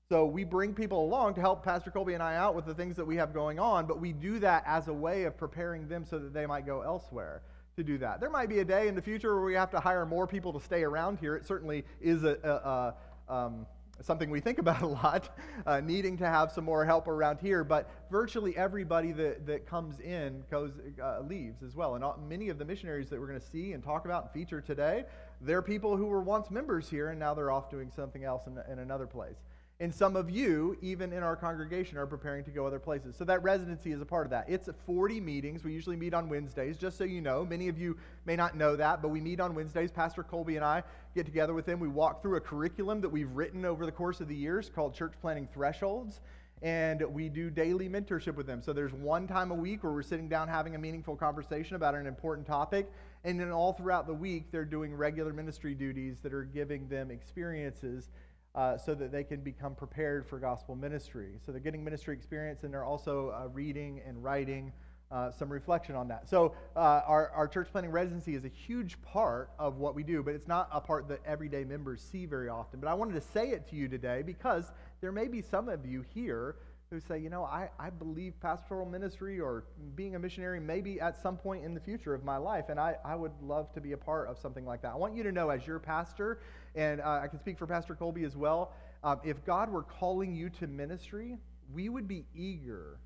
So 0.10 0.26
we 0.26 0.46
bring 0.46 0.74
people 0.74 1.04
along 1.04 1.34
to 1.34 1.42
help 1.42 1.66
Pastor 1.66 1.92
Colby 1.92 2.14
and 2.14 2.24
I 2.24 2.38
out 2.38 2.56
with 2.56 2.66
the 2.66 2.74
things 2.74 2.96
that 2.96 3.06
we 3.06 3.18
have 3.18 3.34
going 3.34 3.60
on, 3.60 3.86
but 3.86 4.00
we 4.00 4.14
do 4.14 4.40
that 4.40 4.64
as 4.66 4.88
a 4.88 4.94
way 4.94 5.26
of 5.26 5.36
preparing 5.36 5.90
them 5.90 6.06
so 6.06 6.18
that 6.18 6.34
they 6.34 6.46
might 6.46 6.66
go 6.66 6.82
elsewhere 6.82 7.42
to 7.76 7.84
do 7.84 7.98
that. 7.98 8.22
There 8.22 8.30
might 8.30 8.48
be 8.48 8.60
a 8.60 8.66
day 8.66 8.88
in 8.88 8.96
the 8.96 9.02
future 9.02 9.36
where 9.36 9.44
we 9.44 9.54
have 9.56 9.70
to 9.72 9.82
hire 9.82 10.06
more 10.06 10.26
people 10.26 10.54
to 10.54 10.62
stay 10.62 10.84
around 10.84 11.20
here. 11.20 11.36
It 11.36 11.46
certainly 11.46 11.84
is 12.00 12.24
a, 12.24 12.38
a, 12.42 13.32
a 13.32 13.36
um, 13.36 13.66
something 14.02 14.30
we 14.30 14.40
think 14.40 14.60
about 14.60 14.82
a 14.82 14.88
lot, 14.88 15.36
uh, 15.66 15.82
needing 15.82 16.16
to 16.20 16.26
have 16.26 16.54
some 16.54 16.64
more 16.64 16.86
help 16.86 17.10
around 17.10 17.40
here. 17.42 17.66
But 17.66 17.90
virtually 18.10 18.56
everybody 18.56 19.12
that, 19.12 19.46
that 19.46 19.68
comes 19.68 20.00
in 20.00 20.42
goes, 20.50 20.72
uh, 21.04 21.20
leaves 21.20 21.64
as 21.64 21.76
well. 21.76 21.96
And 21.96 22.04
all, 22.06 22.18
many 22.30 22.48
of 22.48 22.58
the 22.58 22.66
missionaries 22.66 23.10
that 23.10 23.20
we're 23.20 23.28
going 23.28 23.42
to 23.42 23.48
see 23.48 23.74
and 23.74 23.84
talk 23.84 24.06
about 24.06 24.24
and 24.24 24.32
feature 24.32 24.62
today, 24.62 25.04
they're 25.42 25.62
people 25.62 25.98
who 25.98 26.06
were 26.06 26.22
once 26.22 26.50
members 26.50 26.90
here 26.90 27.10
and 27.10 27.20
now 27.20 27.34
they're 27.34 27.52
off 27.52 27.70
doing 27.70 27.92
something 27.94 28.24
else 28.24 28.48
in, 28.48 28.58
in 28.72 28.80
another 28.80 29.06
place. 29.06 29.36
And 29.80 29.94
some 29.94 30.16
of 30.16 30.32
you, 30.32 30.76
even 30.82 31.14
in 31.14 31.22
our 31.22 31.36
congregation, 31.36 32.00
are 32.00 32.08
preparing 32.08 32.44
to 32.46 32.50
go 32.50 32.66
other 32.66 32.80
places. 32.80 33.16
So 33.16 33.24
that 33.26 33.44
residency 33.44 33.92
is 33.92 34.02
a 34.02 34.06
part 34.06 34.26
of 34.26 34.32
that. 34.32 34.46
It's 34.50 34.68
40 34.88 35.22
meetings. 35.22 35.64
We 35.64 35.72
usually 35.72 35.96
meet 35.96 36.16
on 36.16 36.30
Wednesdays, 36.30 36.78
just 36.78 36.98
so 36.98 37.04
you 37.04 37.22
know. 37.22 37.46
Many 37.46 37.68
of 37.68 37.78
you 37.78 37.96
may 38.26 38.36
not 38.36 38.58
know 38.58 38.76
that, 38.76 39.04
but 39.04 39.10
we 39.10 39.22
meet 39.22 39.40
on 39.40 39.54
Wednesdays. 39.54 39.92
Pastor 39.92 40.24
Colby 40.24 40.56
and 40.56 40.66
I 40.66 40.82
get 41.14 41.28
together 41.28 41.54
with 41.54 41.68
them. 41.68 41.80
We 41.80 41.90
walk 41.90 42.24
through 42.24 42.38
a 42.38 42.42
curriculum 42.42 43.02
that 43.02 43.10
we've 43.10 43.30
written 43.30 43.66
over 43.66 43.86
the 43.86 43.92
course 43.92 44.20
of 44.20 44.28
the 44.28 44.36
years 44.36 44.68
called 44.74 44.96
Church 44.96 45.14
Planting 45.22 45.48
Thresholds. 45.54 46.22
And 46.64 47.04
we 47.14 47.30
do 47.30 47.52
daily 47.52 47.88
mentorship 47.88 48.34
with 48.34 48.48
them. 48.48 48.64
So 48.64 48.74
there's 48.74 48.94
one 48.94 49.28
time 49.28 49.52
a 49.52 49.56
week 49.56 49.84
where 49.84 49.94
we're 49.94 50.02
sitting 50.02 50.28
down 50.28 50.48
having 50.48 50.74
a 50.74 50.80
meaningful 50.80 51.16
conversation 51.16 51.76
about 51.76 51.94
an 51.94 52.08
important 52.08 52.48
topic. 52.48 52.92
And 53.24 53.40
then 53.40 53.52
all 53.52 53.74
throughout 53.74 54.08
the 54.08 54.14
week, 54.16 54.46
they're 54.52 54.66
doing 54.66 54.96
regular 54.96 55.34
ministry 55.34 55.76
duties 55.76 56.18
that 56.22 56.34
are 56.34 56.46
giving 56.46 56.88
them 56.90 57.12
experiences 57.12 58.10
uh, 58.58 58.76
so 58.76 58.96
that 58.96 59.12
they 59.12 59.24
can 59.24 59.40
become 59.40 59.76
prepared 59.76 60.26
for 60.26 60.40
gospel 60.40 60.76
ministry. 60.76 61.40
So 61.46 61.52
they're 61.52 61.62
getting 61.62 61.84
ministry 61.84 62.16
experience 62.16 62.64
and 62.64 62.74
they're 62.74 62.84
also 62.84 63.30
uh, 63.30 63.48
reading 63.50 64.02
and 64.06 64.22
writing 64.22 64.74
uh, 65.12 65.32
some 65.32 65.50
reflection 65.50 65.96
on 65.96 66.08
that. 66.08 66.28
So 66.28 66.56
uh, 66.76 67.02
our, 67.06 67.30
our 67.30 67.48
church 67.48 67.70
planting 67.72 67.92
residency 67.92 68.36
is 68.36 68.46
a 68.46 68.50
huge 68.50 69.00
part 69.04 69.52
of 69.60 69.78
what 69.78 69.96
we 69.96 70.04
do, 70.04 70.24
but 70.24 70.34
it's 70.34 70.48
not 70.48 70.68
a 70.74 70.82
part 70.82 71.08
that 71.10 71.22
everyday 71.26 71.64
members 71.64 72.02
see 72.02 72.26
very 72.26 72.50
often. 72.50 72.80
But 72.80 72.90
I 72.90 72.96
wanted 72.96 73.14
to 73.14 73.22
say 73.22 73.52
it 73.52 73.70
to 73.70 73.76
you 73.76 73.88
today 73.88 74.24
because 74.26 74.72
there 75.02 75.12
may 75.12 75.28
be 75.28 75.42
some 75.42 75.70
of 75.70 75.86
you 75.86 76.04
here 76.14 76.56
who 76.90 77.00
say, 77.00 77.20
you 77.20 77.30
know, 77.30 77.44
I, 77.44 77.70
I 77.78 77.90
believe 77.90 78.40
pastoral 78.40 78.86
ministry 78.86 79.40
or 79.40 79.66
being 79.96 80.16
a 80.16 80.20
missionary 80.20 80.60
maybe 80.60 81.02
at 81.02 81.22
some 81.22 81.36
point 81.36 81.66
in 81.66 81.74
the 81.74 81.80
future 81.80 82.14
of 82.14 82.24
my 82.24 82.38
life, 82.38 82.66
and 82.70 82.80
I, 82.80 82.96
I 83.04 83.16
would 83.16 83.34
love 83.42 83.74
to 83.74 83.82
be 83.82 83.92
a 83.92 83.98
part 83.98 84.30
of 84.30 84.38
something 84.38 84.66
like 84.66 84.82
that. 84.84 84.94
I 84.94 84.96
want 84.96 85.16
you 85.16 85.24
to 85.24 85.32
know, 85.32 85.50
as 85.50 85.68
your 85.68 85.80
pastor, 85.80 86.40
and 86.76 87.02
uh, 87.02 87.20
I 87.24 87.28
can 87.28 87.40
speak 87.40 87.58
for 87.58 87.68
Pastor 87.68 87.94
Colby 87.94 88.24
as 88.24 88.38
well, 88.38 88.74
um, 89.04 89.20
if 89.24 89.44
God 89.46 89.70
were 89.70 89.84
calling 89.84 90.34
you 90.34 90.50
to 90.52 90.68
ministry, 90.68 91.38
we 91.74 91.90
would 91.90 92.08
be 92.08 92.26
eager. 92.34 93.00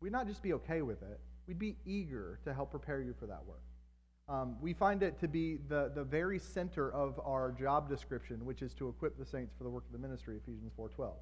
We'd 0.00 0.12
not 0.12 0.26
just 0.26 0.42
be 0.42 0.52
okay 0.54 0.82
with 0.82 1.02
it, 1.02 1.20
we'd 1.46 1.58
be 1.58 1.76
eager 1.86 2.40
to 2.44 2.52
help 2.52 2.70
prepare 2.70 3.00
you 3.00 3.14
for 3.18 3.26
that 3.26 3.44
work. 3.46 3.62
Um, 4.28 4.56
we 4.60 4.72
find 4.72 5.02
it 5.02 5.18
to 5.20 5.28
be 5.28 5.58
the, 5.68 5.90
the 5.94 6.04
very 6.04 6.38
center 6.38 6.92
of 6.92 7.20
our 7.24 7.52
job 7.52 7.88
description, 7.88 8.44
which 8.44 8.62
is 8.62 8.72
to 8.74 8.88
equip 8.88 9.18
the 9.18 9.26
saints 9.26 9.52
for 9.56 9.64
the 9.64 9.70
work 9.70 9.84
of 9.86 9.92
the 9.92 9.98
ministry, 9.98 10.36
Ephesians 10.36 10.72
4.12. 10.78 11.12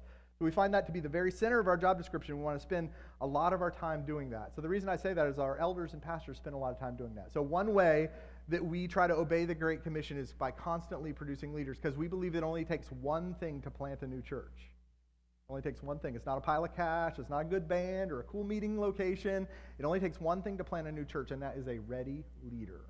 So 0.41 0.45
we 0.45 0.49
find 0.49 0.73
that 0.73 0.87
to 0.87 0.91
be 0.91 0.99
the 0.99 1.07
very 1.07 1.31
center 1.31 1.59
of 1.59 1.67
our 1.67 1.77
job 1.77 1.99
description. 1.99 2.35
We 2.35 2.43
want 2.43 2.57
to 2.57 2.63
spend 2.63 2.89
a 3.21 3.27
lot 3.27 3.53
of 3.53 3.61
our 3.61 3.69
time 3.69 4.03
doing 4.07 4.31
that. 4.31 4.55
So 4.55 4.61
the 4.63 4.67
reason 4.67 4.89
I 4.89 4.95
say 4.95 5.13
that 5.13 5.27
is 5.27 5.37
our 5.37 5.59
elders 5.59 5.93
and 5.93 6.01
pastors 6.01 6.37
spend 6.37 6.55
a 6.55 6.57
lot 6.57 6.71
of 6.71 6.79
time 6.79 6.95
doing 6.95 7.13
that. 7.13 7.31
So 7.31 7.43
one 7.43 7.75
way 7.75 8.09
that 8.47 8.65
we 8.65 8.87
try 8.87 9.05
to 9.05 9.13
obey 9.13 9.45
the 9.45 9.53
Great 9.53 9.83
Commission 9.83 10.17
is 10.17 10.33
by 10.33 10.49
constantly 10.49 11.13
producing 11.13 11.53
leaders 11.53 11.77
because 11.79 11.95
we 11.95 12.07
believe 12.07 12.33
it 12.33 12.41
only 12.41 12.65
takes 12.65 12.91
one 12.91 13.35
thing 13.35 13.61
to 13.61 13.69
plant 13.69 14.01
a 14.01 14.07
new 14.07 14.19
church. 14.23 14.71
It 15.47 15.51
only 15.51 15.61
takes 15.61 15.83
one 15.83 15.99
thing. 15.99 16.15
It's 16.15 16.25
not 16.25 16.39
a 16.39 16.41
pile 16.41 16.65
of 16.65 16.75
cash, 16.75 17.19
it's 17.19 17.29
not 17.29 17.41
a 17.41 17.45
good 17.45 17.67
band 17.67 18.11
or 18.11 18.21
a 18.21 18.23
cool 18.23 18.43
meeting 18.43 18.81
location. 18.81 19.47
It 19.77 19.85
only 19.85 19.99
takes 19.99 20.19
one 20.19 20.41
thing 20.41 20.57
to 20.57 20.63
plant 20.63 20.87
a 20.87 20.91
new 20.91 21.05
church, 21.05 21.29
and 21.29 21.39
that 21.43 21.55
is 21.55 21.67
a 21.67 21.77
ready 21.77 22.23
leader. 22.51 22.81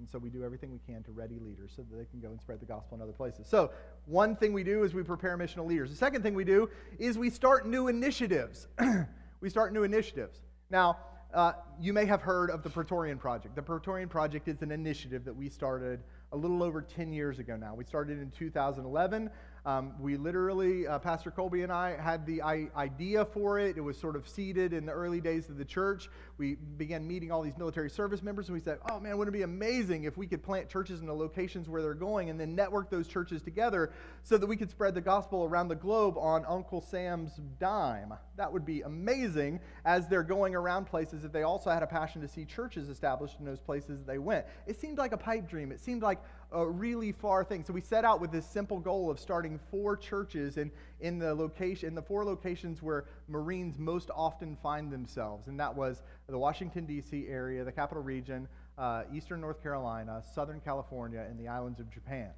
And 0.00 0.08
so 0.08 0.18
we 0.18 0.30
do 0.30 0.42
everything 0.42 0.72
we 0.72 0.80
can 0.92 1.02
to 1.02 1.12
ready 1.12 1.38
leaders 1.38 1.72
so 1.76 1.82
that 1.82 1.94
they 1.94 2.06
can 2.06 2.20
go 2.20 2.30
and 2.30 2.40
spread 2.40 2.58
the 2.58 2.66
gospel 2.66 2.96
in 2.96 3.02
other 3.02 3.12
places. 3.12 3.46
So, 3.46 3.70
one 4.06 4.34
thing 4.34 4.54
we 4.54 4.64
do 4.64 4.82
is 4.82 4.94
we 4.94 5.02
prepare 5.02 5.36
missional 5.36 5.66
leaders. 5.66 5.90
The 5.90 5.96
second 5.96 6.22
thing 6.22 6.34
we 6.34 6.44
do 6.44 6.70
is 6.98 7.18
we 7.18 7.28
start 7.28 7.68
new 7.68 7.88
initiatives. 7.88 8.66
we 9.40 9.50
start 9.50 9.74
new 9.74 9.82
initiatives. 9.82 10.40
Now, 10.70 10.96
uh, 11.34 11.52
you 11.78 11.92
may 11.92 12.06
have 12.06 12.22
heard 12.22 12.50
of 12.50 12.62
the 12.62 12.70
Praetorian 12.70 13.18
Project. 13.18 13.54
The 13.54 13.62
Praetorian 13.62 14.08
Project 14.08 14.48
is 14.48 14.62
an 14.62 14.72
initiative 14.72 15.22
that 15.26 15.36
we 15.36 15.50
started 15.50 16.00
a 16.32 16.36
little 16.36 16.62
over 16.62 16.80
10 16.80 17.12
years 17.12 17.38
ago 17.38 17.56
now. 17.56 17.74
We 17.74 17.84
started 17.84 18.20
in 18.20 18.30
2011. 18.30 19.30
Um, 19.66 19.92
we 20.00 20.16
literally, 20.16 20.86
uh, 20.86 20.98
Pastor 20.98 21.30
Colby 21.30 21.62
and 21.62 21.72
I 21.72 22.00
had 22.00 22.24
the 22.24 22.42
I- 22.42 22.70
idea 22.76 23.24
for 23.24 23.58
it. 23.58 23.76
It 23.76 23.82
was 23.82 23.98
sort 23.98 24.16
of 24.16 24.26
seeded 24.26 24.72
in 24.72 24.86
the 24.86 24.92
early 24.92 25.20
days 25.20 25.50
of 25.50 25.58
the 25.58 25.64
church. 25.64 26.08
We 26.38 26.54
began 26.54 27.06
meeting 27.06 27.30
all 27.30 27.42
these 27.42 27.58
military 27.58 27.90
service 27.90 28.22
members, 28.22 28.48
and 28.48 28.54
we 28.54 28.60
said, 28.60 28.78
oh 28.90 28.98
man, 28.98 29.18
wouldn't 29.18 29.34
it 29.34 29.38
be 29.38 29.42
amazing 29.42 30.04
if 30.04 30.16
we 30.16 30.26
could 30.26 30.42
plant 30.42 30.68
churches 30.68 31.00
in 31.00 31.06
the 31.06 31.14
locations 31.14 31.68
where 31.68 31.82
they're 31.82 31.92
going 31.92 32.30
and 32.30 32.40
then 32.40 32.54
network 32.54 32.88
those 32.88 33.06
churches 33.06 33.42
together 33.42 33.92
so 34.22 34.38
that 34.38 34.46
we 34.46 34.56
could 34.56 34.70
spread 34.70 34.94
the 34.94 35.00
gospel 35.00 35.44
around 35.44 35.68
the 35.68 35.74
globe 35.74 36.16
on 36.16 36.44
Uncle 36.46 36.80
Sam's 36.80 37.32
dime? 37.58 38.14
That 38.36 38.50
would 38.50 38.64
be 38.64 38.80
amazing 38.82 39.60
as 39.84 40.08
they're 40.08 40.22
going 40.22 40.54
around 40.54 40.86
places 40.86 41.24
if 41.24 41.32
they 41.32 41.42
also 41.42 41.68
had 41.68 41.82
a 41.82 41.86
passion 41.86 42.22
to 42.22 42.28
see 42.28 42.46
churches 42.46 42.88
established 42.88 43.38
in 43.38 43.44
those 43.44 43.60
places 43.60 44.04
they 44.04 44.18
went. 44.18 44.46
It 44.66 44.80
seemed 44.80 44.96
like 44.96 45.12
a 45.12 45.18
pipe 45.18 45.48
dream. 45.48 45.70
It 45.70 45.80
seemed 45.80 46.02
like 46.02 46.18
a 46.52 46.66
really 46.66 47.12
far 47.12 47.44
thing. 47.44 47.64
So 47.64 47.72
we 47.72 47.80
set 47.80 48.04
out 48.04 48.20
with 48.20 48.32
this 48.32 48.46
simple 48.46 48.78
goal 48.78 49.10
of 49.10 49.20
starting 49.20 49.58
four 49.70 49.96
churches 49.96 50.56
in, 50.56 50.70
in 51.00 51.18
the 51.18 51.34
location 51.34 51.88
in 51.88 51.94
the 51.94 52.02
four 52.02 52.24
locations 52.24 52.82
where 52.82 53.04
Marines 53.28 53.78
most 53.78 54.10
often 54.14 54.56
find 54.62 54.92
themselves, 54.92 55.46
and 55.48 55.58
that 55.60 55.74
was 55.74 56.02
the 56.28 56.38
Washington 56.38 56.86
D.C. 56.86 57.26
area, 57.28 57.64
the 57.64 57.72
Capital 57.72 58.02
Region, 58.02 58.48
uh, 58.78 59.04
Eastern 59.12 59.40
North 59.40 59.62
Carolina, 59.62 60.22
Southern 60.34 60.60
California, 60.60 61.26
and 61.28 61.38
the 61.38 61.48
islands 61.48 61.80
of 61.80 61.90
Japan. 61.90 62.30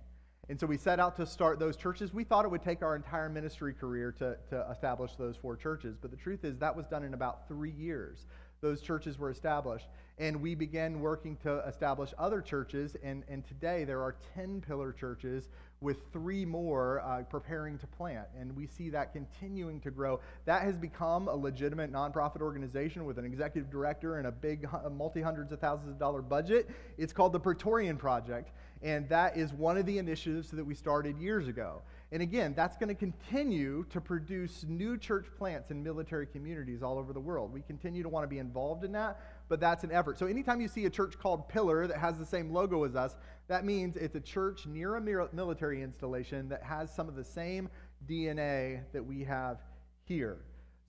And 0.49 0.59
so 0.59 0.67
we 0.67 0.77
set 0.77 0.99
out 0.99 1.17
to 1.17 1.27
start 1.27 1.61
those 1.61 1.77
churches. 1.77 2.13
We 2.13 2.25
thought 2.25 2.45
it 2.45 2.51
would 2.51 2.65
take 2.65 2.83
our 2.83 2.97
entire 2.97 3.29
ministry 3.29 3.73
career 3.73 4.13
to, 4.19 4.37
to 4.51 4.67
establish 4.71 5.13
those 5.17 5.37
four 5.37 5.57
churches, 5.57 5.97
but 6.01 6.11
the 6.11 6.17
truth 6.17 6.45
is 6.45 6.59
that 6.59 6.77
was 6.77 6.87
done 6.87 7.05
in 7.05 7.15
about 7.15 7.47
three 7.49 7.71
years 7.71 8.27
those 8.63 8.81
churches 8.81 9.19
were 9.19 9.31
established. 9.31 9.89
And 10.19 10.41
we 10.41 10.55
began 10.55 11.01
working 11.01 11.37
to 11.39 11.59
establish 11.67 12.15
other 12.17 12.41
churches. 12.41 12.97
And, 13.03 13.25
and 13.29 13.45
today 13.45 13.85
there 13.85 14.01
are 14.01 14.15
10 14.35 14.61
pillar 14.61 14.93
churches 14.93 15.49
with 15.81 15.97
three 16.13 16.45
more 16.45 17.01
uh, 17.01 17.25
preparing 17.25 17.77
to 17.79 17.87
plant. 17.89 18.29
And 18.39 18.55
we 18.57 18.69
see 18.69 18.89
that 18.91 19.13
continuing 19.13 19.81
to 19.81 19.91
grow. 19.91 20.21
That 20.45 20.63
has 20.63 20.77
become 20.77 21.27
a 21.27 21.35
legitimate 21.35 21.93
nonprofit 21.93 22.41
organization 22.41 23.05
with 23.05 23.19
an 23.19 23.25
executive 23.25 23.69
director 23.69 24.19
and 24.19 24.29
a 24.29 24.33
big 24.33 24.69
multi 24.93 25.21
hundreds 25.21 25.51
of 25.51 25.59
thousands 25.59 25.91
of 25.91 25.99
dollar 25.99 26.23
budget. 26.23 26.71
It's 26.99 27.13
called 27.13 27.33
the 27.33 27.41
Praetorian 27.41 27.97
Project. 27.97 28.53
And 28.83 29.09
that 29.09 29.37
is 29.37 29.53
one 29.53 29.77
of 29.77 29.87
the 29.87 29.99
initiatives 29.99 30.51
that 30.53 30.65
we 30.65 30.75
started 30.75 31.19
years 31.19 31.49
ago. 31.49 31.83
And 32.13 32.21
again, 32.21 32.53
that's 32.55 32.77
going 32.77 32.91
to 32.91 32.95
continue 32.95 33.87
to 33.89 33.99
produce 33.99 34.67
new 34.69 34.99
church 34.99 35.25
plants 35.39 35.71
in 35.71 35.83
military 35.83 36.27
communities 36.27 36.83
all 36.83 36.99
over 36.99 37.15
the 37.15 37.21
world. 37.21 37.51
We 37.51 37.63
continue 37.63 38.03
to 38.03 38.09
want 38.11 38.25
to 38.25 38.29
be 38.29 38.39
involved 38.39 38.85
in 38.85 38.93
that, 38.93 39.19
but 39.49 39.61
that's 39.61 39.83
an 39.83 39.91
effort. 39.91 40.19
So 40.19 40.27
anytime 40.27 40.61
you 40.61 40.69
see 40.69 40.85
a 40.85 40.91
church 40.91 41.19
called 41.19 41.49
Pillar 41.49 41.87
that 41.87 41.97
has 41.97 42.19
the 42.19 42.27
same 42.27 42.53
logo 42.53 42.85
as 42.85 42.95
us, 42.95 43.17
that 43.49 43.65
means 43.65 43.97
it's 43.97 44.15
a 44.15 44.21
church 44.21 44.67
near 44.67 44.97
a 44.97 45.01
military 45.01 45.83
installation 45.83 46.51
that 46.51 46.63
has 46.63 46.95
some 46.95 47.09
of 47.09 47.15
the 47.15 47.25
same 47.25 47.71
DNA 48.07 48.83
that 48.93 49.03
we 49.03 49.25
have 49.25 49.63
here. 50.05 50.37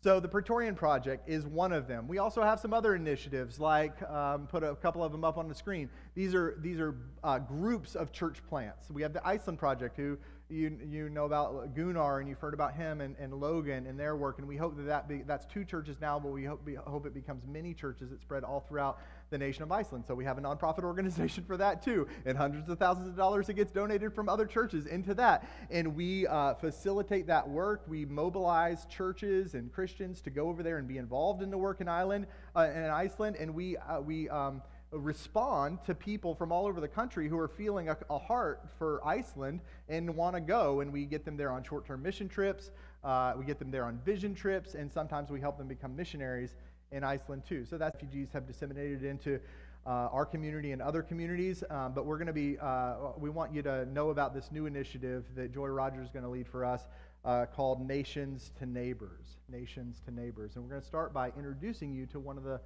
So 0.03 0.19
the 0.19 0.27
Praetorian 0.27 0.75
Project 0.75 1.29
is 1.29 1.45
one 1.45 1.71
of 1.71 1.88
them. 1.88 2.09
We 2.09 2.17
also 2.17 2.43
have 2.43 2.59
some 2.59 2.73
other 2.73 2.93
initiatives, 2.93 3.57
like 3.57 4.01
um, 4.09 4.47
put 4.47 4.62
a 4.62 4.75
couple 4.75 5.01
of 5.01 5.13
them 5.13 5.23
up 5.23 5.38
on 5.38 5.47
the 5.47 5.55
screen. 5.55 5.89
These 6.13 6.36
are 6.36 6.57
these 6.59 6.81
are 6.81 6.95
uh, 7.23 7.39
groups 7.39 7.95
of 7.95 8.12
church 8.12 8.45
plants. 8.49 8.91
We 8.91 9.01
have 9.01 9.13
the 9.13 9.25
Iceland 9.25 9.59
Project, 9.59 9.95
who 9.95 10.17
you, 10.53 10.77
you 10.87 11.09
know 11.09 11.25
about 11.25 11.75
Gunnar 11.75 12.19
and 12.19 12.29
you've 12.29 12.39
heard 12.39 12.53
about 12.53 12.75
him 12.75 13.01
and, 13.01 13.15
and 13.19 13.33
Logan 13.33 13.87
and 13.87 13.99
their 13.99 14.15
work. 14.15 14.37
And 14.37 14.47
we 14.47 14.55
hope 14.55 14.77
that, 14.77 14.83
that 14.83 15.07
be, 15.07 15.23
that's 15.23 15.45
two 15.45 15.65
churches 15.65 15.97
now, 15.99 16.19
but 16.19 16.31
we 16.31 16.45
hope, 16.45 16.61
we 16.63 16.75
hope 16.75 17.05
it 17.05 17.13
becomes 17.13 17.43
many 17.47 17.73
churches 17.73 18.11
that 18.11 18.21
spread 18.21 18.43
all 18.43 18.59
throughout 18.61 18.99
the 19.31 19.37
nation 19.37 19.63
of 19.63 19.71
Iceland. 19.71 20.05
So 20.07 20.13
we 20.13 20.23
have 20.25 20.37
a 20.37 20.41
nonprofit 20.41 20.83
organization 20.83 21.43
for 21.43 21.57
that 21.57 21.83
too. 21.83 22.07
And 22.25 22.37
hundreds 22.37 22.69
of 22.69 22.77
thousands 22.77 23.07
of 23.07 23.15
dollars 23.15 23.47
that 23.47 23.53
gets 23.53 23.71
donated 23.71 24.13
from 24.13 24.29
other 24.29 24.45
churches 24.45 24.85
into 24.85 25.13
that. 25.15 25.49
And 25.71 25.95
we 25.95 26.27
uh, 26.27 26.53
facilitate 26.55 27.27
that 27.27 27.49
work. 27.49 27.83
We 27.87 28.05
mobilize 28.05 28.85
churches 28.85 29.55
and 29.55 29.73
Christians 29.73 30.21
to 30.21 30.29
go 30.29 30.49
over 30.49 30.61
there 30.61 30.77
and 30.77 30.87
be 30.87 30.97
involved 30.97 31.41
in 31.41 31.49
the 31.49 31.57
work 31.57 31.81
in, 31.81 31.87
Ireland, 31.87 32.27
uh, 32.55 32.69
in 32.73 32.83
Iceland. 32.83 33.37
And 33.39 33.55
we, 33.55 33.77
uh, 33.77 34.01
we 34.01 34.29
um, 34.29 34.61
respond 34.93 35.79
to 35.86 35.95
people 35.95 36.36
from 36.36 36.51
all 36.51 36.65
over 36.65 36.79
the 36.79 36.88
country 36.88 37.27
who 37.27 37.38
are 37.38 37.47
feeling 37.47 37.89
a, 37.89 37.97
a 38.10 38.17
heart 38.17 38.69
for 38.77 39.06
Iceland 39.06 39.62
and 39.89 40.15
want 40.15 40.36
to 40.36 40.41
go. 40.41 40.82
And 40.82 40.91
we 40.91 41.06
get 41.06 41.25
them 41.25 41.38
there 41.38 41.51
on 41.51 41.63
short 41.63 41.86
term 41.86 42.01
mission 42.01 42.29
trips, 42.29 42.71
uh, 43.03 43.34
we 43.38 43.45
get 43.45 43.60
them 43.60 43.71
there 43.71 43.86
on 43.86 43.99
vision 44.06 44.34
trips, 44.34 44.75
and 44.75 44.91
sometimes 44.91 45.29
we 45.29 45.39
help 45.39 45.58
them 45.58 45.67
become 45.67 45.95
missionaries 45.95 46.56
in 46.91 47.03
Iceland 47.03 47.43
too. 47.47 47.65
So 47.65 47.77
that 47.77 47.95
refugees 47.95 48.29
have 48.34 48.47
disseminated 48.47 49.03
into 49.03 49.39
uh, 49.86 50.08
our 50.12 50.25
community 50.25 50.71
and 50.71 50.82
other 50.82 51.01
communities. 51.01 51.63
Um, 51.69 51.93
but 51.93 52.06
we're 52.06 52.17
going 52.17 52.27
to 52.27 52.34
be, 52.34 52.58
uh, 52.60 52.95
we 53.17 53.29
want 53.29 53.53
you 53.53 53.62
to 53.63 53.86
know 53.88 54.10
about 54.10 54.34
this 54.34 54.51
new 54.51 54.65
initiative 54.65 55.25
that 55.36 55.53
Joy 55.53 55.67
Rogers 55.67 56.06
is 56.06 56.12
going 56.12 56.23
to 56.23 56.29
lead 56.29 56.47
for 56.47 56.63
us 56.63 56.84
uh, 57.25 57.45
called 57.45 57.86
Nations 57.86 58.51
to 58.60 58.65
Neighbors. 58.65 59.39
Nations 59.49 60.01
to 60.06 60.12
Neighbors. 60.12 60.56
And 60.56 60.63
we're 60.63 60.69
going 60.69 60.82
to 60.82 60.88
start 60.88 61.13
by 61.13 61.32
introducing 61.38 61.93
you 61.93 62.06
to 62.08 62.19
one 62.19 62.38
of 62.38 62.43
the 62.43 62.62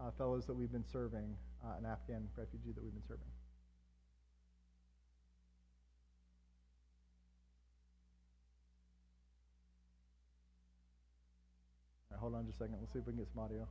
uh, 0.00 0.10
fellows 0.16 0.46
that 0.46 0.54
we've 0.54 0.72
been 0.72 0.84
serving 0.90 1.34
uh, 1.64 1.78
an 1.78 1.86
Afghan 1.86 2.28
refugee 2.36 2.72
that 2.74 2.82
we've 2.82 2.92
been 2.92 3.06
serving. 3.06 3.26
Hold 12.22 12.36
on 12.36 12.46
just 12.46 12.60
a 12.60 12.64
second. 12.64 12.76
Let's 12.78 12.92
see 12.92 13.00
if 13.00 13.06
we 13.06 13.12
can 13.14 13.18
get 13.18 13.28
some 13.34 13.42
audio. 13.42 13.66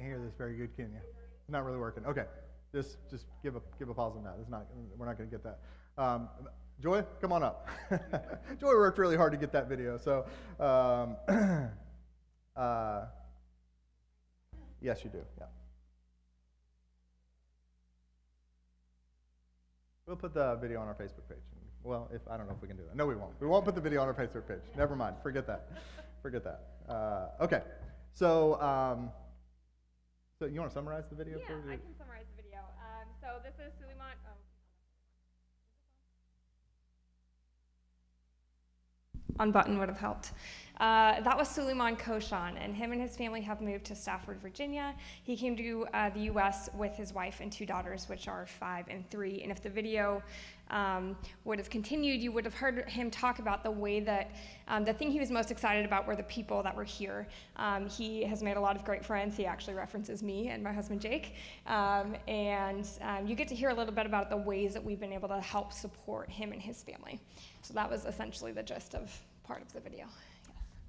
Can't 0.00 0.12
hear 0.12 0.22
this 0.24 0.32
very 0.38 0.56
good, 0.56 0.74
can 0.74 0.86
you? 0.92 1.00
It's 1.42 1.50
not 1.50 1.62
really 1.62 1.78
working. 1.78 2.06
Okay, 2.06 2.24
just 2.72 2.96
just 3.10 3.26
give 3.42 3.54
a 3.54 3.60
give 3.78 3.90
a 3.90 3.94
pause 3.94 4.14
on 4.16 4.24
that. 4.24 4.36
It's 4.40 4.48
not. 4.48 4.66
We're 4.96 5.04
not 5.04 5.18
going 5.18 5.28
to 5.28 5.36
get 5.36 5.44
that. 5.44 5.58
Um, 6.02 6.30
Joy, 6.80 7.04
come 7.20 7.32
on 7.32 7.42
up. 7.42 7.68
Joy 8.58 8.68
worked 8.68 8.96
really 8.96 9.18
hard 9.18 9.32
to 9.32 9.38
get 9.38 9.52
that 9.52 9.68
video. 9.68 9.98
So, 9.98 10.24
um, 10.58 11.16
uh, 12.56 13.02
yes, 14.80 15.04
you 15.04 15.10
do. 15.10 15.20
Yeah. 15.38 15.44
We'll 20.06 20.16
put 20.16 20.32
the 20.32 20.56
video 20.62 20.80
on 20.80 20.88
our 20.88 20.94
Facebook 20.94 21.28
page. 21.28 21.44
Well, 21.84 22.08
if 22.10 22.22
I 22.30 22.38
don't 22.38 22.46
know 22.46 22.54
if 22.54 22.62
we 22.62 22.68
can 22.68 22.78
do 22.78 22.84
that. 22.88 22.96
No, 22.96 23.04
we 23.04 23.16
won't. 23.16 23.38
We 23.38 23.48
won't 23.48 23.66
put 23.66 23.74
the 23.74 23.82
video 23.82 24.00
on 24.00 24.08
our 24.08 24.14
Facebook 24.14 24.48
page. 24.48 24.62
Never 24.78 24.96
mind. 24.96 25.16
Forget 25.22 25.46
that. 25.46 25.68
Forget 26.22 26.42
that. 26.44 26.62
Uh, 26.88 27.44
okay. 27.44 27.60
So. 28.14 28.58
Um, 28.62 29.10
so 30.40 30.46
you 30.46 30.58
want 30.58 30.70
to 30.70 30.74
summarize 30.74 31.04
the 31.10 31.14
video? 31.14 31.38
Yeah, 31.38 31.46
for 31.46 31.70
I 31.70 31.76
can 31.76 31.94
summarize 31.98 32.24
the 32.34 32.42
video. 32.42 32.60
Um, 32.80 33.06
so 33.20 33.26
this 33.44 33.52
is 33.60 33.74
Suleiman. 33.78 34.16
Oh. 34.24 34.38
On 39.38 39.52
button 39.52 39.78
would 39.78 39.90
have 39.90 39.98
helped. 39.98 40.32
Uh, 40.80 41.20
that 41.20 41.36
was 41.36 41.46
Suleiman 41.46 41.94
Koshan, 41.94 42.54
and 42.58 42.74
him 42.74 42.92
and 42.92 43.02
his 43.02 43.14
family 43.14 43.42
have 43.42 43.60
moved 43.60 43.84
to 43.84 43.94
Stafford, 43.94 44.40
Virginia. 44.40 44.94
He 45.22 45.36
came 45.36 45.54
to 45.56 45.86
uh, 45.92 46.08
the 46.08 46.20
U.S. 46.20 46.70
with 46.72 46.96
his 46.96 47.12
wife 47.12 47.40
and 47.40 47.52
two 47.52 47.66
daughters, 47.66 48.08
which 48.08 48.28
are 48.28 48.46
five 48.46 48.86
and 48.88 49.08
three. 49.10 49.42
And 49.42 49.52
if 49.52 49.62
the 49.62 49.68
video 49.68 50.22
um, 50.70 51.18
would 51.44 51.58
have 51.58 51.68
continued, 51.68 52.22
you 52.22 52.32
would 52.32 52.46
have 52.46 52.54
heard 52.54 52.88
him 52.88 53.10
talk 53.10 53.40
about 53.40 53.62
the 53.62 53.70
way 53.70 54.00
that 54.00 54.30
um, 54.68 54.86
the 54.86 54.94
thing 54.94 55.10
he 55.10 55.20
was 55.20 55.30
most 55.30 55.50
excited 55.50 55.84
about 55.84 56.06
were 56.06 56.16
the 56.16 56.22
people 56.22 56.62
that 56.62 56.74
were 56.74 56.84
here. 56.84 57.28
Um, 57.56 57.86
he 57.86 58.24
has 58.24 58.42
made 58.42 58.56
a 58.56 58.60
lot 58.60 58.74
of 58.74 58.82
great 58.82 59.04
friends. 59.04 59.36
He 59.36 59.44
actually 59.44 59.74
references 59.74 60.22
me 60.22 60.48
and 60.48 60.62
my 60.62 60.72
husband 60.72 61.02
Jake. 61.02 61.34
Um, 61.66 62.16
and 62.26 62.88
um, 63.02 63.26
you 63.26 63.34
get 63.34 63.48
to 63.48 63.54
hear 63.54 63.68
a 63.68 63.74
little 63.74 63.92
bit 63.92 64.06
about 64.06 64.30
the 64.30 64.36
ways 64.38 64.72
that 64.72 64.82
we've 64.82 65.00
been 65.00 65.12
able 65.12 65.28
to 65.28 65.40
help 65.42 65.74
support 65.74 66.30
him 66.30 66.52
and 66.52 66.62
his 66.62 66.82
family. 66.82 67.20
So 67.60 67.74
that 67.74 67.90
was 67.90 68.06
essentially 68.06 68.52
the 68.52 68.62
gist 68.62 68.94
of 68.94 69.10
part 69.44 69.60
of 69.60 69.70
the 69.74 69.80
video. 69.80 70.06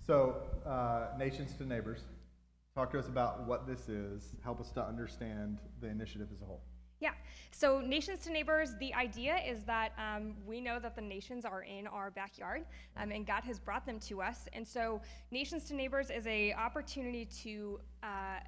So, 0.06 0.36
uh, 0.66 1.16
Nations 1.18 1.54
to 1.58 1.66
Neighbors, 1.66 2.02
talk 2.74 2.92
to 2.92 3.00
us 3.00 3.08
about 3.08 3.46
what 3.46 3.68
this 3.68 3.88
is. 3.88 4.36
Help 4.44 4.60
us 4.60 4.72
to 4.72 4.84
understand 4.84 5.60
the 5.80 5.88
initiative 5.88 6.30
as 6.34 6.42
a 6.42 6.46
whole. 6.46 6.62
Yeah. 7.00 7.12
So, 7.52 7.82
Nations 7.82 8.20
to 8.22 8.32
Neighbors, 8.32 8.72
the 8.80 8.94
idea 8.96 9.38
is 9.48 9.64
that 9.66 9.92
um, 10.00 10.34
we 10.46 10.60
know 10.60 10.80
that 10.80 10.96
the 10.96 11.02
nations 11.02 11.46
are 11.46 11.62
in 11.64 11.86
our 11.86 12.10
backyard, 12.10 12.66
um, 12.98 13.12
and 13.12 13.28
God 13.28 13.44
has 13.44 13.60
brought 13.60 13.86
them 13.86 14.00
to 14.02 14.22
us. 14.24 14.48
And 14.54 14.68
so, 14.68 15.02
Nations 15.30 15.66
to 15.66 15.76
Neighbors 15.76 16.10
is 16.10 16.26
a 16.26 16.54
opportunity 16.54 17.26
to, 17.44 17.80
uh, 18.02 18.40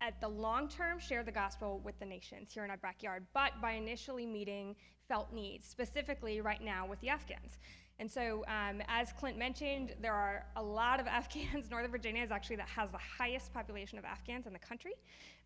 at 0.00 0.20
the 0.20 0.28
long 0.28 0.68
term, 0.68 1.00
share 1.00 1.24
the 1.24 1.32
gospel 1.32 1.80
with 1.84 1.98
the 1.98 2.06
nations 2.06 2.52
here 2.52 2.64
in 2.64 2.70
our 2.70 2.76
backyard, 2.76 3.26
but 3.34 3.52
by 3.60 3.72
initially 3.72 4.26
meeting 4.26 4.76
felt 5.08 5.32
needs, 5.32 5.66
specifically 5.66 6.40
right 6.40 6.62
now 6.62 6.86
with 6.86 7.00
the 7.00 7.08
Afghans. 7.08 7.58
And 8.00 8.10
so, 8.10 8.44
um, 8.48 8.80
as 8.88 9.12
Clint 9.12 9.36
mentioned, 9.36 9.94
there 10.00 10.14
are 10.14 10.46
a 10.56 10.62
lot 10.62 11.00
of 11.00 11.06
Afghans. 11.18 11.70
Northern 11.70 11.90
Virginia 11.90 12.24
is 12.24 12.30
actually 12.30 12.56
that 12.56 12.68
has 12.68 12.90
the 12.90 12.98
highest 12.98 13.52
population 13.52 13.98
of 13.98 14.06
Afghans 14.06 14.46
in 14.46 14.54
the 14.54 14.58
country. 14.58 14.94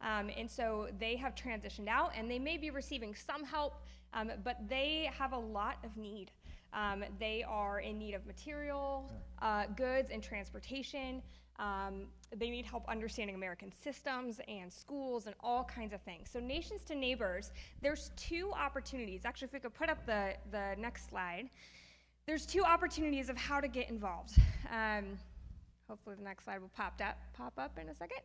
Um, 0.00 0.30
and 0.38 0.48
so 0.48 0.88
they 1.00 1.16
have 1.16 1.34
transitioned 1.34 1.88
out 1.88 2.12
and 2.16 2.30
they 2.30 2.38
may 2.38 2.56
be 2.56 2.70
receiving 2.70 3.14
some 3.14 3.44
help, 3.44 3.82
um, 4.12 4.30
but 4.44 4.68
they 4.68 5.10
have 5.18 5.32
a 5.32 5.38
lot 5.38 5.78
of 5.82 5.96
need. 5.96 6.30
Um, 6.72 7.04
they 7.18 7.44
are 7.46 7.80
in 7.80 7.98
need 7.98 8.14
of 8.14 8.24
material, 8.24 9.10
uh, 9.42 9.66
goods, 9.76 10.10
and 10.12 10.22
transportation. 10.22 11.22
Um, 11.58 12.06
they 12.36 12.50
need 12.50 12.66
help 12.66 12.88
understanding 12.88 13.34
American 13.34 13.72
systems 13.72 14.40
and 14.48 14.72
schools 14.72 15.26
and 15.26 15.34
all 15.40 15.64
kinds 15.64 15.92
of 15.92 16.02
things. 16.02 16.30
So, 16.32 16.40
Nations 16.40 16.82
to 16.86 16.96
Neighbors, 16.96 17.52
there's 17.80 18.10
two 18.16 18.52
opportunities. 18.52 19.22
Actually, 19.24 19.46
if 19.46 19.52
we 19.52 19.60
could 19.60 19.74
put 19.74 19.88
up 19.88 20.04
the, 20.04 20.34
the 20.50 20.74
next 20.78 21.08
slide 21.08 21.48
there's 22.26 22.46
two 22.46 22.62
opportunities 22.62 23.28
of 23.28 23.36
how 23.36 23.60
to 23.60 23.68
get 23.68 23.90
involved. 23.90 24.38
Um, 24.72 25.18
hopefully, 25.88 26.16
the 26.16 26.24
next 26.24 26.44
slide 26.44 26.60
will 26.60 26.70
pop 26.74 27.00
up, 27.04 27.18
pop 27.36 27.52
up 27.58 27.78
in 27.78 27.88
a 27.88 27.94
second. 27.94 28.20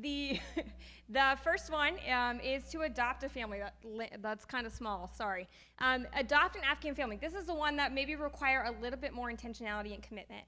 The, 0.00 0.40
the 1.08 1.36
first 1.44 1.70
one 1.70 1.94
um, 2.10 2.40
is 2.40 2.64
to 2.70 2.82
adopt 2.82 3.24
a 3.24 3.28
family. 3.28 3.60
That, 3.60 4.22
that's 4.22 4.44
kind 4.44 4.66
of 4.66 4.72
small, 4.72 5.10
sorry. 5.14 5.48
Um, 5.78 6.06
adopt 6.14 6.56
an 6.56 6.62
Afghan 6.64 6.94
family. 6.94 7.16
This 7.16 7.34
is 7.34 7.44
the 7.44 7.54
one 7.54 7.76
that 7.76 7.92
maybe 7.92 8.16
require 8.16 8.64
a 8.64 8.82
little 8.82 8.98
bit 8.98 9.12
more 9.12 9.30
intentionality 9.30 9.92
and 9.92 10.02
commitment. 10.02 10.44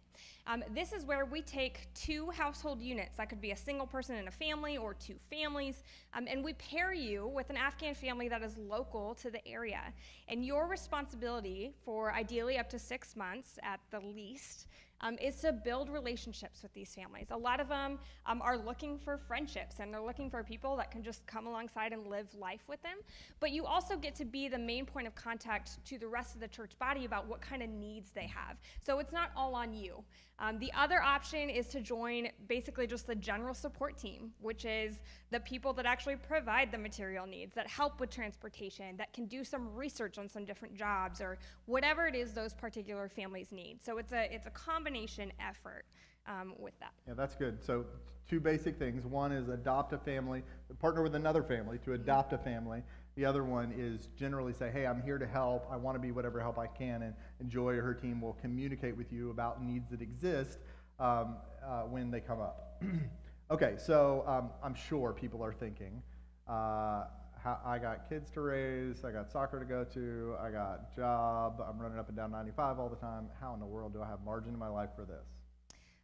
Um, 0.46 0.62
this 0.74 0.92
is 0.92 1.04
where 1.04 1.24
we 1.24 1.42
take 1.42 1.88
two 1.94 2.30
household 2.30 2.80
units. 2.80 3.16
That 3.16 3.28
could 3.28 3.40
be 3.40 3.50
a 3.50 3.56
single 3.56 3.86
person 3.86 4.16
in 4.16 4.28
a 4.28 4.30
family 4.30 4.76
or 4.76 4.94
two 4.94 5.16
families. 5.30 5.82
Um, 6.14 6.26
and 6.28 6.44
we 6.44 6.52
pair 6.54 6.92
you 6.92 7.26
with 7.28 7.50
an 7.50 7.56
Afghan 7.56 7.94
family 7.94 8.28
that 8.28 8.42
is 8.42 8.56
local 8.56 9.14
to 9.16 9.30
the 9.30 9.46
area. 9.46 9.80
And 10.28 10.44
your 10.44 10.66
responsibility 10.66 11.72
for 11.84 12.12
ideally 12.12 12.58
up 12.58 12.68
to 12.70 12.78
six 12.78 13.16
months 13.16 13.58
at 13.62 13.80
the 13.90 14.00
least 14.00 14.68
um, 15.04 15.18
is 15.22 15.36
to 15.36 15.52
build 15.52 15.90
relationships 15.90 16.62
with 16.62 16.72
these 16.72 16.94
families. 16.94 17.26
A 17.30 17.36
lot 17.36 17.60
of 17.60 17.68
them 17.68 17.98
um, 18.26 18.40
are 18.42 18.56
looking 18.56 18.98
for 18.98 19.18
friendships 19.18 19.76
and 19.78 19.92
they're 19.92 20.00
looking 20.00 20.30
for 20.30 20.42
people 20.42 20.76
that 20.76 20.90
can 20.90 21.02
just 21.02 21.24
come 21.26 21.46
alongside 21.46 21.92
and 21.92 22.06
live 22.06 22.26
life 22.34 22.62
with 22.68 22.82
them. 22.82 22.96
But 23.38 23.50
you 23.52 23.66
also 23.66 23.96
get 23.96 24.14
to 24.16 24.24
be 24.24 24.48
the 24.48 24.58
main 24.58 24.86
point 24.86 25.06
of 25.06 25.14
contact 25.14 25.84
to 25.84 25.98
the 25.98 26.08
rest 26.08 26.34
of 26.34 26.40
the 26.40 26.48
church 26.48 26.72
body 26.78 27.04
about 27.04 27.28
what 27.28 27.42
kind 27.42 27.62
of 27.62 27.68
needs 27.68 28.10
they 28.12 28.26
have. 28.26 28.56
So 28.82 28.98
it's 28.98 29.12
not 29.12 29.30
all 29.36 29.54
on 29.54 29.74
you. 29.74 30.02
Um, 30.40 30.58
the 30.58 30.72
other 30.76 31.00
option 31.00 31.48
is 31.48 31.68
to 31.68 31.80
join 31.80 32.28
basically 32.48 32.88
just 32.88 33.06
the 33.06 33.14
general 33.14 33.54
support 33.54 33.96
team, 33.96 34.32
which 34.40 34.64
is 34.64 34.98
the 35.30 35.38
people 35.38 35.72
that 35.74 35.86
actually 35.86 36.16
provide 36.16 36.72
the 36.72 36.78
material 36.78 37.24
needs, 37.24 37.54
that 37.54 37.68
help 37.68 38.00
with 38.00 38.10
transportation, 38.10 38.96
that 38.96 39.12
can 39.12 39.26
do 39.26 39.44
some 39.44 39.72
research 39.74 40.18
on 40.18 40.28
some 40.28 40.44
different 40.44 40.74
jobs 40.74 41.20
or 41.20 41.38
whatever 41.66 42.08
it 42.08 42.16
is 42.16 42.32
those 42.32 42.52
particular 42.52 43.08
families 43.08 43.52
need. 43.52 43.78
So 43.84 43.98
it's 43.98 44.12
a 44.12 44.32
it's 44.34 44.46
a 44.46 44.50
combination 44.50 44.93
effort 45.40 45.84
um, 46.26 46.54
with 46.58 46.78
that. 46.80 46.92
Yeah, 47.06 47.14
that's 47.14 47.34
good. 47.34 47.62
So 47.62 47.84
two 48.28 48.40
basic 48.40 48.78
things. 48.78 49.04
One 49.04 49.32
is 49.32 49.48
adopt 49.48 49.92
a 49.92 49.98
family, 49.98 50.42
partner 50.80 51.02
with 51.02 51.14
another 51.14 51.42
family 51.42 51.78
to 51.84 51.92
adopt 51.92 52.32
a 52.32 52.38
family. 52.38 52.82
The 53.16 53.24
other 53.24 53.44
one 53.44 53.72
is 53.76 54.08
generally 54.18 54.52
say, 54.52 54.70
hey, 54.72 54.86
I'm 54.86 55.02
here 55.02 55.18
to 55.18 55.26
help. 55.26 55.66
I 55.70 55.76
want 55.76 55.94
to 55.94 56.00
be 56.00 56.10
whatever 56.10 56.40
help 56.40 56.58
I 56.58 56.66
can. 56.66 57.02
And, 57.02 57.14
and 57.38 57.48
Joy 57.48 57.74
or 57.74 57.82
her 57.82 57.94
team 57.94 58.20
will 58.20 58.36
communicate 58.40 58.96
with 58.96 59.12
you 59.12 59.30
about 59.30 59.62
needs 59.62 59.90
that 59.90 60.02
exist 60.02 60.58
um, 60.98 61.36
uh, 61.64 61.82
when 61.82 62.10
they 62.10 62.20
come 62.20 62.40
up. 62.40 62.82
okay, 63.50 63.74
so 63.78 64.24
um, 64.26 64.50
I'm 64.62 64.74
sure 64.74 65.12
people 65.12 65.44
are 65.44 65.52
thinking, 65.52 66.02
uh, 66.48 67.04
I 67.44 67.78
got 67.78 68.08
kids 68.08 68.30
to 68.32 68.40
raise, 68.40 69.04
I 69.04 69.10
got 69.10 69.30
soccer 69.30 69.58
to 69.58 69.66
go 69.66 69.84
to, 69.84 70.34
I 70.40 70.50
got 70.50 70.94
job, 70.96 71.62
I'm 71.66 71.78
running 71.78 71.98
up 71.98 72.08
and 72.08 72.16
down 72.16 72.30
95 72.30 72.78
all 72.78 72.88
the 72.88 72.96
time. 72.96 73.28
How 73.38 73.52
in 73.52 73.60
the 73.60 73.66
world 73.66 73.92
do 73.92 74.02
I 74.02 74.06
have 74.06 74.24
margin 74.24 74.54
in 74.54 74.58
my 74.58 74.68
life 74.68 74.90
for 74.96 75.04
this? 75.04 75.26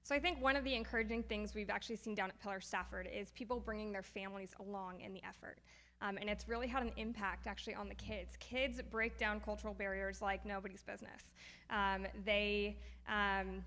So 0.03 0.14
I 0.14 0.18
think 0.18 0.42
one 0.42 0.57
of 0.57 0.64
the 0.64 0.74
encouraging 0.74 1.22
things 1.22 1.55
we've 1.55 1.70
actually 1.70 1.96
seen 1.96 2.14
down 2.14 2.29
at 2.29 2.38
Pillar 2.40 2.61
Stafford 2.61 3.09
is 3.14 3.31
people 3.31 3.59
bringing 3.61 3.92
their 3.92 4.03
families 4.03 4.50
along 4.61 5.00
in 5.00 5.14
the 5.14 5.22
effort. 5.26 5.59
Um, 6.03 6.16
and 6.18 6.29
it's 6.29 6.48
really 6.48 6.66
had 6.66 6.83
an 6.83 6.92
impact 6.96 7.46
actually 7.46 7.74
on 7.74 7.88
the 7.88 7.94
kids. 7.94 8.37
Kids 8.38 8.81
break 8.90 9.18
down 9.18 9.40
cultural 9.40 9.74
barriers 9.74 10.22
like 10.22 10.44
nobody's 10.44 10.83
business. 10.83 11.31
Um, 11.70 12.07
they, 12.24 12.76
um, 13.09 13.62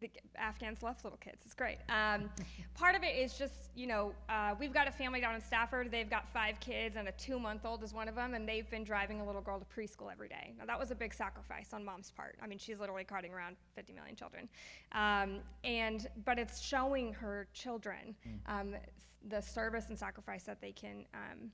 the 0.00 0.10
Afghans 0.36 0.82
love 0.82 0.96
little 1.02 1.18
kids. 1.18 1.42
It's 1.44 1.54
great. 1.54 1.78
Um, 1.88 2.30
part 2.74 2.94
of 2.94 3.02
it 3.02 3.16
is 3.16 3.34
just, 3.34 3.70
you 3.74 3.86
know, 3.86 4.12
uh, 4.28 4.54
we've 4.58 4.72
got 4.72 4.86
a 4.86 4.92
family 4.92 5.20
down 5.20 5.34
in 5.34 5.40
Stafford. 5.40 5.90
They've 5.90 6.08
got 6.08 6.28
five 6.32 6.60
kids, 6.60 6.96
and 6.96 7.08
a 7.08 7.12
two 7.12 7.38
month 7.38 7.64
old 7.64 7.82
is 7.82 7.92
one 7.92 8.08
of 8.08 8.14
them, 8.14 8.34
and 8.34 8.48
they've 8.48 8.68
been 8.70 8.84
driving 8.84 9.20
a 9.20 9.26
little 9.26 9.42
girl 9.42 9.58
to 9.58 9.64
preschool 9.64 10.10
every 10.12 10.28
day. 10.28 10.54
Now, 10.58 10.66
that 10.66 10.78
was 10.78 10.90
a 10.90 10.94
big 10.94 11.12
sacrifice 11.12 11.72
on 11.72 11.84
mom's 11.84 12.10
part. 12.10 12.36
I 12.42 12.46
mean, 12.46 12.58
she's 12.58 12.78
literally 12.78 13.04
carting 13.04 13.32
around 13.32 13.56
50 13.74 13.92
million 13.92 14.14
children. 14.14 14.48
Um, 14.92 15.40
and, 15.64 16.06
but 16.24 16.38
it's 16.38 16.60
showing 16.60 17.12
her 17.14 17.48
children 17.52 18.14
mm. 18.26 18.78
the 19.28 19.40
service 19.40 19.88
and 19.88 19.98
sacrifice 19.98 20.44
that 20.44 20.60
they 20.60 20.72
can 20.72 21.04
um, 21.14 21.50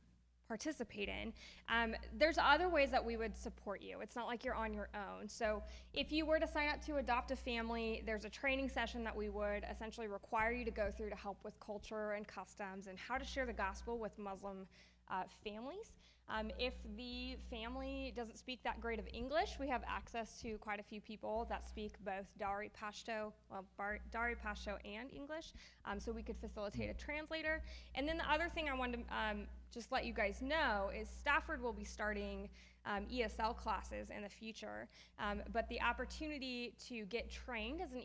participate 0.54 1.08
in. 1.08 1.32
Um, 1.68 1.96
there's 2.16 2.38
other 2.38 2.68
ways 2.68 2.90
that 2.92 3.04
we 3.04 3.16
would 3.16 3.36
support 3.36 3.82
you. 3.82 3.98
It's 4.00 4.14
not 4.14 4.28
like 4.28 4.44
you're 4.44 4.54
on 4.54 4.72
your 4.72 4.88
own. 4.94 5.28
So 5.28 5.64
if 5.92 6.12
you 6.12 6.24
were 6.24 6.38
to 6.38 6.46
sign 6.46 6.68
up 6.68 6.80
to 6.86 6.96
adopt 6.96 7.32
a 7.32 7.36
family, 7.36 8.04
there's 8.06 8.24
a 8.24 8.30
training 8.30 8.68
session 8.68 9.02
that 9.02 9.16
we 9.16 9.28
would 9.30 9.64
essentially 9.68 10.06
require 10.06 10.52
you 10.52 10.64
to 10.64 10.70
go 10.70 10.92
through 10.96 11.10
to 11.10 11.16
help 11.16 11.38
with 11.42 11.58
culture 11.58 12.12
and 12.12 12.24
customs 12.28 12.86
and 12.86 12.96
how 12.96 13.18
to 13.18 13.24
share 13.24 13.46
the 13.46 13.52
gospel 13.52 13.98
with 13.98 14.16
Muslim 14.16 14.68
uh, 15.10 15.24
families. 15.42 15.94
Um, 16.28 16.50
if 16.58 16.74
the 16.96 17.36
family 17.50 18.12
doesn't 18.16 18.38
speak 18.38 18.62
that 18.64 18.80
great 18.80 18.98
of 18.98 19.06
English, 19.12 19.56
we 19.60 19.68
have 19.68 19.82
access 19.86 20.40
to 20.40 20.56
quite 20.58 20.80
a 20.80 20.82
few 20.82 21.00
people 21.00 21.46
that 21.50 21.68
speak 21.68 21.92
both 22.02 22.26
Dari 22.38 22.70
Pashto, 22.80 23.32
well, 23.50 23.64
Bar- 23.76 24.00
Dari 24.10 24.34
Pashto 24.34 24.78
and 24.84 25.12
English, 25.12 25.52
um, 25.84 26.00
so 26.00 26.12
we 26.12 26.22
could 26.22 26.38
facilitate 26.38 26.88
a 26.88 26.94
translator. 26.94 27.62
And 27.94 28.08
then 28.08 28.16
the 28.16 28.30
other 28.30 28.48
thing 28.54 28.68
I 28.70 28.74
wanted 28.74 29.04
to 29.06 29.14
um, 29.14 29.46
just 29.74 29.90
let 29.90 30.04
you 30.04 30.12
guys 30.12 30.40
know 30.40 30.90
is 30.96 31.08
Stafford 31.08 31.60
will 31.60 31.72
be 31.72 31.84
starting 31.84 32.48
um, 32.86 33.06
ESL 33.12 33.56
classes 33.56 34.10
in 34.14 34.22
the 34.22 34.28
future. 34.28 34.88
Um, 35.18 35.42
but 35.52 35.68
the 35.68 35.80
opportunity 35.80 36.74
to 36.88 37.04
get 37.06 37.30
trained 37.30 37.80
as 37.80 37.92
an 37.92 38.02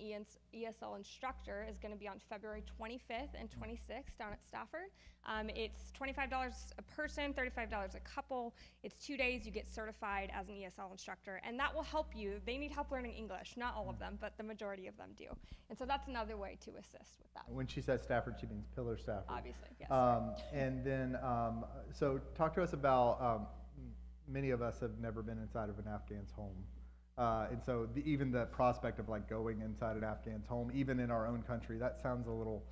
ESL 0.55 0.97
instructor 0.97 1.65
is 1.69 1.77
going 1.77 1.93
to 1.93 1.99
be 1.99 2.07
on 2.07 2.19
February 2.29 2.63
25th 2.79 3.29
and 3.39 3.49
26th 3.49 4.17
down 4.17 4.31
at 4.31 4.39
Stafford. 4.47 4.89
Um, 5.25 5.49
it's 5.49 5.91
$25 5.99 6.53
a 6.77 6.81
person, 6.83 7.33
$35 7.33 7.95
a 7.95 7.99
couple. 7.99 8.55
It's 8.83 8.97
two 8.97 9.17
days. 9.17 9.45
You 9.45 9.51
get 9.51 9.67
certified 9.67 10.31
as 10.33 10.47
an 10.49 10.55
ESL 10.55 10.91
instructor, 10.91 11.41
and 11.45 11.59
that 11.59 11.73
will 11.73 11.83
help 11.83 12.15
you. 12.15 12.39
They 12.45 12.57
need 12.57 12.71
help 12.71 12.91
learning 12.91 13.13
English, 13.13 13.55
not 13.57 13.75
all 13.75 13.89
of 13.89 13.99
them, 13.99 14.17
but 14.21 14.37
the 14.37 14.43
majority 14.43 14.87
of 14.87 14.97
them 14.97 15.09
do. 15.17 15.25
And 15.69 15.77
so 15.77 15.85
that's 15.85 16.07
another 16.07 16.37
way 16.37 16.57
to 16.63 16.71
assist 16.71 17.19
with 17.19 17.33
that. 17.35 17.43
When 17.47 17.67
she 17.67 17.81
says 17.81 18.01
Stafford, 18.01 18.35
she 18.39 18.47
means 18.47 18.65
Pillar 18.75 18.97
Stafford. 18.97 19.25
Obviously, 19.29 19.69
yes. 19.79 19.91
Um, 19.91 20.31
and 20.53 20.83
then, 20.83 21.17
um, 21.21 21.65
so 21.91 22.19
talk 22.35 22.53
to 22.55 22.63
us 22.63 22.73
about 22.73 23.21
um, 23.21 23.47
many 24.29 24.51
of 24.51 24.61
us 24.61 24.79
have 24.79 24.99
never 24.99 25.21
been 25.21 25.37
inside 25.37 25.69
of 25.69 25.79
an 25.79 25.85
Afghan's 25.85 26.31
home. 26.31 26.63
Uh, 27.17 27.47
and 27.51 27.61
so 27.61 27.87
the, 27.93 28.01
even 28.09 28.31
the 28.31 28.45
prospect 28.45 28.99
of 28.99 29.09
like 29.09 29.29
going 29.29 29.61
inside 29.61 29.97
an 29.97 30.03
Afghan's 30.03 30.47
home, 30.47 30.71
even 30.73 30.99
in 30.99 31.11
our 31.11 31.27
own 31.27 31.41
country, 31.43 31.77
that 31.77 31.99
sounds 32.01 32.27
a 32.27 32.31
little, 32.31 32.63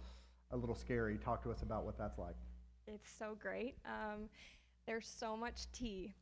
a 0.51 0.57
little 0.57 0.75
scary. 0.75 1.17
Talk 1.17 1.43
to 1.43 1.51
us 1.51 1.63
about 1.63 1.85
what 1.85 1.97
that's 1.97 2.17
like. 2.17 2.35
It's 2.87 3.09
so 3.19 3.35
great. 3.41 3.75
Um, 3.85 4.29
there's 4.85 5.07
so 5.07 5.35
much 5.35 5.69
tea. 5.73 6.13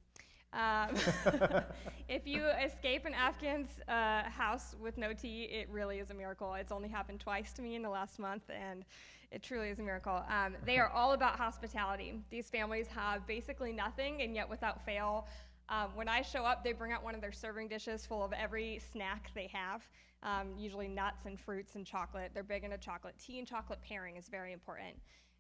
Um, 0.54 0.96
if 2.10 2.26
you 2.26 2.46
escape 2.48 3.06
an 3.06 3.14
Afghan's 3.14 3.70
uh, 3.88 4.30
house 4.30 4.76
with 4.82 4.98
no 4.98 5.14
tea, 5.14 5.44
it 5.44 5.70
really 5.70 6.00
is 6.00 6.12
a 6.12 6.14
miracle. 6.14 6.54
It's 6.56 6.72
only 6.72 6.90
happened 6.90 7.20
twice 7.20 7.54
to 7.54 7.62
me 7.62 7.76
in 7.76 7.82
the 7.82 7.90
last 7.90 8.20
month, 8.20 8.44
and 8.50 8.86
it 9.32 9.44
truly 9.44 9.70
is 9.70 9.80
a 9.80 9.84
miracle. 9.84 10.24
Um, 10.30 10.56
they 10.66 10.78
are 10.78 10.90
all 10.90 11.14
about 11.14 11.38
hospitality. 11.38 12.22
These 12.30 12.50
families 12.50 12.88
have 12.88 13.28
basically 13.28 13.74
nothing, 13.74 14.22
and 14.22 14.36
yet 14.36 14.50
without 14.50 14.86
fail, 14.86 15.28
um, 15.70 15.90
when 15.96 16.08
I 16.08 16.22
show 16.22 16.44
up, 16.46 16.64
they 16.64 16.74
bring 16.74 16.92
out 16.92 17.04
one 17.04 17.16
of 17.16 17.22
their 17.22 17.32
serving 17.32 17.68
dishes 17.68 18.06
full 18.06 18.24
of 18.24 18.34
every 18.34 18.80
snack 18.92 19.32
they 19.34 19.50
have, 19.52 19.82
um, 20.22 20.54
usually 20.58 20.88
nuts 20.88 21.26
and 21.26 21.40
fruits 21.40 21.76
and 21.76 21.86
chocolate. 21.86 22.32
They're 22.34 22.44
big 22.44 22.64
into 22.64 22.78
chocolate. 22.78 23.16
Tea 23.18 23.40
and 23.40 23.48
chocolate 23.48 23.80
pairing 23.82 24.16
is 24.16 24.30
very 24.30 24.54
important. 24.54 24.96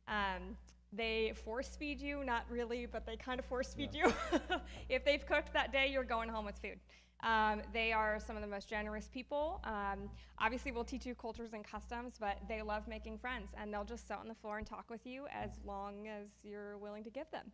Um, 0.07 0.57
they 0.95 1.33
force 1.43 1.75
feed 1.75 2.01
you, 2.01 2.23
not 2.23 2.45
really, 2.49 2.85
but 2.85 3.05
they 3.05 3.15
kind 3.15 3.39
of 3.39 3.45
force 3.45 3.73
feed 3.73 3.89
yeah. 3.93 4.07
you. 4.07 4.39
if 4.89 5.05
they've 5.05 5.25
cooked 5.25 5.53
that 5.53 5.71
day, 5.71 5.89
you're 5.91 6.03
going 6.03 6.29
home 6.29 6.45
with 6.45 6.57
food. 6.59 6.79
Um, 7.23 7.61
they 7.73 7.91
are 7.91 8.19
some 8.19 8.35
of 8.35 8.41
the 8.41 8.47
most 8.47 8.69
generous 8.69 9.09
people. 9.11 9.61
Um, 9.63 10.09
obviously, 10.37 10.71
we'll 10.71 10.83
teach 10.83 11.05
you 11.05 11.15
cultures 11.15 11.53
and 11.53 11.63
customs, 11.63 12.15
but 12.19 12.37
they 12.47 12.61
love 12.61 12.87
making 12.87 13.17
friends, 13.17 13.49
and 13.59 13.73
they'll 13.73 13.85
just 13.85 14.07
sit 14.07 14.17
on 14.17 14.27
the 14.27 14.35
floor 14.35 14.57
and 14.57 14.67
talk 14.67 14.89
with 14.89 15.05
you 15.05 15.25
as 15.33 15.51
long 15.65 16.07
as 16.07 16.27
you're 16.43 16.77
willing 16.77 17.03
to 17.03 17.09
give 17.09 17.29
them. 17.31 17.51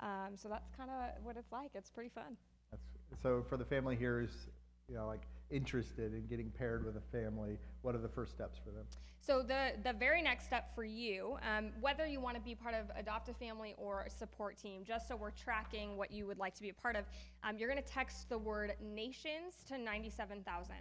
Um, 0.00 0.36
so 0.36 0.48
that's 0.48 0.68
kind 0.76 0.90
of 0.90 1.24
what 1.24 1.36
it's 1.36 1.52
like. 1.52 1.70
It's 1.74 1.90
pretty 1.90 2.10
fun. 2.10 2.36
That's, 2.70 2.82
so 3.22 3.44
for 3.48 3.56
the 3.56 3.64
family 3.64 3.96
here 3.96 4.20
is, 4.20 4.30
you 4.88 4.96
know, 4.96 5.06
like 5.06 5.22
interested 5.50 6.14
in 6.14 6.26
getting 6.26 6.50
paired 6.50 6.84
with 6.84 6.96
a 6.96 7.00
family, 7.00 7.58
what 7.82 7.94
are 7.94 7.98
the 7.98 8.08
first 8.08 8.32
steps 8.32 8.58
for 8.62 8.70
them? 8.70 8.84
So 9.20 9.42
the 9.42 9.72
the 9.82 9.92
very 9.92 10.22
next 10.22 10.46
step 10.46 10.72
for 10.74 10.84
you, 10.84 11.36
um, 11.42 11.72
whether 11.80 12.06
you 12.06 12.20
want 12.20 12.36
to 12.36 12.40
be 12.40 12.54
part 12.54 12.74
of 12.74 12.86
adopt 12.96 13.28
a 13.28 13.34
family 13.34 13.74
or 13.76 14.02
a 14.02 14.10
support 14.10 14.56
team, 14.56 14.84
just 14.84 15.08
so 15.08 15.16
we're 15.16 15.32
tracking 15.32 15.96
what 15.96 16.12
you 16.12 16.26
would 16.26 16.38
like 16.38 16.54
to 16.54 16.62
be 16.62 16.68
a 16.68 16.74
part 16.74 16.94
of, 16.94 17.04
um, 17.42 17.58
you're 17.58 17.68
going 17.68 17.82
to 17.82 17.92
text 17.92 18.28
the 18.28 18.38
word 18.38 18.74
nations 18.80 19.64
to 19.68 19.78
97,000. 19.78 20.76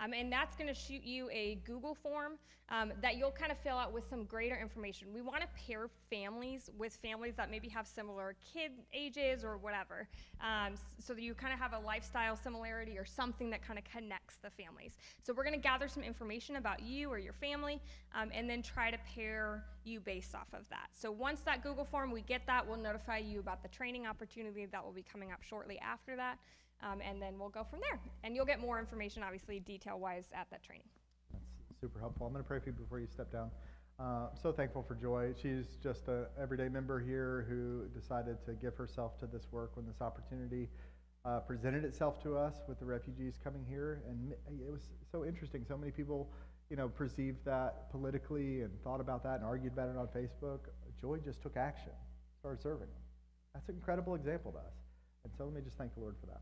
Um, 0.00 0.12
and 0.12 0.32
that's 0.32 0.54
going 0.56 0.68
to 0.68 0.74
shoot 0.74 1.02
you 1.02 1.28
a 1.30 1.58
Google 1.64 1.94
form 1.94 2.32
um, 2.70 2.92
that 3.00 3.16
you'll 3.16 3.30
kind 3.30 3.50
of 3.50 3.58
fill 3.58 3.76
out 3.76 3.92
with 3.92 4.04
some 4.08 4.24
greater 4.24 4.56
information. 4.56 5.08
We 5.14 5.22
want 5.22 5.40
to 5.40 5.48
pair 5.66 5.88
families 6.10 6.70
with 6.78 6.94
families 6.96 7.34
that 7.36 7.50
maybe 7.50 7.68
have 7.68 7.86
similar 7.86 8.36
kid 8.52 8.72
ages 8.92 9.42
or 9.42 9.56
whatever, 9.56 10.06
um, 10.40 10.74
so 10.98 11.14
that 11.14 11.22
you 11.22 11.34
kind 11.34 11.52
of 11.52 11.58
have 11.58 11.72
a 11.72 11.78
lifestyle 11.78 12.36
similarity 12.36 12.98
or 12.98 13.04
something 13.04 13.50
that 13.50 13.66
kind 13.66 13.78
of 13.78 13.84
connects 13.84 14.36
the 14.42 14.50
families. 14.50 14.98
So 15.22 15.32
we're 15.32 15.44
going 15.44 15.54
to 15.54 15.60
gather 15.60 15.88
some 15.88 16.02
information 16.02 16.56
about 16.56 16.82
you 16.82 17.10
or 17.10 17.18
your 17.18 17.32
family, 17.32 17.80
um, 18.14 18.30
and 18.34 18.48
then 18.48 18.62
try 18.62 18.90
to 18.90 18.98
pair 19.14 19.64
you 19.88 20.00
based 20.00 20.34
off 20.34 20.48
of 20.52 20.68
that. 20.70 20.88
So 20.92 21.10
once 21.10 21.40
that 21.40 21.62
Google 21.62 21.84
form, 21.84 22.12
we 22.12 22.22
get 22.22 22.42
that, 22.46 22.66
we'll 22.66 22.78
notify 22.78 23.18
you 23.18 23.40
about 23.40 23.62
the 23.62 23.68
training 23.68 24.06
opportunity 24.06 24.66
that 24.66 24.84
will 24.84 24.92
be 24.92 25.02
coming 25.02 25.32
up 25.32 25.42
shortly 25.42 25.78
after 25.80 26.14
that. 26.16 26.38
Um, 26.80 27.00
and 27.00 27.20
then 27.20 27.38
we'll 27.38 27.48
go 27.48 27.64
from 27.68 27.80
there. 27.80 27.98
And 28.22 28.36
you'll 28.36 28.46
get 28.46 28.60
more 28.60 28.78
information, 28.78 29.22
obviously, 29.24 29.58
detail 29.58 29.98
wise, 29.98 30.26
at 30.32 30.48
that 30.50 30.62
training. 30.62 30.86
That's 31.32 31.80
super 31.80 31.98
helpful. 31.98 32.26
I'm 32.26 32.32
going 32.32 32.44
to 32.44 32.48
pray 32.48 32.60
for 32.60 32.66
you 32.66 32.72
before 32.72 33.00
you 33.00 33.08
step 33.08 33.32
down. 33.32 33.50
Uh, 33.98 34.28
so 34.40 34.52
thankful 34.52 34.84
for 34.86 34.94
Joy. 34.94 35.34
She's 35.42 35.76
just 35.82 36.06
an 36.06 36.26
everyday 36.40 36.68
member 36.68 37.00
here 37.00 37.46
who 37.48 37.88
decided 37.98 38.36
to 38.46 38.52
give 38.52 38.76
herself 38.76 39.18
to 39.18 39.26
this 39.26 39.48
work 39.50 39.76
when 39.76 39.86
this 39.86 40.00
opportunity 40.00 40.68
uh, 41.24 41.40
presented 41.40 41.84
itself 41.84 42.22
to 42.22 42.38
us 42.38 42.54
with 42.68 42.78
the 42.78 42.84
refugees 42.86 43.34
coming 43.42 43.64
here. 43.68 44.02
And 44.08 44.32
it 44.60 44.70
was 44.70 44.82
so 45.10 45.24
interesting. 45.24 45.64
So 45.66 45.76
many 45.76 45.90
people, 45.90 46.30
you 46.70 46.76
know, 46.76 46.88
perceived 46.88 47.44
that 47.44 47.90
politically 47.90 48.62
and 48.62 48.70
thought 48.82 49.00
about 49.00 49.22
that 49.22 49.36
and 49.36 49.44
argued 49.44 49.72
about 49.72 49.88
it 49.88 49.96
on 49.96 50.06
Facebook. 50.08 50.60
Joy 51.00 51.18
just 51.24 51.42
took 51.42 51.56
action, 51.56 51.92
started 52.40 52.62
serving. 52.62 52.88
That's 53.54 53.68
an 53.68 53.76
incredible 53.76 54.14
example 54.14 54.52
to 54.52 54.58
us. 54.58 54.74
And 55.24 55.32
so 55.36 55.44
let 55.44 55.54
me 55.54 55.60
just 55.62 55.76
thank 55.78 55.94
the 55.94 56.00
Lord 56.00 56.16
for 56.20 56.26
that. 56.26 56.40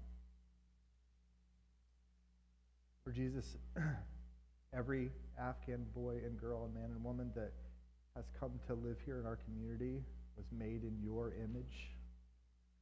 For 3.05 3.13
Jesus, 3.13 3.57
every 4.77 5.11
Afghan 5.41 5.87
boy 5.95 6.17
and 6.25 6.39
girl 6.39 6.65
and 6.65 6.75
man 6.75 6.91
and 6.93 7.05
woman 7.05 7.31
that 7.37 7.53
has 8.17 8.25
come 8.41 8.53
to 8.67 8.75
live 8.75 8.97
here 9.05 9.21
in 9.21 9.27
our 9.27 9.39
community 9.45 10.03
was 10.37 10.47
made 10.51 10.83
in 10.83 10.99
your 11.05 11.33
image, 11.35 11.93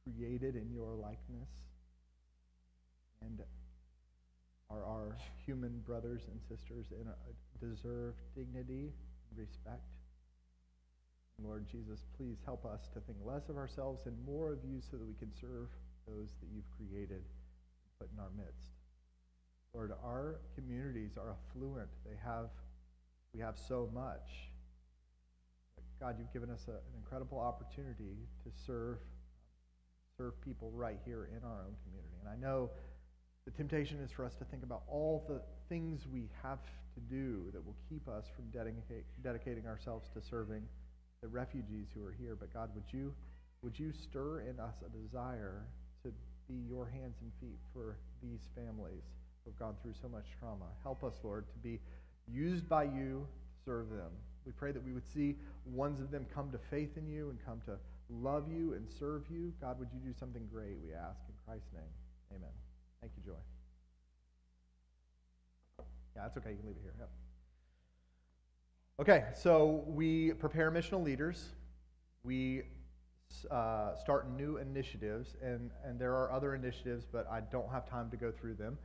created 0.03 0.55
in 0.55 0.71
your 0.73 0.95
likeness, 0.95 1.49
and 3.21 3.39
are 4.69 4.83
our 4.83 5.17
human 5.45 5.79
brothers 5.85 6.23
and 6.31 6.39
sisters 6.41 6.85
and 6.91 7.07
deserve 7.59 8.15
dignity 8.35 8.91
and 9.29 9.37
respect. 9.37 9.83
Lord 11.43 11.65
Jesus, 11.69 11.99
please 12.17 12.37
help 12.45 12.65
us 12.65 12.87
to 12.93 12.99
think 13.01 13.17
less 13.23 13.49
of 13.49 13.57
ourselves 13.57 14.05
and 14.05 14.15
more 14.25 14.53
of 14.53 14.59
you 14.63 14.79
so 14.79 14.97
that 14.97 15.05
we 15.05 15.13
can 15.13 15.31
serve 15.33 15.67
those 16.07 16.29
that 16.39 16.47
you've 16.53 16.69
created 16.77 17.21
and 17.21 17.91
put 17.99 18.09
in 18.13 18.19
our 18.19 18.31
midst. 18.37 18.71
Lord, 19.73 19.91
our 20.03 20.39
communities 20.55 21.11
are 21.17 21.35
affluent. 21.35 21.89
They 22.05 22.15
have, 22.23 22.49
we 23.33 23.41
have 23.41 23.57
so 23.57 23.89
much. 23.93 24.47
God, 25.99 26.15
you've 26.17 26.31
given 26.31 26.49
us 26.49 26.65
a, 26.67 26.71
an 26.71 26.95
incredible 26.97 27.39
opportunity 27.39 28.15
to 28.43 28.49
serve, 28.65 28.99
serve 30.17 30.39
people 30.41 30.71
right 30.73 30.99
here 31.03 31.29
in 31.35 31.43
our 31.43 31.65
own 31.67 31.75
community. 31.83 32.15
And 32.21 32.29
I 32.29 32.37
know 32.37 32.69
the 33.45 33.51
temptation 33.51 33.99
is 33.99 34.11
for 34.11 34.25
us 34.25 34.33
to 34.35 34.45
think 34.45 34.63
about 34.63 34.83
all 34.87 35.23
the 35.27 35.41
things 35.69 36.01
we 36.11 36.29
have 36.43 36.59
to 36.93 36.99
do 37.09 37.45
that 37.53 37.65
will 37.65 37.75
keep 37.89 38.07
us 38.07 38.25
from 38.35 38.45
dedicating 38.51 39.67
ourselves 39.67 40.09
to 40.13 40.21
serving 40.21 40.63
the 41.21 41.27
refugees 41.27 41.87
who 41.93 42.03
are 42.03 42.15
here. 42.19 42.35
But 42.39 42.53
God, 42.53 42.69
would 42.73 42.91
you, 42.91 43.13
would 43.61 43.77
you 43.77 43.91
stir 43.91 44.41
in 44.41 44.59
us 44.59 44.75
a 44.85 44.89
desire 44.89 45.63
to 46.03 46.11
be 46.47 46.55
your 46.67 46.85
hands 46.85 47.15
and 47.21 47.31
feet 47.39 47.59
for 47.73 47.97
these 48.21 48.41
families? 48.55 49.03
who've 49.45 49.57
gone 49.59 49.75
through 49.81 49.93
so 50.01 50.09
much 50.09 50.25
trauma. 50.39 50.65
Help 50.83 51.03
us, 51.03 51.13
Lord, 51.23 51.45
to 51.53 51.59
be 51.59 51.79
used 52.27 52.67
by 52.67 52.83
you 52.83 53.27
to 53.27 53.63
serve 53.63 53.89
them. 53.89 54.11
We 54.45 54.51
pray 54.51 54.71
that 54.71 54.83
we 54.83 54.93
would 54.93 55.07
see 55.13 55.35
ones 55.65 55.99
of 55.99 56.11
them 56.11 56.25
come 56.33 56.51
to 56.51 56.59
faith 56.69 56.97
in 56.97 57.07
you 57.07 57.29
and 57.29 57.39
come 57.45 57.61
to 57.65 57.77
love 58.09 58.45
you 58.51 58.73
and 58.73 58.87
serve 58.99 59.23
you. 59.29 59.53
God, 59.61 59.79
would 59.79 59.89
you 59.93 59.99
do 59.99 60.13
something 60.19 60.47
great, 60.51 60.77
we 60.83 60.93
ask. 60.93 61.19
In 61.27 61.35
Christ's 61.45 61.73
name, 61.73 61.93
amen. 62.35 62.74
Thank 63.05 63.17
you, 63.17 63.33
Joy. 63.33 63.37
Yeah, 66.15 66.23
that's 66.23 66.37
okay. 66.37 66.49
You 66.49 66.57
can 66.57 66.65
leave 66.65 66.77
it 66.77 66.81
here. 66.81 66.95
Yep. 66.97 67.09
Okay, 68.99 69.25
so 69.35 69.83
we 69.85 70.31
prepare 70.33 70.71
missional 70.71 71.03
leaders. 71.03 71.49
We 72.23 72.63
uh, 73.51 73.93
start 73.95 74.31
new 74.31 74.57
initiatives, 74.57 75.35
and, 75.39 75.69
and 75.83 75.99
there 75.99 76.13
are 76.13 76.31
other 76.31 76.55
initiatives, 76.55 77.05
but 77.05 77.27
I 77.29 77.41
don't 77.41 77.69
have 77.71 77.87
time 77.87 78.09
to 78.09 78.17
go 78.17 78.31
through 78.31 78.55
them. 78.55 78.79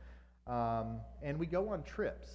Um, 0.45 0.99
and 1.23 1.39
we 1.39 1.47
go 1.47 1.69
on 1.69 1.81
trips. 1.81 2.27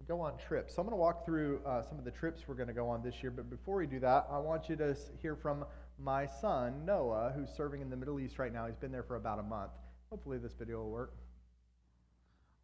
We 0.00 0.06
go 0.06 0.22
on 0.22 0.38
trips. 0.38 0.74
So 0.74 0.80
I'm 0.80 0.86
going 0.86 0.96
to 0.96 1.02
walk 1.02 1.26
through 1.26 1.60
uh, 1.66 1.82
some 1.82 1.98
of 1.98 2.06
the 2.06 2.10
trips 2.10 2.48
we're 2.48 2.54
going 2.54 2.68
to 2.68 2.74
go 2.74 2.88
on 2.88 3.02
this 3.02 3.22
year. 3.22 3.30
But 3.30 3.50
before 3.50 3.76
we 3.76 3.86
do 3.86 4.00
that, 4.00 4.28
I 4.30 4.38
want 4.38 4.70
you 4.70 4.76
to 4.76 4.96
hear 5.20 5.36
from 5.36 5.66
my 5.98 6.24
son, 6.24 6.86
Noah, 6.86 7.34
who's 7.36 7.50
serving 7.54 7.82
in 7.82 7.90
the 7.90 7.96
Middle 7.98 8.18
East 8.18 8.38
right 8.38 8.50
now. 8.50 8.64
He's 8.64 8.76
been 8.76 8.92
there 8.92 9.02
for 9.02 9.16
about 9.16 9.40
a 9.40 9.42
month. 9.42 9.72
Hopefully, 10.08 10.38
this 10.38 10.54
video 10.54 10.78
will 10.78 10.90
work. 10.90 11.12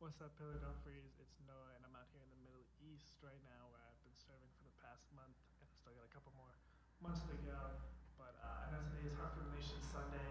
What's 0.01 0.17
up, 0.25 0.33
Dumfries? 0.41 1.13
It's 1.21 1.37
Noah, 1.45 1.77
and 1.77 1.85
I'm 1.85 1.93
out 1.93 2.09
here 2.09 2.25
in 2.25 2.33
the 2.33 2.41
Middle 2.41 2.65
East 2.81 3.21
right 3.21 3.37
now 3.45 3.69
where 3.69 3.85
I've 3.85 4.01
been 4.01 4.17
serving 4.17 4.49
for 4.57 4.65
the 4.65 4.73
past 4.81 5.05
month, 5.13 5.37
and 5.61 5.69
still 5.77 5.93
got 5.93 6.09
a 6.09 6.13
couple 6.17 6.33
more 6.41 6.57
months 7.05 7.21
to 7.29 7.37
go. 7.45 7.77
But 8.17 8.33
uh, 8.41 8.65
I 8.65 8.73
know 8.73 8.81
today 8.89 9.05
is 9.05 9.13
Heart 9.21 9.37
for 9.37 9.45
the 9.45 9.53
Nation 9.53 9.77
Sunday, 9.85 10.25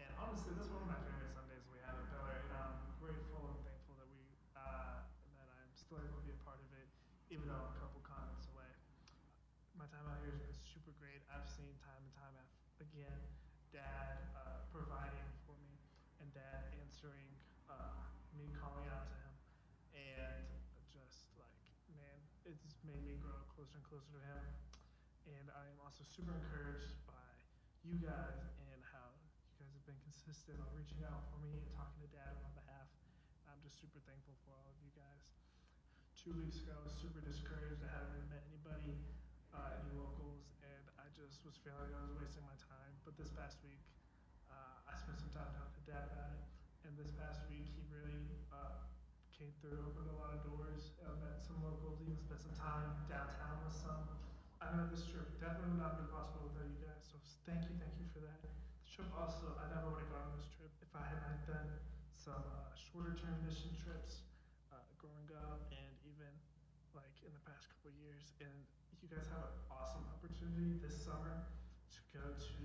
and 0.00 0.08
honestly, 0.16 0.56
this 0.56 0.64
is 0.64 0.72
one 0.72 0.88
of 0.88 0.90
my 0.96 0.96
favorite 1.04 1.36
Sundays 1.36 1.60
we 1.68 1.84
have 1.84 2.00
at 2.00 2.08
Pillar, 2.08 2.32
and 2.32 2.48
I'm 2.64 2.80
grateful 2.96 3.52
and 3.52 3.60
thankful 3.60 4.00
that 4.00 4.08
we 4.08 4.24
uh, 4.56 5.04
that 5.36 5.48
I'm 5.52 5.68
still 5.76 6.00
able 6.00 6.16
to 6.16 6.24
be 6.24 6.32
a 6.32 6.40
part 6.40 6.56
of 6.56 6.72
it, 6.80 6.88
even 7.28 7.44
though 7.44 7.60
I'm 7.60 7.76
a 7.76 7.80
couple 7.84 8.00
continents 8.00 8.48
away. 8.56 8.72
My 9.76 9.84
time 9.92 10.08
out 10.08 10.24
here 10.24 10.32
has 10.32 10.40
been 10.40 10.56
super 10.64 10.96
great. 10.96 11.20
I've 11.28 11.44
seen 11.44 11.76
time 11.84 12.00
and 12.00 12.12
time 12.16 12.40
again, 12.80 13.20
Dad 13.68 14.32
uh, 14.32 14.64
providing 14.72 15.28
for 15.44 15.52
me, 15.60 15.76
and 16.24 16.32
Dad 16.32 16.72
answering 16.80 17.28
uh, 17.68 18.00
me 18.36 18.48
calling 18.56 18.86
out 18.88 19.10
to 19.10 19.16
him, 19.20 19.34
and 19.92 20.46
just 20.88 21.34
like 21.36 21.66
man, 21.92 22.18
it's 22.46 22.78
made 22.86 23.02
me 23.02 23.18
grow 23.18 23.36
closer 23.90 24.14
to 24.14 24.22
him. 24.22 24.46
And 25.26 25.50
I 25.50 25.66
am 25.66 25.82
also 25.82 26.06
super 26.06 26.30
encouraged 26.30 26.94
by 27.10 27.26
you 27.82 27.98
guys 27.98 28.38
and 28.70 28.78
how 28.86 29.10
you 29.18 29.26
guys 29.58 29.74
have 29.74 29.82
been 29.82 29.98
consistent 30.06 30.62
on 30.62 30.70
reaching 30.78 31.02
out 31.02 31.26
for 31.34 31.42
me 31.42 31.58
and 31.58 31.66
talking 31.74 31.98
to 31.98 32.10
Dad 32.14 32.38
on 32.38 32.46
my 32.46 32.54
behalf. 32.54 32.86
I'm 33.50 33.58
just 33.66 33.82
super 33.82 33.98
thankful 34.06 34.38
for 34.46 34.54
all 34.54 34.70
of 34.70 34.78
you 34.78 34.94
guys. 34.94 35.26
Two 36.14 36.38
weeks 36.38 36.62
ago, 36.62 36.78
I 36.78 36.86
was 36.86 36.94
super 37.02 37.18
discouraged. 37.18 37.82
I 37.82 37.90
hadn't 37.90 38.30
met 38.30 38.46
anybody, 38.46 38.94
uh, 39.50 39.82
any 39.82 39.98
locals, 39.98 40.46
and 40.62 40.86
I 40.94 41.10
just 41.10 41.42
was 41.42 41.58
feeling 41.58 41.90
like 41.90 41.90
I 41.90 42.06
was 42.06 42.14
wasting 42.14 42.46
my 42.46 42.54
time. 42.62 42.94
But 43.02 43.18
this 43.18 43.34
past 43.34 43.58
week, 43.66 43.82
uh, 44.54 44.86
I 44.86 44.94
spent 45.02 45.18
some 45.18 45.34
time 45.34 45.50
talking 45.58 45.74
to 45.82 45.84
Dad 45.90 46.14
about 46.14 46.38
it. 46.38 46.46
And 46.86 46.94
this 46.94 47.10
past 47.18 47.42
week, 47.50 47.66
he 47.74 47.82
really 47.90 48.38
uh, 48.54 48.86
came 49.40 49.56
through, 49.64 49.80
opened 49.88 50.12
a 50.12 50.18
lot 50.20 50.36
of 50.36 50.44
doors, 50.44 50.92
uh, 51.00 51.16
met 51.24 51.40
some 51.40 51.56
locals, 51.64 51.96
even 52.04 52.12
spent 52.12 52.44
some 52.44 52.52
time 52.60 52.92
downtown 53.08 53.56
with 53.64 53.72
some. 53.72 54.04
I 54.60 54.68
know 54.76 54.84
this 54.92 55.08
trip 55.08 55.24
definitely 55.40 55.80
would 55.80 55.80
not 55.80 55.96
be 55.96 56.04
possible 56.12 56.52
without 56.52 56.68
you 56.68 56.76
guys. 56.84 57.00
So 57.08 57.16
thank 57.48 57.64
you, 57.64 57.72
thank 57.80 57.96
you 57.96 58.04
for 58.12 58.20
that. 58.20 58.36
The 58.44 58.52
trip 58.84 59.08
also, 59.16 59.56
I 59.56 59.72
never 59.72 59.96
would 59.96 60.04
have 60.04 60.12
gone 60.12 60.28
on 60.28 60.36
this 60.36 60.52
trip 60.52 60.68
if 60.84 60.92
I 60.92 61.08
had 61.08 61.24
not 61.24 61.40
done 61.48 61.72
some 62.12 62.44
uh, 62.52 62.68
shorter 62.76 63.16
term 63.16 63.32
mission 63.48 63.72
trips 63.80 64.28
uh, 64.68 64.84
growing 65.00 65.32
up 65.32 65.72
and 65.72 65.88
even 66.04 66.28
like 66.92 67.16
in 67.24 67.32
the 67.32 67.40
past 67.48 67.64
couple 67.72 67.96
years. 67.96 68.36
And 68.44 68.52
you 69.00 69.08
guys 69.08 69.24
have 69.32 69.40
an 69.40 69.56
awesome 69.72 70.04
opportunity 70.20 70.76
this 70.84 71.00
summer 71.00 71.48
to 71.96 72.00
go 72.12 72.36
to 72.36 72.56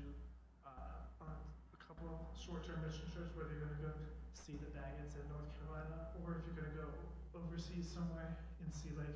uh, 0.67 1.23
a 1.23 1.79
couple 1.79 2.11
of 2.11 2.35
short 2.35 2.67
term 2.67 2.83
mission 2.83 3.07
trips, 3.15 3.31
whether 3.31 3.55
you're 3.55 3.71
going 3.71 3.79
to 3.79 3.83
go 3.87 3.95
see 4.35 4.59
the 4.59 4.67
Baggetts 4.75 5.15
in 5.15 5.23
North 5.31 5.47
Carolina 5.55 6.11
or 6.19 6.37
if 6.37 6.45
you're 6.45 6.59
going 6.59 6.69
to 6.69 6.77
go 6.77 6.91
overseas 7.31 7.87
somewhere 7.87 8.35
and 8.59 8.67
see 8.67 8.91
like 8.93 9.15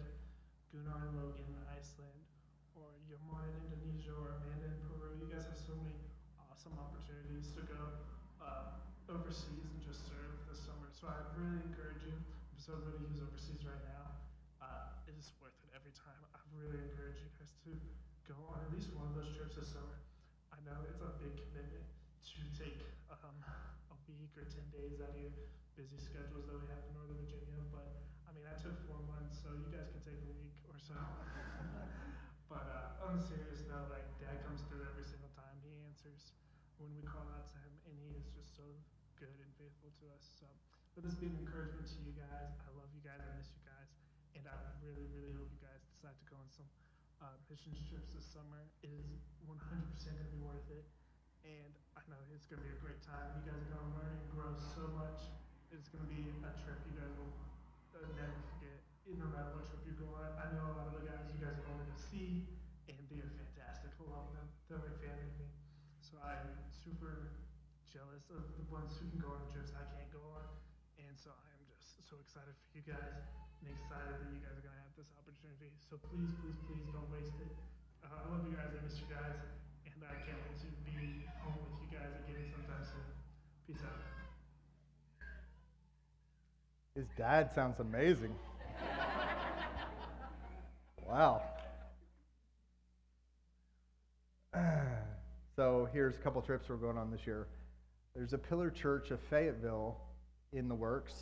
Gunnar 0.72 1.12
and 1.12 1.20
Logan 1.20 1.44
in 1.44 1.64
Iceland 1.68 2.24
or 2.72 2.96
Yaman 3.12 3.52
in 3.52 3.76
Indonesia 3.76 4.16
or 4.16 4.40
Amanda 4.40 4.72
in 4.72 4.80
Peru. 4.88 5.20
You 5.20 5.28
guys 5.28 5.44
have 5.46 5.60
so 5.60 5.76
many 5.76 6.00
awesome 6.40 6.74
opportunities 6.80 7.52
to 7.60 7.68
go 7.68 8.00
uh, 8.40 8.80
overseas 9.12 9.68
and 9.68 9.80
just 9.84 10.08
serve 10.08 10.40
this 10.48 10.64
summer. 10.64 10.88
So 10.96 11.12
I 11.12 11.20
really 11.36 11.68
encourage 11.68 12.08
you. 12.08 12.16
I'm 12.16 12.60
so 12.60 12.80
good 12.80 12.96
to 13.04 13.08
overseas 13.20 13.62
right 13.68 13.84
now. 13.92 14.24
Uh, 14.64 15.04
it 15.10 15.20
is 15.20 15.36
worth 15.44 15.56
it 15.68 15.72
every 15.76 15.94
time. 15.94 16.20
I 16.32 16.40
really 16.56 16.80
encourage 16.80 17.20
you 17.20 17.30
guys 17.36 17.52
to 17.68 17.76
go 18.24 18.40
on 18.50 18.64
at 18.64 18.72
least 18.72 18.96
one 18.96 19.12
of 19.12 19.20
those 19.20 19.36
trips 19.36 19.60
this 19.60 19.76
summer. 19.76 20.00
I 20.56 20.64
know 20.64 20.80
it's 20.88 21.04
a 21.04 21.12
big 21.20 21.36
commitment 21.36 21.86
to 22.30 22.40
take 22.56 22.80
um, 23.12 23.69
week 24.18 24.34
or 24.34 24.48
10 24.48 24.58
days 24.74 24.98
out 25.04 25.14
of 25.14 25.20
your 25.22 25.34
busy 25.78 26.00
schedules 26.02 26.50
that 26.50 26.58
we 26.58 26.66
have 26.74 26.82
in 26.90 26.92
Northern 26.98 27.22
Virginia, 27.22 27.62
but 27.70 28.02
I 28.26 28.34
mean, 28.34 28.44
I 28.50 28.58
took 28.58 28.76
four 28.90 29.00
months, 29.06 29.40
so 29.40 29.54
you 29.54 29.70
guys 29.70 29.90
can 29.94 30.02
take 30.02 30.20
a 30.20 30.32
week 30.34 30.58
or 30.66 30.76
so. 30.82 30.98
but 32.52 32.66
uh, 32.68 33.06
on 33.06 33.16
a 33.16 33.22
serious 33.22 33.64
note, 33.70 33.88
like, 33.94 34.06
Dad 34.20 34.42
comes 34.44 34.66
through 34.68 34.84
every 34.90 35.08
single 35.08 35.32
time. 35.38 35.56
He 35.64 35.72
answers 35.88 36.36
when 36.82 36.92
we 36.98 37.06
call 37.08 37.24
out 37.32 37.48
to 37.54 37.58
him, 37.64 37.74
and 37.88 37.96
he 37.96 38.12
is 38.18 38.28
just 38.34 38.58
so 38.60 38.68
good 39.16 39.38
and 39.40 39.50
faithful 39.56 39.94
to 40.04 40.06
us. 40.12 40.26
So, 40.42 40.48
let 41.00 41.08
this 41.08 41.16
be 41.16 41.32
an 41.32 41.40
encouragement 41.40 41.88
to 41.96 42.00
you 42.04 42.12
guys. 42.12 42.60
I 42.60 42.70
love 42.76 42.92
you 42.92 43.00
guys. 43.00 43.24
I 43.24 43.32
miss 43.40 43.56
you 43.56 43.64
guys. 43.64 43.88
And 44.36 44.44
I 44.44 44.56
really, 44.84 45.08
really 45.16 45.32
hope 45.32 45.48
you 45.48 45.64
guys 45.64 45.80
decide 45.96 46.20
to 46.20 46.26
go 46.28 46.36
on 46.36 46.52
some 46.52 46.68
uh, 47.24 47.40
mission 47.48 47.72
trips 47.88 48.12
this 48.12 48.28
summer. 48.28 48.68
It 48.84 48.92
is 48.92 49.24
100% 49.48 49.56
going 49.56 50.28
to 50.28 50.36
be 50.36 50.44
worth 50.44 50.68
it. 50.68 50.84
And 51.48 51.72
Know 52.10 52.18
it's 52.34 52.50
going 52.50 52.58
to 52.58 52.66
be 52.66 52.74
a 52.74 52.82
great 52.82 52.98
time. 53.06 53.38
You 53.38 53.46
guys 53.46 53.62
are 53.62 53.70
going 53.70 53.86
to 53.86 53.94
learn 54.02 54.18
and 54.18 54.26
grow 54.34 54.50
so 54.58 54.90
much. 54.98 55.30
It's 55.70 55.94
going 55.94 56.02
to 56.02 56.10
be 56.10 56.26
a 56.42 56.52
trip 56.58 56.82
you 56.90 56.98
guys 56.98 57.14
will 57.22 57.38
uh, 57.94 58.02
never 58.18 58.34
forget, 58.50 58.82
no 59.06 59.30
matter 59.30 59.54
what 59.54 59.70
trip 59.70 59.86
you 59.86 59.94
go 59.94 60.18
on. 60.18 60.34
I 60.42 60.50
know 60.58 60.74
a 60.74 60.74
lot 60.74 60.90
of 60.90 60.98
the 60.98 61.06
guys 61.06 61.30
you 61.30 61.38
guys 61.38 61.54
are 61.62 61.70
going 61.70 61.86
to 61.86 62.00
see, 62.02 62.50
and 62.90 62.98
they 63.14 63.22
are 63.22 63.30
fantastic. 63.38 63.94
Love 64.02 64.34
them. 64.34 64.50
They're 64.66 64.82
like 64.82 64.98
family 64.98 65.30
me. 65.38 65.54
So 66.02 66.18
I'm 66.26 66.58
super 66.74 67.38
jealous 67.86 68.26
of 68.34 68.42
the 68.58 68.66
ones 68.74 68.98
who 68.98 69.06
can 69.14 69.22
go 69.22 69.30
on 69.38 69.46
trips 69.54 69.70
I 69.78 69.86
can't 69.94 70.10
go 70.10 70.26
on. 70.34 70.50
And 70.98 71.14
so 71.14 71.30
I 71.30 71.50
am 71.54 71.62
just 71.70 72.02
so 72.10 72.18
excited 72.18 72.58
for 72.58 72.70
you 72.74 72.82
guys 72.90 73.22
and 73.62 73.70
excited 73.70 74.18
that 74.18 74.30
you 74.34 74.42
guys 74.42 74.58
are 74.58 74.66
going 74.66 74.74
to 74.74 74.82
have 74.82 74.98
this 74.98 75.14
opportunity. 75.14 75.70
So 75.86 76.02
please, 76.10 76.34
please, 76.42 76.58
please 76.66 76.90
don't 76.90 77.06
waste 77.14 77.38
it. 77.38 77.54
Uh, 78.02 78.10
I 78.10 78.34
love 78.34 78.50
you 78.50 78.58
guys. 78.58 78.74
I 78.74 78.82
miss 78.82 78.98
you 78.98 79.06
guys. 79.14 79.38
And 79.86 80.08
I 80.08 80.16
can't 80.24 80.40
wait 80.48 80.56
to 80.64 80.70
be 80.88 81.28
home 81.44 81.60
with 81.60 81.84
you 81.84 81.92
guys 81.92 82.16
again 82.24 82.48
sometime 82.56 82.88
soon. 82.88 83.04
Peace 83.70 83.82
out. 83.84 83.92
His 86.96 87.06
dad 87.16 87.52
sounds 87.54 87.80
amazing. 87.80 88.34
wow. 91.08 91.44
so 95.56 95.88
here's 95.94 96.16
a 96.16 96.20
couple 96.20 96.42
trips 96.42 96.68
we're 96.68 96.78
going 96.78 96.98
on 96.98 97.12
this 97.12 97.28
year. 97.28 97.48
There's 98.16 98.34
a 98.34 98.40
Pillar 98.40 98.72
Church 98.72 99.12
of 99.12 99.20
Fayetteville 99.30 99.98
in 100.52 100.68
the 100.68 100.74
works, 100.74 101.14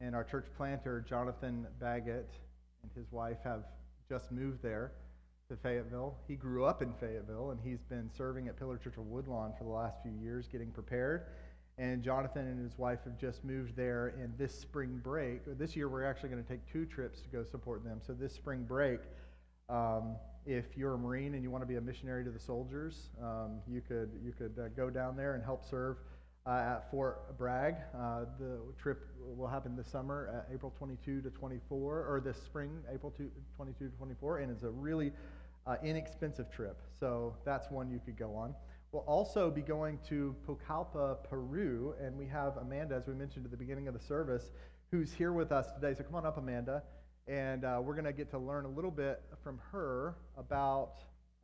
and 0.00 0.16
our 0.16 0.24
church 0.24 0.46
planter, 0.56 1.04
Jonathan 1.08 1.68
Baggett, 1.78 2.30
and 2.82 2.90
his 2.96 3.12
wife 3.12 3.38
have 3.44 3.62
just 4.08 4.32
moved 4.32 4.60
there 4.60 4.90
to 5.50 5.56
Fayetteville. 5.56 6.16
He 6.26 6.34
grew 6.34 6.64
up 6.64 6.82
in 6.82 6.92
Fayetteville, 6.94 7.52
and 7.52 7.60
he's 7.62 7.82
been 7.88 8.10
serving 8.18 8.48
at 8.48 8.58
Pillar 8.58 8.76
Church 8.76 8.96
of 8.96 9.06
Woodlawn 9.06 9.52
for 9.56 9.62
the 9.62 9.70
last 9.70 10.02
few 10.02 10.12
years, 10.20 10.48
getting 10.50 10.72
prepared. 10.72 11.26
And 11.80 12.02
Jonathan 12.02 12.46
and 12.46 12.62
his 12.62 12.78
wife 12.78 12.98
have 13.04 13.16
just 13.16 13.42
moved 13.42 13.74
there. 13.74 14.08
And 14.20 14.36
this 14.36 14.54
spring 14.54 15.00
break, 15.02 15.40
this 15.58 15.74
year, 15.74 15.88
we're 15.88 16.04
actually 16.04 16.28
going 16.28 16.42
to 16.42 16.48
take 16.48 16.60
two 16.70 16.84
trips 16.84 17.22
to 17.22 17.28
go 17.30 17.42
support 17.42 17.82
them. 17.84 18.00
So 18.06 18.12
this 18.12 18.34
spring 18.34 18.64
break, 18.68 19.00
um, 19.70 20.16
if 20.44 20.76
you're 20.76 20.92
a 20.92 20.98
Marine 20.98 21.32
and 21.32 21.42
you 21.42 21.50
want 21.50 21.62
to 21.62 21.66
be 21.66 21.76
a 21.76 21.80
missionary 21.80 22.22
to 22.24 22.30
the 22.30 22.38
soldiers, 22.38 23.08
um, 23.22 23.60
you 23.66 23.80
could 23.80 24.10
you 24.22 24.32
could 24.32 24.58
uh, 24.58 24.68
go 24.76 24.90
down 24.90 25.16
there 25.16 25.34
and 25.34 25.42
help 25.42 25.64
serve 25.64 25.96
uh, 26.46 26.50
at 26.50 26.90
Fort 26.90 27.38
Bragg. 27.38 27.76
Uh, 27.96 28.26
the 28.38 28.58
trip 28.78 29.06
will 29.18 29.48
happen 29.48 29.74
this 29.74 29.88
summer, 29.88 30.44
April 30.52 30.74
22 30.76 31.22
to 31.22 31.30
24, 31.30 32.06
or 32.06 32.20
this 32.20 32.36
spring, 32.42 32.72
April 32.92 33.10
2, 33.16 33.30
22 33.56 33.88
to 33.88 33.96
24, 33.96 34.38
and 34.40 34.50
it's 34.50 34.64
a 34.64 34.70
really 34.70 35.12
uh, 35.66 35.76
inexpensive 35.82 36.50
trip. 36.50 36.76
So 36.98 37.36
that's 37.46 37.70
one 37.70 37.90
you 37.90 38.00
could 38.04 38.18
go 38.18 38.34
on. 38.34 38.54
We'll 38.92 39.02
also 39.02 39.50
be 39.50 39.62
going 39.62 39.98
to 40.08 40.34
Pucallpa, 40.46 41.22
Peru, 41.28 41.94
and 42.02 42.16
we 42.18 42.26
have 42.26 42.56
Amanda, 42.56 42.96
as 42.96 43.06
we 43.06 43.14
mentioned 43.14 43.44
at 43.44 43.52
the 43.52 43.56
beginning 43.56 43.86
of 43.86 43.94
the 43.94 44.00
service, 44.00 44.50
who's 44.90 45.12
here 45.12 45.32
with 45.32 45.52
us 45.52 45.70
today. 45.72 45.94
So 45.94 46.02
come 46.02 46.16
on 46.16 46.26
up, 46.26 46.38
Amanda, 46.38 46.82
and 47.28 47.64
uh, 47.64 47.80
we're 47.80 47.94
going 47.94 48.04
to 48.06 48.12
get 48.12 48.30
to 48.32 48.38
learn 48.38 48.64
a 48.64 48.68
little 48.68 48.90
bit 48.90 49.22
from 49.44 49.60
her 49.70 50.16
about 50.36 50.94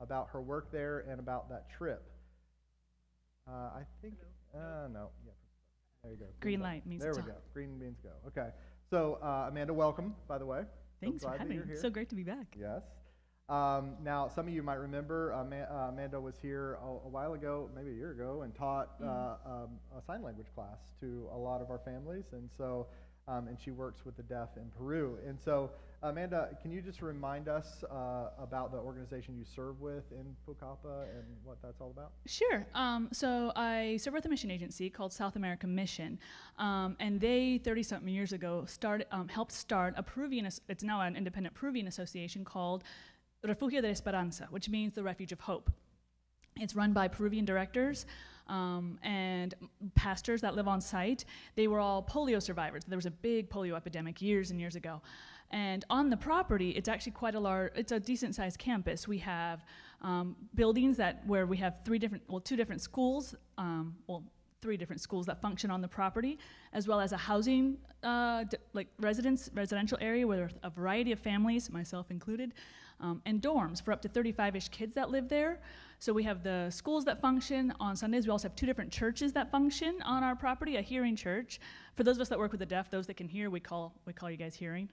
about 0.00 0.28
her 0.30 0.42
work 0.42 0.70
there 0.72 1.06
and 1.08 1.20
about 1.20 1.48
that 1.48 1.70
trip. 1.70 2.02
Uh, 3.48 3.70
I 3.76 3.82
think, 4.02 4.14
uh, 4.54 4.88
no, 4.92 5.08
yeah, 5.24 5.32
there 6.02 6.12
you 6.12 6.18
go. 6.18 6.26
Green 6.40 6.60
light 6.60 6.84
means 6.84 7.00
There 7.00 7.12
we 7.12 7.18
talk. 7.18 7.26
go. 7.26 7.34
Green 7.54 7.78
means 7.78 7.98
go. 8.02 8.10
Okay. 8.26 8.50
So 8.90 9.18
uh, 9.22 9.46
Amanda, 9.48 9.72
welcome, 9.72 10.14
by 10.28 10.38
the 10.38 10.44
way. 10.44 10.62
So 10.62 10.66
Thanks 11.00 11.22
for 11.22 11.28
glad 11.28 11.40
having 11.40 11.66
me. 11.66 11.76
So 11.76 11.90
great 11.90 12.08
to 12.08 12.16
be 12.16 12.24
back. 12.24 12.56
Yes. 12.58 12.82
Um, 13.48 13.94
now, 14.02 14.28
some 14.28 14.48
of 14.48 14.52
you 14.52 14.62
might 14.62 14.74
remember 14.80 15.32
uh, 15.32 15.44
Ma- 15.44 15.56
uh, 15.70 15.88
Amanda 15.90 16.20
was 16.20 16.34
here 16.42 16.78
a, 16.82 16.86
a 16.86 17.08
while 17.08 17.34
ago, 17.34 17.70
maybe 17.76 17.90
a 17.90 17.94
year 17.94 18.10
ago, 18.10 18.42
and 18.42 18.54
taught 18.54 19.00
Mm-hmm. 19.00 19.08
uh, 19.08 19.52
um, 19.64 19.70
a 19.96 20.02
sign 20.02 20.22
language 20.22 20.46
class 20.54 20.78
to 21.00 21.28
a 21.32 21.36
lot 21.36 21.60
of 21.60 21.70
our 21.70 21.78
families. 21.78 22.24
And 22.32 22.48
so, 22.56 22.86
um, 23.28 23.46
and 23.48 23.56
she 23.60 23.70
works 23.70 24.04
with 24.04 24.16
the 24.16 24.22
deaf 24.24 24.50
in 24.56 24.64
Peru. 24.76 25.18
And 25.26 25.38
so, 25.38 25.70
Amanda, 26.02 26.56
can 26.62 26.70
you 26.72 26.80
just 26.80 27.02
remind 27.02 27.48
us 27.48 27.84
uh, 27.90 28.30
about 28.40 28.70
the 28.72 28.78
organization 28.78 29.36
you 29.36 29.44
serve 29.44 29.80
with 29.80 30.04
in 30.12 30.24
Pucallpa 30.46 31.02
and 31.14 31.24
what 31.44 31.58
that's 31.62 31.80
all 31.80 31.90
about? 31.90 32.12
Sure. 32.26 32.66
Um, 32.74 33.08
so 33.12 33.52
I 33.56 33.96
serve 33.98 34.14
with 34.14 34.24
a 34.26 34.28
mission 34.28 34.50
agency 34.50 34.90
called 34.90 35.12
South 35.12 35.36
America 35.36 35.66
Mission, 35.66 36.18
um, 36.58 36.96
and 37.00 37.20
they 37.20 37.58
30 37.58 37.82
something 37.82 38.12
years 38.12 38.32
ago 38.32 38.64
started 38.66 39.06
um, 39.12 39.28
helped 39.28 39.52
start 39.52 39.94
a 39.96 40.02
Peruvian. 40.02 40.46
It's 40.68 40.82
now 40.84 41.00
an 41.00 41.16
independent 41.16 41.54
Peruvian 41.54 41.86
association 41.88 42.44
called 42.44 42.84
Refugio 43.46 43.80
de 43.80 43.88
Esperanza, 43.88 44.46
which 44.50 44.68
means 44.68 44.94
the 44.94 45.02
Refuge 45.02 45.32
of 45.32 45.40
Hope. 45.40 45.70
It's 46.56 46.74
run 46.74 46.92
by 46.92 47.08
Peruvian 47.08 47.44
directors 47.44 48.06
um, 48.48 48.98
and 49.02 49.54
pastors 49.94 50.40
that 50.40 50.54
live 50.54 50.68
on 50.68 50.80
site. 50.80 51.24
They 51.54 51.68
were 51.68 51.80
all 51.80 52.02
polio 52.02 52.42
survivors. 52.42 52.82
There 52.86 52.96
was 52.96 53.06
a 53.06 53.10
big 53.10 53.50
polio 53.50 53.76
epidemic 53.76 54.22
years 54.22 54.50
and 54.50 54.60
years 54.60 54.76
ago. 54.76 55.02
And 55.50 55.84
on 55.90 56.10
the 56.10 56.16
property, 56.16 56.70
it's 56.70 56.88
actually 56.88 57.12
quite 57.12 57.34
a 57.34 57.40
large, 57.40 57.72
it's 57.76 57.92
a 57.92 58.00
decent 58.00 58.34
sized 58.34 58.58
campus. 58.58 59.06
We 59.06 59.18
have 59.18 59.64
um, 60.02 60.36
buildings 60.54 60.96
that 60.96 61.26
where 61.26 61.46
we 61.46 61.56
have 61.58 61.76
three 61.84 61.98
different, 61.98 62.24
well, 62.28 62.40
two 62.40 62.56
different 62.56 62.80
schools, 62.80 63.34
um, 63.58 63.94
well, 64.06 64.24
three 64.62 64.76
different 64.76 65.00
schools 65.00 65.26
that 65.26 65.40
function 65.40 65.70
on 65.70 65.80
the 65.80 65.88
property, 65.88 66.38
as 66.72 66.88
well 66.88 67.00
as 67.00 67.12
a 67.12 67.16
housing, 67.16 67.76
uh, 68.02 68.44
like 68.72 68.88
residence, 68.98 69.50
residential 69.54 69.98
area 70.00 70.26
where 70.26 70.50
a 70.64 70.70
variety 70.70 71.12
of 71.12 71.20
families, 71.20 71.70
myself 71.70 72.10
included, 72.10 72.52
um, 73.00 73.22
and 73.26 73.42
dorms 73.42 73.82
for 73.82 73.92
up 73.92 74.02
to 74.02 74.08
35-ish 74.08 74.68
kids 74.68 74.94
that 74.94 75.10
live 75.10 75.28
there. 75.28 75.60
So 75.98 76.12
we 76.12 76.22
have 76.24 76.42
the 76.42 76.70
schools 76.70 77.04
that 77.06 77.20
function 77.20 77.72
on 77.80 77.96
Sundays. 77.96 78.26
We 78.26 78.30
also 78.30 78.48
have 78.48 78.56
two 78.56 78.66
different 78.66 78.92
churches 78.92 79.32
that 79.32 79.50
function 79.50 80.00
on 80.02 80.22
our 80.22 80.36
property. 80.36 80.76
A 80.76 80.82
hearing 80.82 81.16
church, 81.16 81.58
for 81.94 82.04
those 82.04 82.16
of 82.16 82.20
us 82.20 82.28
that 82.28 82.38
work 82.38 82.52
with 82.52 82.60
the 82.60 82.66
deaf, 82.66 82.90
those 82.90 83.06
that 83.06 83.16
can 83.16 83.28
hear, 83.28 83.48
we 83.48 83.60
call 83.60 83.94
we 84.04 84.12
call 84.12 84.30
you 84.30 84.36
guys 84.36 84.54
hearing. 84.54 84.88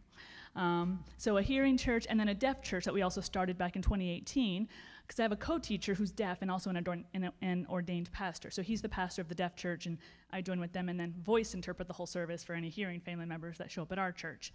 Um, 0.55 1.03
so 1.17 1.37
a 1.37 1.41
hearing 1.41 1.77
church, 1.77 2.05
and 2.09 2.19
then 2.19 2.29
a 2.29 2.33
deaf 2.33 2.61
church 2.61 2.85
that 2.85 2.93
we 2.93 3.01
also 3.01 3.21
started 3.21 3.57
back 3.57 3.75
in 3.75 3.81
2018. 3.81 4.67
Because 5.05 5.19
I 5.19 5.23
have 5.23 5.33
a 5.33 5.37
co-teacher 5.37 5.93
who's 5.93 6.11
deaf 6.11 6.41
and 6.41 6.49
also 6.49 6.69
an, 6.69 7.05
an, 7.13 7.29
an 7.41 7.67
ordained 7.69 8.09
pastor. 8.13 8.49
So 8.49 8.61
he's 8.61 8.81
the 8.81 8.87
pastor 8.87 9.21
of 9.21 9.27
the 9.27 9.35
deaf 9.35 9.53
church, 9.53 9.85
and 9.85 9.97
I 10.31 10.39
join 10.39 10.61
with 10.61 10.71
them 10.71 10.87
and 10.87 10.97
then 10.97 11.13
voice 11.25 11.53
interpret 11.53 11.89
the 11.89 11.93
whole 11.93 12.05
service 12.05 12.41
for 12.41 12.53
any 12.53 12.69
hearing 12.69 13.01
family 13.01 13.25
members 13.25 13.57
that 13.57 13.69
show 13.69 13.81
up 13.81 13.91
at 13.91 13.99
our 13.99 14.13
church. 14.13 14.53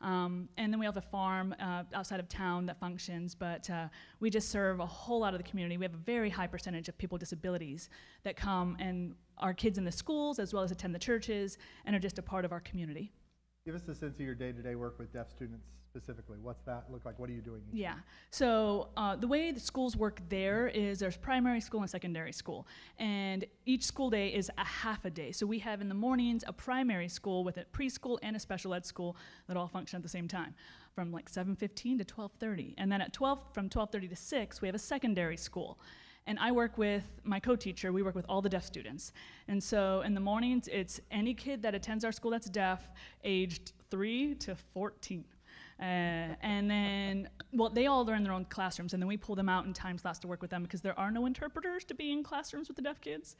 Um, 0.00 0.48
and 0.56 0.72
then 0.72 0.80
we 0.80 0.86
have 0.86 0.96
a 0.96 1.02
farm 1.02 1.54
uh, 1.60 1.84
outside 1.94 2.20
of 2.20 2.28
town 2.28 2.66
that 2.66 2.78
functions, 2.80 3.34
but 3.34 3.68
uh, 3.68 3.88
we 4.18 4.30
just 4.30 4.48
serve 4.48 4.80
a 4.80 4.86
whole 4.86 5.20
lot 5.20 5.34
of 5.34 5.38
the 5.38 5.48
community. 5.48 5.76
We 5.76 5.84
have 5.84 5.94
a 5.94 5.98
very 5.98 6.30
high 6.30 6.46
percentage 6.46 6.88
of 6.88 6.96
people 6.96 7.16
with 7.16 7.20
disabilities 7.20 7.90
that 8.22 8.36
come 8.36 8.76
and 8.80 9.14
are 9.38 9.52
kids 9.54 9.78
in 9.78 9.84
the 9.84 9.92
schools 9.92 10.38
as 10.38 10.54
well 10.54 10.62
as 10.62 10.70
attend 10.70 10.94
the 10.94 10.98
churches 10.98 11.58
and 11.84 11.94
are 11.94 11.98
just 11.98 12.18
a 12.18 12.22
part 12.22 12.44
of 12.44 12.52
our 12.52 12.60
community. 12.60 13.12
Give 13.66 13.74
us 13.74 13.82
a 13.88 13.94
sense 13.94 14.14
of 14.14 14.20
your 14.20 14.34
day 14.34 14.52
to 14.52 14.62
day 14.62 14.74
work 14.74 14.98
with 14.98 15.12
deaf 15.12 15.30
students 15.30 15.66
specifically? 15.90 16.38
What's 16.40 16.60
that 16.62 16.84
look 16.90 17.04
like? 17.04 17.18
What 17.18 17.28
are 17.28 17.32
you 17.32 17.40
doing? 17.40 17.62
Yeah. 17.72 17.94
So 18.30 18.88
uh, 18.96 19.16
the 19.16 19.26
way 19.26 19.50
the 19.50 19.60
schools 19.60 19.96
work 19.96 20.20
there 20.28 20.68
is 20.68 21.00
there's 21.00 21.16
primary 21.16 21.60
school 21.60 21.80
and 21.80 21.90
secondary 21.90 22.32
school, 22.32 22.66
and 22.98 23.44
each 23.66 23.84
school 23.84 24.08
day 24.08 24.28
is 24.28 24.50
a 24.56 24.64
half 24.64 25.04
a 25.04 25.10
day. 25.10 25.32
So 25.32 25.46
we 25.46 25.58
have 25.58 25.80
in 25.80 25.88
the 25.88 25.94
mornings 25.94 26.44
a 26.46 26.52
primary 26.52 27.08
school 27.08 27.42
with 27.42 27.56
a 27.56 27.64
preschool 27.76 28.18
and 28.22 28.36
a 28.36 28.38
special 28.38 28.72
ed 28.72 28.86
school 28.86 29.16
that 29.48 29.56
all 29.56 29.66
function 29.66 29.96
at 29.96 30.02
the 30.02 30.08
same 30.08 30.28
time, 30.28 30.54
from 30.94 31.12
like 31.12 31.28
7:15 31.28 31.98
to 31.98 32.04
12:30, 32.04 32.74
and 32.78 32.90
then 32.90 33.00
at 33.00 33.12
12 33.12 33.42
from 33.52 33.68
12:30 33.68 34.08
to 34.10 34.16
6 34.16 34.62
we 34.62 34.68
have 34.68 34.74
a 34.76 34.78
secondary 34.94 35.36
school. 35.36 35.78
And 36.26 36.38
I 36.38 36.52
work 36.52 36.76
with 36.78 37.04
my 37.24 37.40
co-teacher. 37.40 37.92
We 37.92 38.02
work 38.02 38.14
with 38.14 38.26
all 38.28 38.42
the 38.42 38.48
deaf 38.48 38.64
students, 38.64 39.12
and 39.48 39.60
so 39.60 40.02
in 40.02 40.14
the 40.14 40.20
mornings 40.20 40.68
it's 40.68 41.00
any 41.10 41.34
kid 41.34 41.62
that 41.62 41.74
attends 41.74 42.04
our 42.04 42.12
school 42.12 42.30
that's 42.30 42.48
deaf, 42.48 42.90
aged 43.24 43.72
three 43.90 44.36
to 44.36 44.54
14. 44.54 45.24
Uh, 45.80 46.36
and 46.42 46.70
then, 46.70 47.28
well, 47.52 47.70
they 47.70 47.86
all 47.86 48.08
are 48.08 48.14
in 48.14 48.22
their 48.22 48.34
own 48.34 48.44
classrooms, 48.44 48.92
and 48.92 49.02
then 49.02 49.08
we 49.08 49.16
pull 49.16 49.34
them 49.34 49.48
out 49.48 49.64
in 49.64 49.72
time 49.72 49.96
slots 49.96 50.18
to 50.18 50.28
work 50.28 50.42
with 50.42 50.50
them 50.50 50.62
because 50.62 50.82
there 50.82 50.98
are 50.98 51.10
no 51.10 51.24
interpreters 51.24 51.84
to 51.84 51.94
be 51.94 52.12
in 52.12 52.22
classrooms 52.22 52.68
with 52.68 52.76
the 52.76 52.82
deaf 52.82 53.00
kids. 53.00 53.36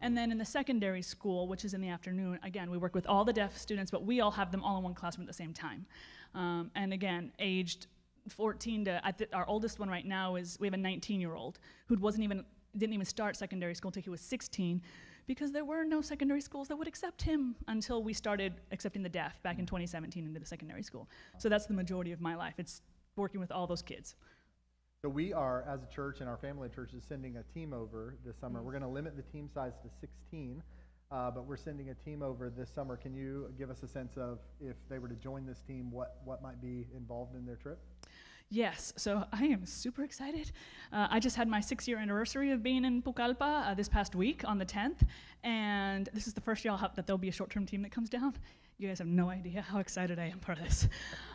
And 0.00 0.16
then 0.16 0.30
in 0.30 0.38
the 0.38 0.44
secondary 0.44 1.00
school, 1.00 1.46
which 1.46 1.64
is 1.64 1.74
in 1.74 1.80
the 1.80 1.88
afternoon, 1.88 2.38
again, 2.42 2.70
we 2.70 2.76
work 2.76 2.94
with 2.94 3.06
all 3.06 3.24
the 3.24 3.32
deaf 3.32 3.56
students, 3.56 3.90
but 3.90 4.04
we 4.04 4.20
all 4.20 4.32
have 4.32 4.50
them 4.50 4.64
all 4.64 4.78
in 4.78 4.84
one 4.84 4.94
classroom 4.94 5.22
at 5.22 5.28
the 5.28 5.34
same 5.34 5.54
time. 5.54 5.86
Um, 6.34 6.70
and 6.74 6.92
again, 6.92 7.32
aged 7.38 7.86
14 8.28 8.84
to, 8.86 9.00
our 9.32 9.46
oldest 9.46 9.78
one 9.78 9.88
right 9.88 10.04
now 10.04 10.34
is, 10.34 10.58
we 10.60 10.66
have 10.66 10.74
a 10.74 10.78
19 10.78 11.20
year 11.20 11.34
old 11.34 11.60
who 11.86 11.96
wasn't 11.96 12.24
even, 12.24 12.44
didn't 12.76 12.94
even 12.94 13.06
start 13.06 13.36
secondary 13.36 13.74
school 13.74 13.88
until 13.88 14.02
he 14.02 14.10
was 14.10 14.20
16 14.20 14.82
because 15.26 15.52
there 15.52 15.64
were 15.64 15.84
no 15.84 16.00
secondary 16.00 16.40
schools 16.40 16.68
that 16.68 16.76
would 16.76 16.88
accept 16.88 17.22
him 17.22 17.56
until 17.68 18.02
we 18.02 18.12
started 18.12 18.54
accepting 18.72 19.02
the 19.02 19.08
deaf 19.08 19.42
back 19.42 19.58
in 19.58 19.66
2017 19.66 20.26
into 20.26 20.40
the 20.40 20.46
secondary 20.46 20.82
school. 20.82 21.08
So 21.38 21.48
that's 21.48 21.66
the 21.66 21.74
majority 21.74 22.12
of 22.12 22.20
my 22.20 22.36
life. 22.36 22.54
It's 22.58 22.82
working 23.16 23.40
with 23.40 23.50
all 23.50 23.66
those 23.66 23.82
kids. 23.82 24.14
So 25.02 25.08
we 25.08 25.32
are, 25.32 25.64
as 25.68 25.82
a 25.82 25.94
church 25.94 26.20
and 26.20 26.28
our 26.28 26.36
family 26.36 26.68
church, 26.68 26.92
is 26.94 27.04
sending 27.04 27.36
a 27.36 27.42
team 27.54 27.72
over 27.72 28.16
this 28.24 28.36
summer. 28.40 28.62
We're 28.62 28.72
going 28.72 28.82
to 28.82 28.88
limit 28.88 29.16
the 29.16 29.22
team 29.22 29.48
size 29.52 29.72
to 29.82 29.90
16, 30.00 30.62
uh, 31.10 31.30
but 31.30 31.46
we're 31.46 31.56
sending 31.56 31.90
a 31.90 31.94
team 31.94 32.22
over 32.22 32.50
this 32.50 32.70
summer. 32.70 32.96
Can 32.96 33.14
you 33.14 33.52
give 33.58 33.70
us 33.70 33.82
a 33.82 33.88
sense 33.88 34.16
of 34.16 34.38
if 34.60 34.76
they 34.88 34.98
were 34.98 35.08
to 35.08 35.14
join 35.14 35.46
this 35.46 35.60
team, 35.60 35.90
what, 35.90 36.16
what 36.24 36.42
might 36.42 36.60
be 36.60 36.86
involved 36.96 37.36
in 37.36 37.44
their 37.44 37.56
trip? 37.56 37.78
Yes, 38.50 38.92
so 38.96 39.24
I 39.32 39.44
am 39.46 39.66
super 39.66 40.04
excited. 40.04 40.52
Uh, 40.92 41.08
I 41.10 41.18
just 41.18 41.34
had 41.34 41.48
my 41.48 41.60
six 41.60 41.88
year 41.88 41.98
anniversary 41.98 42.52
of 42.52 42.62
being 42.62 42.84
in 42.84 43.02
Pucallpa 43.02 43.66
uh, 43.66 43.74
this 43.74 43.88
past 43.88 44.14
week 44.14 44.42
on 44.44 44.58
the 44.58 44.64
10th, 44.64 45.00
and 45.42 46.08
this 46.14 46.28
is 46.28 46.34
the 46.34 46.40
first 46.40 46.64
year 46.64 46.70
I'll 46.70 46.78
have 46.78 46.94
that 46.94 47.08
there'll 47.08 47.18
be 47.18 47.28
a 47.28 47.32
short 47.32 47.50
term 47.50 47.66
team 47.66 47.82
that 47.82 47.90
comes 47.90 48.08
down. 48.08 48.34
You 48.78 48.88
guys 48.88 48.98
have 48.98 49.08
no 49.08 49.30
idea 49.30 49.62
how 49.62 49.78
excited 49.78 50.18
I 50.18 50.26
am 50.26 50.38
for 50.38 50.54
this. 50.54 50.86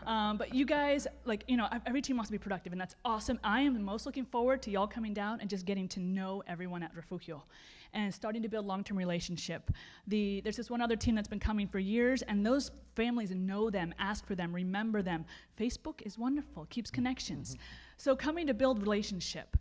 Um, 0.05 0.37
but 0.37 0.53
you 0.53 0.63
guys, 0.63 1.07
like, 1.25 1.43
you 1.47 1.57
know, 1.57 1.67
every 1.87 1.99
team 1.99 2.15
wants 2.15 2.29
to 2.29 2.31
be 2.31 2.37
productive, 2.37 2.71
and 2.71 2.79
that's 2.79 2.95
awesome. 3.03 3.39
I 3.43 3.61
am 3.61 3.81
most 3.81 4.05
looking 4.05 4.25
forward 4.25 4.61
to 4.61 4.69
y'all 4.69 4.85
coming 4.85 5.11
down 5.11 5.41
and 5.41 5.49
just 5.49 5.65
getting 5.65 5.87
to 5.89 5.99
know 5.99 6.43
everyone 6.45 6.83
at 6.83 6.95
Refugio 6.95 7.43
and 7.93 8.13
starting 8.13 8.43
to 8.43 8.47
build 8.47 8.67
long-term 8.67 8.95
relationship. 8.95 9.71
The, 10.05 10.41
there's 10.41 10.55
this 10.55 10.69
one 10.69 10.81
other 10.81 10.95
team 10.95 11.15
that's 11.15 11.27
been 11.27 11.39
coming 11.39 11.67
for 11.67 11.79
years, 11.79 12.21
and 12.21 12.45
those 12.45 12.69
families 12.95 13.31
know 13.31 13.71
them, 13.71 13.91
ask 13.97 14.23
for 14.27 14.35
them, 14.35 14.53
remember 14.53 15.01
them. 15.01 15.25
Facebook 15.59 16.05
is 16.05 16.19
wonderful, 16.19 16.67
keeps 16.69 16.91
connections. 16.91 17.55
Mm-hmm. 17.55 17.63
So 17.97 18.15
coming 18.15 18.45
to 18.47 18.53
build 18.53 18.83
relationship. 18.83 19.57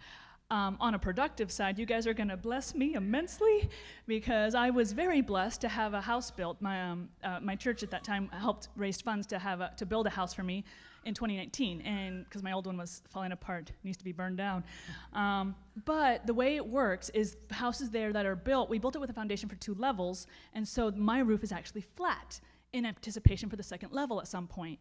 Um, 0.51 0.77
on 0.81 0.95
a 0.95 0.99
productive 0.99 1.53
side, 1.53 1.79
you 1.79 1.87
guys 1.87 2.09
are 2.09 2.15
going 2.15 2.29
to 2.29 2.37
bless 2.37 2.75
me 2.75 2.95
immensely 2.95 3.69
because 4.09 4.57
I 4.57 4.71
was 4.71 4.93
very 4.93 5.21
blessed 5.21 5.61
to 5.61 5.69
have 5.69 5.95
a 5.95 6.01
house 6.01 6.33
built. 6.33 6.61
My, 6.61 6.83
um, 6.91 7.09
uh, 7.23 7.39
my 7.41 7.55
church 7.55 7.85
at 7.85 7.91
that 7.93 8.03
time 8.03 8.29
helped 8.33 8.67
raise 8.75 9.01
funds 9.01 9.29
to, 9.29 9.39
have 9.39 9.61
a, 9.61 9.71
to 9.77 9.87
build 9.87 10.09
a 10.09 10.11
house 10.11 10.35
for 10.35 10.43
me 10.43 10.65
in 11.05 11.15
2019, 11.15 11.81
and 11.83 12.25
because 12.25 12.43
my 12.43 12.53
old 12.53 12.67
one 12.67 12.77
was 12.77 13.03
falling 13.09 13.33
apart, 13.33 13.71
needs 13.85 13.97
to 13.97 14.05
be 14.05 14.13
burned 14.13 14.37
down. 14.37 14.65
Um, 15.13 15.55
but 15.85 16.27
the 16.27 16.35
way 16.35 16.57
it 16.57 16.67
works 16.67 17.11
is 17.11 17.37
houses 17.51 17.91
there 17.91 18.13
that 18.13 18.27
are 18.27 18.37
built, 18.37 18.69
we 18.69 18.79
built 18.79 18.97
it 18.97 18.99
with 18.99 19.11
a 19.11 19.15
foundation 19.15 19.49
for 19.49 19.57
two 19.57 19.75
levels, 19.75 20.27
and 20.53 20.67
so 20.67 20.91
my 20.91 21.21
roof 21.21 21.45
is 21.45 21.53
actually 21.53 21.83
flat 21.97 22.41
in 22.73 22.85
anticipation 22.87 23.49
for 23.49 23.57
the 23.57 23.63
second 23.63 23.93
level 23.93 24.21
at 24.21 24.29
some 24.29 24.47
point. 24.47 24.79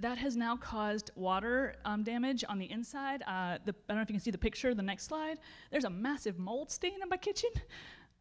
That 0.00 0.18
has 0.18 0.36
now 0.36 0.56
caused 0.56 1.12
water 1.14 1.76
um, 1.84 2.02
damage 2.02 2.44
on 2.48 2.58
the 2.58 2.70
inside. 2.70 3.22
Uh, 3.26 3.58
the, 3.64 3.74
I 3.88 3.92
don't 3.92 3.98
know 3.98 4.02
if 4.02 4.10
you 4.10 4.14
can 4.14 4.20
see 4.20 4.32
the 4.32 4.38
picture, 4.38 4.74
the 4.74 4.82
next 4.82 5.04
slide. 5.04 5.38
There's 5.70 5.84
a 5.84 5.90
massive 5.90 6.38
mold 6.38 6.70
stain 6.70 7.00
in 7.02 7.08
my 7.08 7.16
kitchen. 7.16 7.50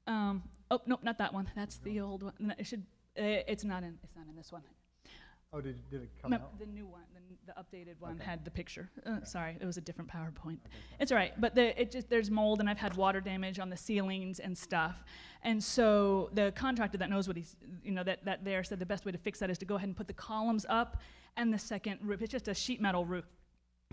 Um, 0.06 0.44
oh, 0.70 0.82
nope, 0.86 1.00
not 1.02 1.18
that 1.18 1.34
one. 1.34 1.50
That's 1.56 1.78
the 1.80 2.00
old 2.00 2.24
one. 2.24 2.54
It 2.60 2.68
should, 2.68 2.84
uh, 3.18 3.48
it's, 3.48 3.64
not 3.64 3.84
in, 3.84 3.98
it's 4.04 4.16
not 4.16 4.28
in 4.28 4.36
this 4.36 4.52
one. 4.52 4.62
Oh, 5.52 5.62
did, 5.62 5.78
did 5.90 6.02
it 6.02 6.10
come 6.22 6.34
out? 6.34 6.60
The 6.60 6.66
new 6.66 6.88
one, 6.88 7.04
the, 7.14 7.54
the 7.54 7.60
updated 7.60 8.00
one 8.00 8.16
okay. 8.16 8.24
had 8.24 8.44
the 8.44 8.50
picture. 8.50 8.90
Uh, 9.06 9.12
okay. 9.12 9.26
Sorry, 9.26 9.58
it 9.60 9.66
was 9.66 9.78
a 9.78 9.82
different 9.82 10.10
PowerPoint. 10.10 10.58
Okay. 10.66 10.76
It's 11.00 11.12
all 11.12 11.18
right, 11.18 11.40
but 11.40 11.54
the, 11.54 11.80
it 11.80 11.92
just 11.92 12.10
there's 12.10 12.32
mold, 12.32 12.60
and 12.60 12.68
I've 12.68 12.80
had 12.80 12.96
water 12.96 13.22
damage 13.22 13.60
on 13.60 13.70
the 13.70 13.78
ceilings 13.78 14.40
and 14.40 14.58
stuff. 14.58 15.04
And 15.44 15.64
so 15.64 16.32
the 16.34 16.52
contractor 16.56 16.98
that 16.98 17.10
knows 17.10 17.28
what 17.28 17.38
he's, 17.38 17.56
you 17.84 17.92
know, 17.92 18.04
that, 18.04 18.26
that 18.26 18.44
there 18.44 18.64
said 18.64 18.80
the 18.80 18.86
best 18.86 19.06
way 19.06 19.12
to 19.12 19.18
fix 19.18 19.40
that 19.40 19.52
is 19.52 19.60
to 19.60 19.66
go 19.66 19.76
ahead 19.76 19.88
and 19.88 19.96
put 19.96 20.08
the 20.08 20.14
columns 20.14 20.66
up 20.70 21.02
and 21.38 21.54
the 21.54 21.60
second 21.60 22.00
roof. 22.04 22.22
It's 22.22 22.32
just 22.32 22.48
a 22.48 22.54
sheet 22.54 22.82
metal 22.82 23.06
roof 23.06 23.26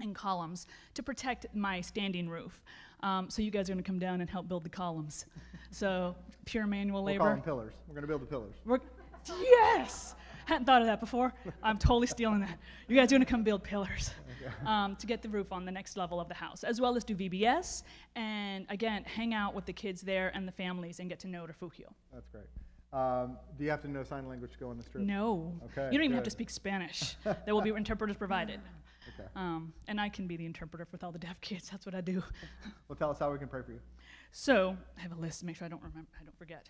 and 0.01 0.15
columns 0.15 0.67
to 0.95 1.03
protect 1.03 1.47
my 1.55 1.81
standing 1.81 2.29
roof. 2.29 2.63
Um, 3.03 3.31
so 3.31 3.43
you 3.43 3.51
guys 3.51 3.69
are 3.69 3.73
going 3.73 3.83
to 3.83 3.87
come 3.87 3.99
down 3.99 4.21
and 4.21 4.29
help 4.29 4.49
build 4.49 4.65
the 4.65 4.71
columns. 4.71 5.27
so 5.71 6.15
pure 6.45 6.67
manual 6.67 7.03
we'll 7.03 7.13
labor. 7.13 7.25
We're 7.25 7.37
pillars. 7.37 7.75
We're 7.87 7.95
going 7.95 8.03
to 8.03 8.09
build 8.09 8.23
the 8.23 8.27
pillars. 8.27 8.55
We're, 8.65 8.79
yes. 9.41 10.15
Hadn't 10.47 10.65
thought 10.65 10.81
of 10.81 10.89
that 10.89 10.99
before. 10.99 11.33
I'm 11.63 11.79
totally 11.79 12.09
stealing 12.09 12.41
that. 12.41 12.59
You 12.89 12.97
guys 12.97 13.13
are 13.13 13.15
going 13.15 13.25
to 13.25 13.31
come 13.31 13.45
build 13.45 13.63
pillars 13.63 14.11
um, 14.67 14.97
to 14.97 15.07
get 15.07 15.23
the 15.23 15.29
roof 15.29 15.53
on 15.53 15.65
the 15.65 15.71
next 15.71 15.97
level 15.97 16.21
of 16.21 16.29
the 16.29 16.35
house, 16.35 16.65
as 16.65 16.81
well 16.81 16.97
as 16.97 17.05
do 17.05 17.15
VBS 17.15 17.85
and 18.17 18.67
again 18.69 19.05
hang 19.05 19.33
out 19.33 19.55
with 19.55 19.65
the 19.65 19.73
kids 19.73 20.01
there 20.01 20.33
and 20.35 20.49
the 20.49 20.53
families 20.53 20.99
and 20.99 21.09
get 21.09 21.21
to 21.21 21.29
know 21.29 21.47
Refugio. 21.47 21.95
That's 22.13 22.29
great. 22.31 22.47
Um, 22.93 23.37
do 23.57 23.65
you 23.65 23.71
have 23.71 23.83
to 23.83 23.89
know 23.89 24.03
sign 24.03 24.29
language 24.29 24.53
to 24.53 24.59
go 24.59 24.71
on 24.71 24.77
this 24.77 24.89
trip? 24.89 25.05
No. 25.05 25.55
Okay. 25.67 25.87
You 25.87 25.99
don't 25.99 26.05
even 26.05 26.11
good. 26.11 26.15
have 26.17 26.25
to 26.25 26.31
speak 26.31 26.51
Spanish. 26.51 27.17
there 27.25 27.55
will 27.55 27.63
be 27.63 27.71
interpreters 27.77 28.17
provided. 28.17 28.61
Okay. 29.15 29.29
Um, 29.37 29.73
and 29.87 30.01
I 30.01 30.09
can 30.09 30.27
be 30.27 30.37
the 30.37 30.47
interpreter 30.47 30.87
with 30.91 31.05
all 31.05 31.13
the 31.13 31.19
deaf 31.19 31.41
kids. 31.41 31.71
That's 31.71 31.87
what 31.87 31.95
I 31.95 32.01
do. 32.01 32.23
well, 32.89 32.97
tell 32.97 33.11
us 33.11 33.19
how 33.19 33.31
we 33.31 33.39
can 33.39 33.49
pray 33.49 33.63
for 33.63 33.73
you. 33.73 33.81
So 34.33 34.77
I 34.99 35.01
have 35.01 35.13
a 35.13 35.21
list 35.21 35.41
to 35.41 35.47
make 35.47 35.57
sure 35.57 35.67
I 35.67 35.69
don't 35.69 35.83
remember. 35.83 36.11
I 36.21 36.25
don't 36.25 36.37
forget. 36.37 36.69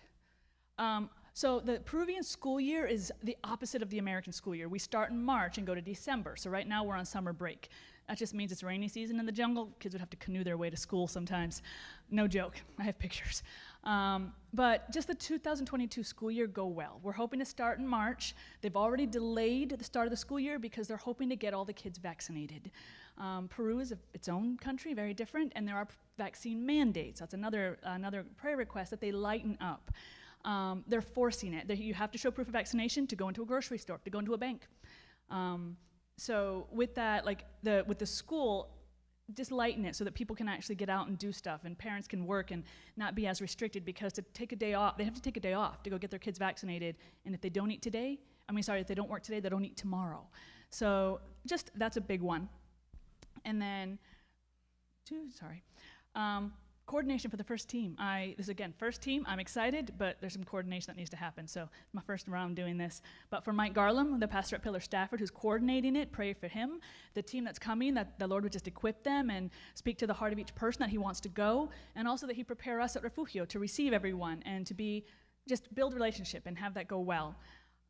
Um, 0.77 1.09
so 1.33 1.59
the 1.59 1.79
Peruvian 1.79 2.23
school 2.23 2.59
year 2.59 2.85
is 2.85 3.11
the 3.23 3.37
opposite 3.43 3.81
of 3.81 3.89
the 3.89 3.99
American 3.99 4.33
school 4.33 4.55
year. 4.55 4.67
We 4.67 4.79
start 4.79 5.11
in 5.11 5.23
March 5.23 5.57
and 5.57 5.67
go 5.67 5.75
to 5.75 5.81
December. 5.81 6.35
So 6.35 6.49
right 6.49 6.67
now 6.67 6.83
we're 6.83 6.95
on 6.95 7.05
summer 7.05 7.33
break. 7.33 7.69
That 8.07 8.17
just 8.17 8.33
means 8.33 8.51
it's 8.51 8.63
rainy 8.63 8.87
season 8.87 9.19
in 9.19 9.25
the 9.25 9.31
jungle. 9.31 9.71
Kids 9.79 9.93
would 9.93 10.01
have 10.01 10.09
to 10.09 10.17
canoe 10.17 10.43
their 10.43 10.57
way 10.57 10.69
to 10.69 10.77
school 10.77 11.07
sometimes. 11.07 11.61
No 12.09 12.27
joke. 12.27 12.55
I 12.79 12.83
have 12.83 12.99
pictures. 12.99 13.43
Um, 13.83 14.33
but 14.53 14.91
just 14.91 15.07
the 15.07 15.15
2022 15.15 16.03
school 16.03 16.29
year 16.29 16.45
go 16.45 16.67
well. 16.67 16.99
We're 17.01 17.13
hoping 17.13 17.39
to 17.39 17.45
start 17.45 17.79
in 17.79 17.87
March. 17.87 18.35
They've 18.61 18.75
already 18.75 19.07
delayed 19.07 19.71
the 19.71 19.83
start 19.83 20.05
of 20.05 20.11
the 20.11 20.17
school 20.17 20.39
year 20.39 20.59
because 20.59 20.87
they're 20.87 20.97
hoping 20.97 21.29
to 21.29 21.35
get 21.35 21.53
all 21.53 21.65
the 21.65 21.73
kids 21.73 21.97
vaccinated. 21.97 22.69
Um, 23.17 23.47
Peru 23.47 23.79
is 23.79 23.91
a, 23.91 23.97
its 24.13 24.29
own 24.29 24.57
country, 24.57 24.93
very 24.93 25.13
different, 25.13 25.51
and 25.55 25.67
there 25.67 25.75
are 25.75 25.87
vaccine 26.17 26.65
mandates. 26.65 27.19
That's 27.19 27.33
another 27.33 27.77
another 27.83 28.25
prayer 28.37 28.57
request 28.57 28.91
that 28.91 29.01
they 29.01 29.11
lighten 29.11 29.57
up. 29.61 29.91
Um, 30.45 30.83
they're 30.87 31.01
forcing 31.01 31.53
it. 31.53 31.67
They, 31.67 31.75
you 31.75 31.93
have 31.93 32.11
to 32.11 32.17
show 32.17 32.31
proof 32.31 32.47
of 32.47 32.53
vaccination 32.53 33.07
to 33.07 33.15
go 33.15 33.27
into 33.27 33.41
a 33.43 33.45
grocery 33.45 33.77
store, 33.77 33.99
to 34.03 34.09
go 34.09 34.19
into 34.19 34.33
a 34.33 34.37
bank. 34.37 34.67
Um, 35.29 35.77
so 36.17 36.67
with 36.71 36.93
that, 36.95 37.25
like 37.25 37.45
the 37.63 37.83
with 37.87 37.99
the 37.99 38.05
school, 38.05 38.69
just 39.35 39.51
lighten 39.51 39.85
it 39.85 39.95
so 39.95 40.03
that 40.03 40.13
people 40.13 40.35
can 40.35 40.47
actually 40.47 40.75
get 40.75 40.89
out 40.89 41.07
and 41.07 41.17
do 41.17 41.31
stuff, 41.31 41.61
and 41.65 41.77
parents 41.77 42.07
can 42.07 42.25
work 42.25 42.51
and 42.51 42.63
not 42.97 43.15
be 43.15 43.27
as 43.27 43.41
restricted. 43.41 43.85
Because 43.85 44.13
to 44.13 44.21
take 44.33 44.51
a 44.51 44.55
day 44.55 44.73
off, 44.73 44.97
they 44.97 45.03
have 45.03 45.13
to 45.13 45.21
take 45.21 45.37
a 45.37 45.39
day 45.39 45.53
off 45.53 45.83
to 45.83 45.89
go 45.89 45.97
get 45.97 46.09
their 46.09 46.19
kids 46.19 46.37
vaccinated. 46.39 46.97
And 47.25 47.35
if 47.35 47.41
they 47.41 47.49
don't 47.49 47.71
eat 47.71 47.81
today, 47.81 48.19
I 48.49 48.51
mean, 48.53 48.63
sorry, 48.63 48.81
if 48.81 48.87
they 48.87 48.95
don't 48.95 49.09
work 49.09 49.23
today, 49.23 49.39
they 49.39 49.49
don't 49.49 49.65
eat 49.65 49.77
tomorrow. 49.77 50.27
So 50.69 51.19
just 51.45 51.71
that's 51.75 51.97
a 51.97 52.01
big 52.01 52.21
one. 52.21 52.49
And 53.45 53.61
then, 53.61 53.97
two, 55.05 55.31
sorry. 55.31 55.63
Um, 56.15 56.53
coordination 56.91 57.31
for 57.31 57.37
the 57.37 57.43
first 57.43 57.69
team. 57.69 57.95
I 57.97 58.35
this 58.35 58.47
is 58.47 58.49
again 58.49 58.73
first 58.77 59.01
team. 59.01 59.23
I'm 59.25 59.39
excited, 59.39 59.93
but 59.97 60.17
there's 60.19 60.33
some 60.33 60.43
coordination 60.43 60.87
that 60.87 60.97
needs 60.97 61.09
to 61.11 61.15
happen. 61.15 61.47
So 61.47 61.69
my 61.93 62.01
first 62.01 62.27
round 62.27 62.57
doing 62.57 62.77
this. 62.77 63.01
But 63.29 63.45
for 63.45 63.53
Mike 63.53 63.73
Garland, 63.73 64.21
the 64.21 64.27
pastor 64.27 64.57
at 64.57 64.61
Pillar 64.61 64.81
Stafford, 64.81 65.21
who's 65.21 65.31
coordinating 65.31 65.95
it, 65.95 66.11
pray 66.11 66.33
for 66.33 66.49
him. 66.49 66.81
The 67.13 67.21
team 67.21 67.45
that's 67.45 67.59
coming, 67.59 67.93
that 67.93 68.19
the 68.19 68.27
Lord 68.27 68.43
would 68.43 68.51
just 68.51 68.67
equip 68.67 69.03
them 69.05 69.29
and 69.29 69.51
speak 69.73 69.97
to 69.99 70.07
the 70.07 70.13
heart 70.13 70.33
of 70.33 70.39
each 70.39 70.53
person 70.53 70.81
that 70.81 70.89
He 70.89 70.97
wants 70.97 71.21
to 71.21 71.29
go, 71.29 71.69
and 71.95 72.09
also 72.09 72.27
that 72.27 72.35
He 72.35 72.43
prepare 72.43 72.81
us 72.81 72.97
at 72.97 73.03
Refugio 73.03 73.45
to 73.45 73.57
receive 73.57 73.93
everyone 73.93 74.43
and 74.45 74.67
to 74.67 74.73
be 74.73 75.05
just 75.47 75.73
build 75.73 75.93
relationship 75.93 76.43
and 76.45 76.57
have 76.57 76.73
that 76.73 76.89
go 76.89 76.99
well. 76.99 77.37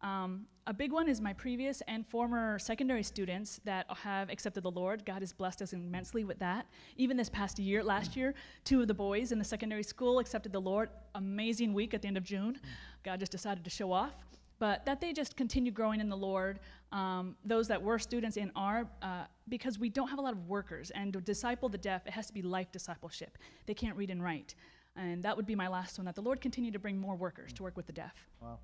Um, 0.04 0.46
a 0.68 0.74
big 0.74 0.92
one 0.92 1.08
is 1.10 1.22
my 1.22 1.34
previous 1.34 1.82
and 1.88 2.06
former 2.08 2.58
secondary 2.60 3.04
students 3.04 3.60
that 3.66 3.86
have 3.90 4.30
accepted 4.30 4.64
the 4.64 4.72
Lord. 4.72 5.06
God 5.06 5.22
has 5.22 5.34
blessed 5.34 5.62
us 5.62 5.74
immensely 5.74 6.24
with 6.24 6.40
that. 6.40 6.68
Even 6.98 7.18
this 7.18 7.30
past 7.30 7.60
year, 7.60 7.84
last 7.84 8.16
year, 8.16 8.34
two 8.64 8.82
of 8.82 8.88
the 8.88 8.94
boys 8.94 9.32
in 9.32 9.40
the 9.40 9.46
secondary 9.46 9.84
school 9.84 10.20
accepted 10.20 10.52
the 10.52 10.62
Lord. 10.62 10.90
Amazing 11.16 11.74
week 11.74 11.94
at 11.94 12.02
the 12.02 12.08
end 12.08 12.18
of 12.18 12.24
June. 12.24 12.60
God 13.04 13.20
just 13.20 13.32
decided 13.32 13.64
to 13.64 13.70
show 13.70 13.92
off. 13.92 14.14
but 14.62 14.86
that 14.86 15.02
they 15.02 15.12
just 15.12 15.36
continue 15.36 15.72
growing 15.72 16.00
in 16.00 16.08
the 16.08 16.16
Lord. 16.16 16.60
Um, 16.92 17.36
those 17.44 17.68
that 17.68 17.82
were 17.82 17.98
students 17.98 18.38
in 18.38 18.52
are, 18.56 18.88
uh, 19.02 19.24
because 19.50 19.80
we 19.80 19.90
don't 19.90 20.08
have 20.08 20.20
a 20.20 20.22
lot 20.22 20.34
of 20.34 20.48
workers, 20.48 20.92
and 20.92 21.12
to 21.14 21.20
disciple 21.20 21.68
the 21.68 21.80
deaf, 21.80 22.06
it 22.06 22.14
has 22.14 22.28
to 22.28 22.34
be 22.34 22.44
life 22.44 22.72
discipleship. 22.72 23.40
They 23.66 23.74
can't 23.74 23.98
read 23.98 24.12
and 24.12 24.24
write. 24.24 24.54
And 24.96 25.24
that 25.24 25.36
would 25.36 25.48
be 25.48 25.56
my 25.56 25.68
last 25.68 25.98
one 25.98 26.06
that 26.06 26.14
the 26.14 26.22
Lord 26.22 26.42
continue 26.42 26.70
to 26.70 26.78
bring 26.78 27.00
more 27.00 27.16
workers 27.16 27.52
to 27.54 27.64
work 27.64 27.76
with 27.76 27.88
the 27.88 27.94
deaf. 27.94 28.14
Wow. 28.40 28.60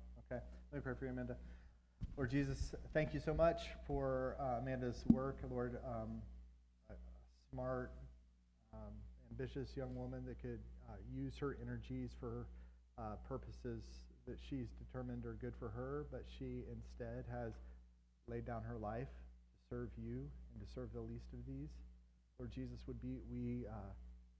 Let 0.70 0.80
me 0.80 0.82
pray 0.84 0.92
for 0.98 1.06
you, 1.06 1.12
Amanda. 1.12 1.34
Lord 2.18 2.30
Jesus, 2.30 2.74
thank 2.92 3.14
you 3.14 3.20
so 3.20 3.32
much 3.32 3.62
for 3.86 4.36
uh, 4.38 4.60
Amanda's 4.60 5.02
work. 5.08 5.38
Lord, 5.50 5.78
um, 5.82 6.20
a 6.90 6.94
smart, 7.50 7.90
um, 8.74 8.92
ambitious 9.30 9.70
young 9.78 9.94
woman 9.96 10.24
that 10.26 10.42
could 10.42 10.60
uh, 10.90 10.92
use 11.10 11.32
her 11.40 11.56
energies 11.62 12.10
for 12.20 12.44
uh, 12.98 13.16
purposes 13.26 13.80
that 14.26 14.36
she's 14.50 14.66
determined 14.76 15.24
are 15.24 15.38
good 15.40 15.54
for 15.58 15.70
her, 15.70 16.04
but 16.12 16.26
she 16.38 16.64
instead 16.68 17.24
has 17.32 17.54
laid 18.28 18.44
down 18.44 18.62
her 18.62 18.76
life 18.76 19.08
to 19.08 19.74
serve 19.74 19.88
you 19.96 20.28
and 20.52 20.60
to 20.60 20.70
serve 20.74 20.92
the 20.92 21.00
least 21.00 21.32
of 21.32 21.38
these. 21.48 21.70
Lord 22.38 22.52
Jesus, 22.52 22.76
would 22.86 23.00
be 23.00 23.16
we 23.32 23.64
uh, 23.66 23.88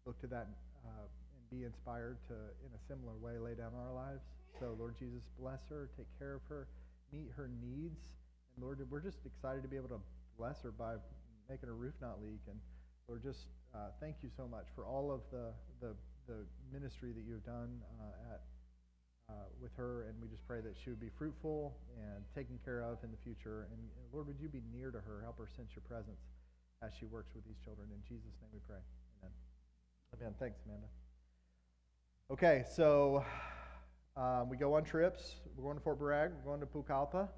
look 0.05 0.21
to 0.21 0.27
that 0.27 0.49
uh, 0.85 1.09
and 1.09 1.59
be 1.59 1.65
inspired 1.65 2.19
to, 2.29 2.35
in 2.35 2.71
a 2.77 2.81
similar 2.87 3.17
way, 3.17 3.39
lay 3.39 3.55
down 3.55 3.73
our 3.75 3.95
lives. 3.95 4.21
So, 4.59 4.75
Lord 4.79 4.99
Jesus, 4.99 5.23
bless 5.39 5.61
her, 5.71 5.89
take 5.97 6.11
care 6.19 6.35
of 6.35 6.43
her, 6.49 6.67
meet 7.13 7.31
her 7.37 7.49
needs. 7.63 8.01
And 8.55 8.65
Lord, 8.65 8.83
we're 8.91 9.01
just 9.01 9.19
excited 9.25 9.63
to 9.63 9.69
be 9.69 9.77
able 9.77 9.89
to 9.91 10.01
bless 10.37 10.63
her 10.63 10.73
by 10.73 10.95
making 11.49 11.69
her 11.69 11.75
roof 11.75 11.95
not 12.01 12.23
leak. 12.23 12.41
And 12.51 12.59
Lord, 13.07 13.23
just 13.23 13.47
uh, 13.75 13.95
thank 14.01 14.17
you 14.23 14.31
so 14.37 14.49
much 14.49 14.67
for 14.75 14.85
all 14.85 15.13
of 15.13 15.21
the, 15.31 15.55
the, 15.81 15.95
the 16.27 16.43
ministry 16.73 17.13
that 17.13 17.23
you've 17.23 17.45
done 17.45 17.81
uh, 18.01 18.35
at 18.35 18.41
uh, 19.31 19.33
with 19.61 19.71
her, 19.77 20.09
and 20.09 20.17
we 20.23 20.29
just 20.29 20.47
pray 20.47 20.61
that 20.61 20.75
she 20.83 20.91
would 20.91 21.01
be 21.01 21.11
fruitful 21.19 21.77
and 22.01 22.25
taken 22.35 22.59
care 22.65 22.81
of 22.81 22.99
in 23.05 23.11
the 23.11 23.21
future. 23.23 23.69
And, 23.71 23.79
and 23.79 24.07
Lord, 24.13 24.27
would 24.27 24.41
you 24.41 24.49
be 24.49 24.63
near 24.73 24.91
to 24.91 24.99
her? 24.99 25.21
Help 25.23 25.39
her 25.39 25.49
sense 25.55 25.69
your 25.77 25.85
presence 25.87 26.21
as 26.83 26.93
she 26.99 27.05
works 27.05 27.35
with 27.35 27.45
these 27.45 27.59
children. 27.63 27.89
In 27.93 28.01
Jesus' 28.09 28.33
name 28.41 28.51
we 28.53 28.61
pray. 28.67 28.81
Amen. 29.21 29.33
Amen. 30.17 30.35
Thanks, 30.41 30.59
Amanda. 30.65 30.89
Okay, 32.31 32.65
so 32.75 33.25
um, 34.19 34.49
we 34.49 34.57
go 34.57 34.75
on 34.75 34.85
trips. 34.85 35.37
We're 35.57 35.65
going 35.65 35.77
to 35.77 35.83
Fort 35.83 35.99
Bragg. 35.99 36.33
We're 36.45 36.57
going 36.57 36.61
to 36.61 36.67
Pucallpa. 36.67 37.29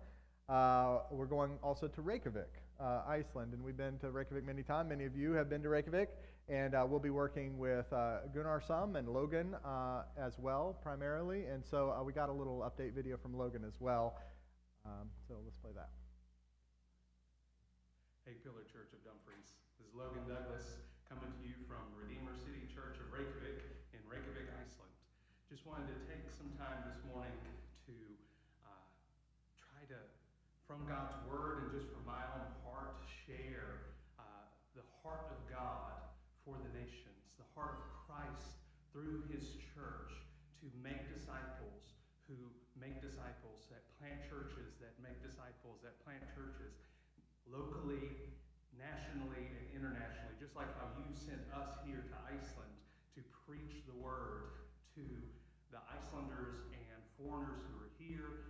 Uh, 0.49 1.01
we're 1.11 1.27
going 1.27 1.59
also 1.63 1.87
to 1.87 2.03
Reykjavik, 2.03 2.51
uh, 2.81 3.03
Iceland, 3.07 3.53
and 3.53 3.63
we've 3.63 3.77
been 3.77 3.99
to 3.99 4.11
Reykjavik 4.11 4.45
many 4.45 4.63
times. 4.63 4.89
Many 4.89 5.05
of 5.05 5.15
you 5.15 5.33
have 5.33 5.49
been 5.49 5.63
to 5.63 5.69
Reykjavik, 5.69 6.09
and 6.49 6.75
uh, 6.75 6.85
we'll 6.89 6.99
be 6.99 7.11
working 7.11 7.59
with 7.59 7.87
uh, 7.93 8.27
Gunnar 8.35 8.61
Sum 8.67 8.97
and 8.97 9.09
Logan 9.09 9.55
uh, 9.65 10.03
as 10.19 10.39
well, 10.39 10.77
primarily. 10.83 11.45
And 11.45 11.63
so 11.65 11.95
uh, 11.97 12.03
we 12.03 12.13
got 12.13 12.31
a 12.31 12.33
little 12.33 12.67
update 12.67 12.95
video 12.95 13.17
from 13.17 13.37
Logan 13.37 13.63
as 13.65 13.75
well. 13.79 14.17
Um, 14.87 15.07
so 15.29 15.35
let's 15.45 15.59
play 15.59 15.71
that. 15.77 15.91
Hey, 18.25 18.33
Pillar 18.43 18.65
Church 18.73 18.91
of 18.97 19.05
Dumfries. 19.05 19.53
This 19.79 19.87
is 19.87 19.95
Logan 19.95 20.25
Douglas 20.27 20.81
coming 21.07 21.29
to 21.29 21.43
you 21.47 21.55
from 21.69 21.83
Redeemer 21.93 22.35
City 22.41 22.65
Church 22.73 22.97
of 22.99 23.13
Reykjavik 23.13 23.61
in 23.93 24.01
Reykjavik, 24.09 24.49
Iceland. 24.57 24.91
Just 25.51 25.67
wanted 25.67 25.91
to 25.91 25.99
take 26.07 26.31
some 26.31 26.47
time 26.55 26.79
this 26.87 27.03
morning 27.11 27.35
to 27.91 27.95
uh, 28.63 28.87
try 29.59 29.83
to, 29.91 29.99
from 30.71 30.87
God's 30.87 31.19
Word 31.27 31.67
and 31.67 31.75
just 31.75 31.91
from 31.91 32.07
my 32.07 32.23
own 32.39 32.47
heart, 32.63 33.03
to 33.03 33.07
share 33.27 33.99
uh, 34.23 34.47
the 34.79 34.87
heart 35.03 35.27
of 35.35 35.43
God 35.51 35.99
for 36.47 36.63
the 36.63 36.71
nations, 36.71 37.35
the 37.43 37.51
heart 37.59 37.83
of 37.83 37.83
Christ 38.07 38.55
through 38.95 39.27
His 39.35 39.59
church 39.75 40.15
to 40.63 40.71
make 40.79 41.11
disciples 41.11 41.99
who 42.31 42.39
make 42.79 43.03
disciples, 43.03 43.67
that 43.75 43.83
plant 43.99 44.23
churches, 44.31 44.79
that 44.79 44.95
make 45.03 45.19
disciples, 45.19 45.83
that 45.83 45.99
plant 46.07 46.23
churches 46.39 46.79
locally, 47.51 48.31
nationally, 48.79 49.51
and 49.51 49.67
internationally, 49.75 50.39
just 50.39 50.55
like 50.55 50.71
how 50.79 50.87
you 51.03 51.11
sent 51.11 51.43
us 51.51 51.83
here 51.83 52.07
to 52.07 52.17
Iceland 52.31 52.71
to 53.19 53.27
preach 53.43 53.83
the 53.91 53.97
word 53.99 54.71
to 54.95 55.03
the 55.75 55.83
Icelanders 55.91 56.71
and 56.71 57.03
foreigners 57.19 57.59
who 57.67 57.83
are 57.83 57.91
here 57.99 58.50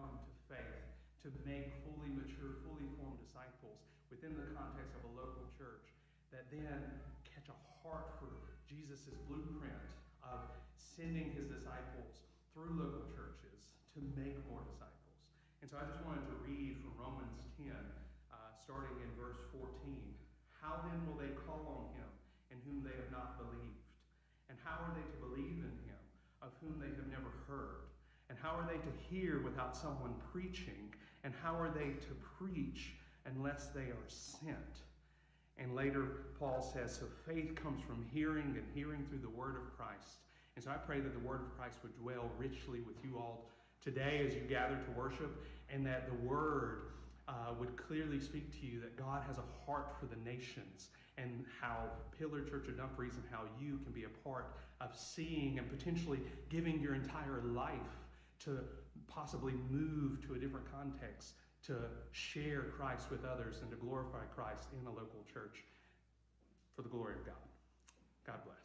come 0.00 0.16
to 0.24 0.32
faith, 0.48 0.80
to 1.20 1.28
make 1.44 1.84
fully 1.84 2.08
mature, 2.08 2.64
fully 2.64 2.88
formed 2.96 3.20
disciples 3.20 3.84
within 4.08 4.32
the 4.32 4.48
context 4.56 4.96
of 4.96 5.04
a 5.04 5.12
local 5.12 5.44
church 5.60 5.92
that 6.32 6.48
then 6.48 7.04
catch 7.28 7.52
a 7.52 7.58
heart 7.84 8.16
for 8.16 8.56
Jesus' 8.64 9.12
blueprint 9.28 9.92
of 10.24 10.48
sending 10.80 11.36
his 11.36 11.52
disciples 11.52 12.24
through 12.56 12.80
local 12.80 13.12
churches 13.12 13.76
to 13.92 14.00
make 14.16 14.40
more 14.48 14.64
disciples. 14.72 15.20
And 15.60 15.68
so 15.68 15.76
I 15.76 15.84
just 15.84 16.00
wanted 16.08 16.24
to 16.32 16.36
read 16.48 16.80
from 16.80 16.96
Romans 16.96 17.44
10, 17.60 17.68
uh, 17.68 18.56
starting 18.56 18.96
in 19.04 19.10
verse 19.20 19.36
14. 19.52 19.68
How 20.56 20.80
then 20.88 21.04
will 21.04 21.20
they 21.20 21.36
call 21.44 21.60
on 21.68 21.84
him 21.92 22.08
in 22.48 22.56
whom 22.64 22.80
they 22.80 22.96
have 22.96 23.12
not 23.12 23.36
believed? 23.36 23.84
And 24.48 24.56
how 24.64 24.80
are 24.80 24.92
they 24.96 25.04
to 25.04 25.18
believe 25.20 25.60
in 25.60 25.76
him 25.84 26.00
of 26.40 26.56
whom 26.64 26.80
they 26.80 26.88
have 26.96 27.10
never 27.12 27.28
heard? 27.44 27.89
And 28.30 28.38
how 28.40 28.50
are 28.50 28.66
they 28.66 28.78
to 28.78 28.92
hear 29.10 29.42
without 29.42 29.76
someone 29.76 30.14
preaching? 30.32 30.94
And 31.24 31.34
how 31.42 31.54
are 31.60 31.68
they 31.68 31.90
to 32.06 32.14
preach 32.38 32.92
unless 33.26 33.66
they 33.74 33.90
are 33.90 34.06
sent? 34.06 34.84
And 35.58 35.74
later, 35.74 36.06
Paul 36.38 36.62
says, 36.62 36.96
so 36.96 37.06
faith 37.26 37.54
comes 37.56 37.82
from 37.82 38.06
hearing, 38.14 38.54
and 38.56 38.64
hearing 38.72 39.04
through 39.08 39.18
the 39.18 39.28
word 39.28 39.56
of 39.56 39.76
Christ. 39.76 40.20
And 40.54 40.64
so 40.64 40.70
I 40.70 40.74
pray 40.74 41.00
that 41.00 41.12
the 41.12 41.26
word 41.26 41.42
of 41.42 41.58
Christ 41.58 41.78
would 41.82 41.94
dwell 42.00 42.30
richly 42.38 42.80
with 42.80 42.96
you 43.04 43.18
all 43.18 43.50
today 43.82 44.24
as 44.26 44.34
you 44.34 44.40
gather 44.42 44.76
to 44.76 44.90
worship, 44.92 45.44
and 45.68 45.84
that 45.84 46.08
the 46.08 46.26
word 46.26 46.92
uh, 47.28 47.52
would 47.58 47.76
clearly 47.76 48.20
speak 48.20 48.58
to 48.60 48.66
you 48.66 48.80
that 48.80 48.96
God 48.96 49.22
has 49.26 49.38
a 49.38 49.66
heart 49.66 49.96
for 49.98 50.06
the 50.06 50.16
nations, 50.24 50.88
and 51.18 51.44
how 51.60 51.90
Pillar 52.18 52.42
Church 52.42 52.68
of 52.68 52.78
Dumfries 52.78 53.14
and 53.14 53.24
how 53.30 53.42
you 53.60 53.78
can 53.84 53.92
be 53.92 54.04
a 54.04 54.28
part 54.28 54.56
of 54.80 54.96
seeing 54.96 55.58
and 55.58 55.68
potentially 55.68 56.20
giving 56.48 56.80
your 56.80 56.94
entire 56.94 57.42
life 57.44 57.99
to 58.44 58.58
possibly 59.06 59.54
move 59.70 60.26
to 60.26 60.34
a 60.34 60.38
different 60.38 60.66
context 60.72 61.34
to 61.66 61.76
share 62.12 62.62
Christ 62.76 63.10
with 63.10 63.24
others 63.24 63.58
and 63.60 63.70
to 63.70 63.76
glorify 63.76 64.24
Christ 64.34 64.68
in 64.80 64.86
a 64.86 64.90
local 64.90 65.24
church 65.32 65.62
for 66.74 66.82
the 66.82 66.88
glory 66.88 67.14
of 67.14 67.26
God. 67.26 67.34
God 68.26 68.38
bless. 68.44 68.56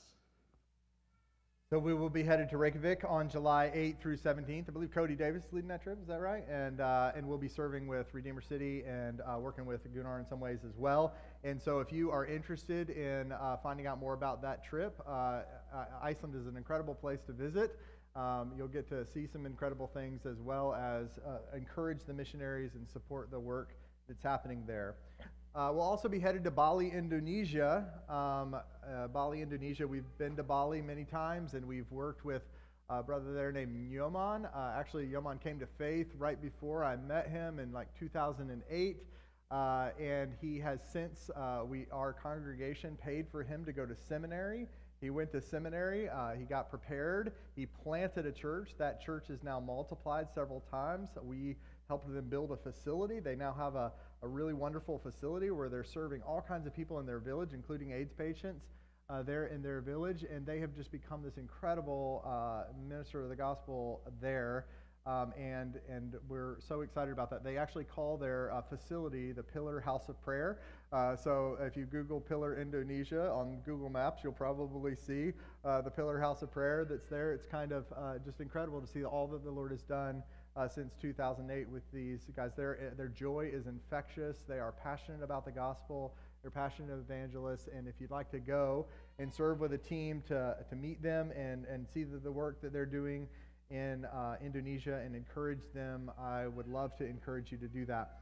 So 1.72 1.80
we 1.80 1.96
will 1.96 2.12
be 2.12 2.22
headed 2.22 2.48
to 2.52 2.58
Reykjavik 2.58 3.04
on 3.10 3.28
July 3.28 3.72
8th 3.76 4.00
through 4.00 4.18
17th. 4.18 4.70
I 4.70 4.72
believe 4.72 4.92
Cody 4.92 5.16
Davis 5.16 5.46
is 5.46 5.52
leading 5.52 5.68
that 5.70 5.82
trip. 5.82 6.00
Is 6.00 6.08
that 6.08 6.22
right? 6.22 6.48
And 6.48 6.80
uh, 6.80 7.12
and 7.16 7.28
we'll 7.28 7.40
be 7.40 7.50
serving 7.50 7.88
with 7.88 8.14
Redeemer 8.14 8.42
City 8.42 8.84
and 8.88 9.22
uh, 9.22 9.40
working 9.40 9.66
with 9.66 9.82
Gunnar 9.92 10.20
in 10.20 10.28
some 10.28 10.40
ways 10.40 10.60
as 10.64 10.78
well. 10.78 11.16
And 11.44 11.60
so 11.60 11.80
if 11.80 11.92
you 11.92 12.12
are 12.12 12.24
interested 12.24 12.92
in 12.92 13.32
uh, 13.32 13.58
finding 13.64 13.88
out 13.88 14.00
more 14.00 14.14
about 14.14 14.44
that 14.44 14.64
trip, 14.64 15.02
uh, 15.08 15.42
Iceland 16.04 16.36
is 16.36 16.46
an 16.46 16.56
incredible 16.56 16.94
place 16.94 17.20
to 17.26 17.34
visit. 17.34 17.80
Um, 18.16 18.54
you'll 18.58 18.68
get 18.68 18.88
to 18.90 19.06
see 19.06 19.28
some 19.28 19.46
incredible 19.46 19.92
things 19.94 20.26
as 20.26 20.40
well 20.40 20.74
as 20.74 21.20
uh, 21.28 21.56
encourage 21.56 22.00
the 22.08 22.14
missionaries 22.14 22.72
and 22.76 22.88
support 22.90 23.30
the 23.30 23.40
work 23.40 23.76
that's 24.08 24.24
happening 24.24 24.64
there. 24.66 24.96
Uh, 25.54 25.72
we'll 25.74 25.84
also 25.84 26.08
be 26.08 26.20
headed 26.20 26.44
to 26.44 26.52
Bali, 26.52 26.90
Indonesia. 26.90 27.86
Um, 28.10 28.56
uh, 28.56 29.08
Bali, 29.08 29.42
Indonesia. 29.42 29.88
We've 29.88 30.04
been 30.18 30.36
to 30.36 30.44
Bali 30.44 30.82
many 30.82 31.06
times, 31.06 31.54
and 31.54 31.66
we've 31.66 31.90
worked 31.92 32.26
with 32.26 32.42
a 32.90 33.02
brother 33.02 33.34
there 33.34 33.52
named 33.52 33.92
Yoman. 33.92 34.46
Uh, 34.46 34.74
actually, 34.78 35.08
Yoman 35.08 35.40
came 35.40 35.60
to 35.60 35.68
faith 35.78 36.08
right 36.18 36.42
before 36.42 36.84
I 36.84 36.98
met 36.98 37.30
him 37.30 37.60
in 37.60 37.72
like 37.72 37.88
2008. 38.00 38.98
Uh, 39.52 39.90
and 40.00 40.34
he 40.42 40.60
has 40.60 40.80
since, 40.92 41.30
uh, 41.36 41.62
we, 41.68 41.86
our 41.92 42.14
congregation 42.14 42.98
paid 43.02 43.28
for 43.32 43.44
him 43.44 43.64
to 43.66 43.72
go 43.72 43.86
to 43.86 43.96
seminary. 43.96 44.68
He 45.06 45.12
went 45.12 45.32
to 45.34 45.42
seminary, 45.42 46.10
uh, 46.10 46.32
he 46.32 46.46
got 46.46 46.72
prepared, 46.72 47.34
he 47.56 47.68
planted 47.68 48.26
a 48.26 48.32
church. 48.32 48.72
That 48.80 49.00
church 49.00 49.30
is 49.30 49.44
now 49.44 49.60
multiplied 49.60 50.30
several 50.34 50.62
times. 50.72 51.10
We 51.22 51.58
helped 51.88 52.12
them 52.12 52.28
build 52.28 52.52
a 52.52 52.58
facility. 52.58 53.20
They 53.20 53.36
now 53.36 53.54
have 53.56 53.76
a, 53.76 53.92
a 54.24 54.28
really 54.28 54.54
wonderful 54.54 54.98
facility 54.98 55.52
where 55.52 55.70
they're 55.70 55.84
serving 55.84 56.24
all 56.24 56.42
kinds 56.42 56.66
of 56.66 56.76
people 56.76 56.98
in 56.98 57.06
their 57.06 57.20
village, 57.20 57.52
including 57.54 57.92
AIDS 57.92 58.14
patients. 58.14 58.66
Uh, 59.08 59.22
there 59.22 59.46
in 59.46 59.62
their 59.62 59.82
village, 59.82 60.26
and 60.34 60.44
they 60.44 60.60
have 60.60 60.76
just 60.76 60.92
become 60.92 61.22
this 61.22 61.38
incredible 61.38 62.24
uh, 62.26 62.64
minister 62.90 63.22
of 63.22 63.30
the 63.30 63.36
gospel 63.36 64.02
there. 64.20 64.66
Um, 65.08 65.34
and 65.38 65.80
and 65.88 66.16
we're 66.28 66.56
so 66.60 66.82
excited 66.82 67.12
about 67.12 67.30
that. 67.30 67.44
They 67.44 67.58
actually 67.58 67.84
call 67.84 68.18
their 68.18 68.52
uh, 68.52 68.62
facility 68.64 69.32
the 69.32 69.44
Pillar 69.44 69.80
House 69.80 70.10
of 70.10 70.20
Prayer. 70.24 70.60
Uh, 70.92 71.16
so 71.16 71.58
if 71.62 71.78
you 71.78 71.86
Google 71.86 72.20
Pillar 72.20 72.60
Indonesia 72.60 73.30
on 73.30 73.60
Google 73.66 73.90
Maps, 73.90 74.24
you'll 74.24 74.34
probably 74.34 74.96
see 74.96 75.34
uh, 75.64 75.82
the 75.82 75.92
Pillar 75.92 76.20
House 76.20 76.42
of 76.42 76.52
Prayer 76.52 76.86
that's 76.86 77.08
there. 77.08 77.34
It's 77.34 77.46
kind 77.46 77.72
of 77.72 77.86
uh, 77.96 78.18
just 78.26 78.42
incredible 78.42 78.82
to 78.82 78.88
see 78.88 79.04
all 79.04 79.28
that 79.28 79.44
the 79.44 79.52
Lord 79.52 79.72
has 79.72 79.84
done 79.84 80.24
uh, 80.56 80.68
since 80.68 80.96
2008 81.02 81.70
with 81.70 81.84
these 81.94 82.22
guys. 82.36 82.52
Their, 82.56 82.94
their 82.98 83.10
joy 83.10 83.50
is 83.54 83.68
infectious. 83.68 84.38
They 84.48 84.60
are 84.60 84.72
passionate 84.72 85.22
about 85.22 85.46
the 85.46 85.52
gospel. 85.52 86.16
They're 86.42 86.52
passionate 86.52 86.94
evangelists. 86.94 87.68
And 87.76 87.88
if 87.88 87.96
you'd 88.00 88.12
like 88.12 88.32
to 88.32 88.40
go 88.40 88.86
and 89.20 89.34
serve 89.34 89.60
with 89.60 89.74
a 89.74 89.78
team 89.78 90.24
to, 90.28 90.56
to 90.70 90.76
meet 90.76 91.02
them 91.02 91.32
and, 91.32 91.66
and 91.66 91.88
see 91.94 92.04
the, 92.04 92.18
the 92.18 92.32
work 92.32 92.62
that 92.62 92.72
they're 92.72 92.86
doing 92.86 93.28
in 93.70 94.06
uh, 94.06 94.36
Indonesia 94.44 95.02
and 95.04 95.16
encourage 95.16 95.62
them, 95.74 96.12
I 96.20 96.48
would 96.48 96.68
love 96.68 96.96
to 96.98 97.06
encourage 97.06 97.52
you 97.52 97.58
to 97.60 97.68
do 97.68 97.86
that. 97.86 98.20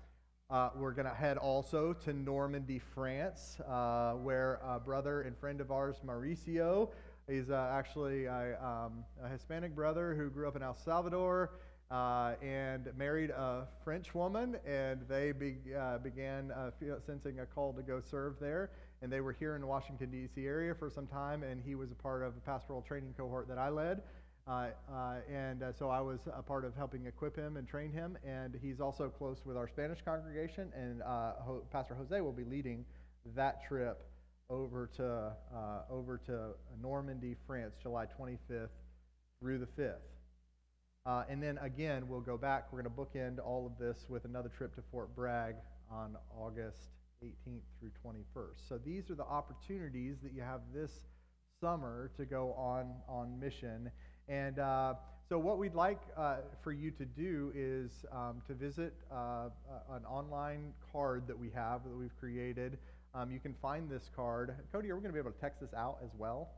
Uh, 0.50 0.70
we're 0.76 0.92
going 0.92 1.08
to 1.08 1.14
head 1.14 1.38
also 1.38 1.94
to 1.94 2.14
Normandy, 2.14 2.80
France, 2.80 3.58
uh, 3.68 4.14
where 4.14 4.60
a 4.64 4.80
brother 4.80 5.22
and 5.22 5.38
friend 5.38 5.60
of 5.62 5.72
ours, 5.72 5.96
Mauricio, 6.06 6.90
he's 7.28 7.50
uh, 7.50 7.72
actually 7.74 8.26
a, 8.26 8.58
um, 8.64 9.04
a, 9.24 9.30
Hispanic 9.30 9.74
brother 9.74 10.14
who 10.14 10.30
grew 10.30 10.48
up 10.48 10.56
in 10.56 10.62
El 10.62 10.76
Salvador 10.76 11.52
uh, 11.90 12.34
and 12.42 12.90
married 12.98 13.32
a 13.32 13.68
French 13.84 14.14
woman, 14.14 14.58
and 14.66 15.02
they 15.08 15.32
be, 15.32 15.56
uh, 15.78 15.98
began 15.98 16.52
sensing 17.06 17.40
a 17.40 17.46
call 17.46 17.74
to 17.74 17.82
go 17.82 18.00
serve 18.00 18.36
there. 18.40 18.70
And 19.02 19.12
they 19.12 19.22
were 19.22 19.34
here 19.34 19.56
in 19.56 19.62
the 19.62 19.68
Washington, 19.68 20.12
D.C. 20.12 20.46
area 20.46 20.74
for 20.74 20.90
some 20.90 21.08
time, 21.08 21.44
and 21.44 21.62
he 21.62 21.76
was 21.76 21.92
a 21.92 21.96
part 21.96 22.24
of 22.24 22.38
a 22.38 22.40
pastoral 22.40 22.82
training 22.82 23.14
cohort 23.18 23.48
that 23.50 23.58
I 23.58 23.70
led. 23.70 24.02
Uh, 24.46 24.68
uh, 24.92 25.16
and 25.32 25.64
uh, 25.64 25.72
so 25.72 25.90
I 25.90 26.02
was 26.02 26.20
a 26.36 26.42
part 26.42 26.66
of 26.66 26.76
helping 26.76 27.06
equip 27.06 27.36
him 27.36 27.56
and 27.56 27.68
train 27.68 27.92
him. 27.92 28.18
And 28.28 28.58
he's 28.62 28.82
also 28.82 29.10
close 29.10 29.38
with 29.46 29.56
our 29.56 29.68
Spanish 29.68 30.00
congregation. 30.04 30.72
And 30.76 31.02
Ho- 31.02 31.64
Pastor 31.72 31.96
Jose 31.96 32.20
will 32.20 32.34
be 32.34 32.44
leading 32.44 32.86
that 33.36 33.64
trip 33.66 34.04
over 34.50 34.90
to 34.98 35.32
over 35.90 36.20
to 36.26 36.50
Normandy, 36.82 37.36
France, 37.48 37.76
July 37.82 38.06
25th 38.20 38.68
through 39.40 39.60
the 39.60 39.82
5th. 39.82 39.96
Uh, 41.06 41.24
and 41.30 41.44
then 41.44 41.58
again, 41.60 42.08
we'll 42.08 42.22
go 42.22 42.38
back. 42.38 42.72
We're 42.72 42.82
going 42.82 42.94
to 42.94 43.02
bookend 43.02 43.46
all 43.46 43.66
of 43.66 43.78
this 43.78 44.06
with 44.08 44.26
another 44.26 44.50
trip 44.50 44.76
to 44.76 44.82
Fort 44.90 45.14
Bragg 45.16 45.56
on 45.92 46.16
August 46.38 46.88
18th 47.24 47.62
through 47.80 47.92
21st. 48.06 48.68
So 48.70 48.78
these 48.78 49.10
are 49.10 49.16
the 49.16 49.26
opportunities 49.26 50.18
that 50.24 50.34
you 50.34 50.42
have 50.42 50.62
this 50.74 50.92
summer 51.60 52.12
to 52.18 52.26
go 52.26 52.54
on 52.54 52.94
on 53.08 53.40
mission. 53.40 53.92
And 54.28 54.60
uh, 54.60 54.94
so, 55.30 55.38
what 55.38 55.58
we'd 55.58 55.74
like 55.74 56.02
uh, 56.18 56.38
for 56.64 56.72
you 56.72 56.92
to 56.92 57.06
do 57.06 57.52
is 57.56 58.06
um, 58.12 58.42
to 58.48 58.54
visit 58.54 58.94
uh, 59.12 59.50
an 59.92 60.06
online 60.06 60.74
card 60.92 61.28
that 61.28 61.38
we 61.38 61.50
have 61.56 61.84
that 61.84 61.96
we've 61.96 62.16
created. 62.20 62.78
Um, 63.14 63.32
you 63.32 63.40
can 63.40 63.54
find 63.62 63.90
this 63.90 64.10
card. 64.16 64.56
Cody, 64.72 64.90
are 64.92 64.96
we 64.96 65.02
going 65.02 65.12
to 65.12 65.14
be 65.14 65.20
able 65.20 65.32
to 65.32 65.40
text 65.40 65.60
this 65.62 65.74
out 65.74 65.98
as 66.04 66.10
well? 66.18 66.50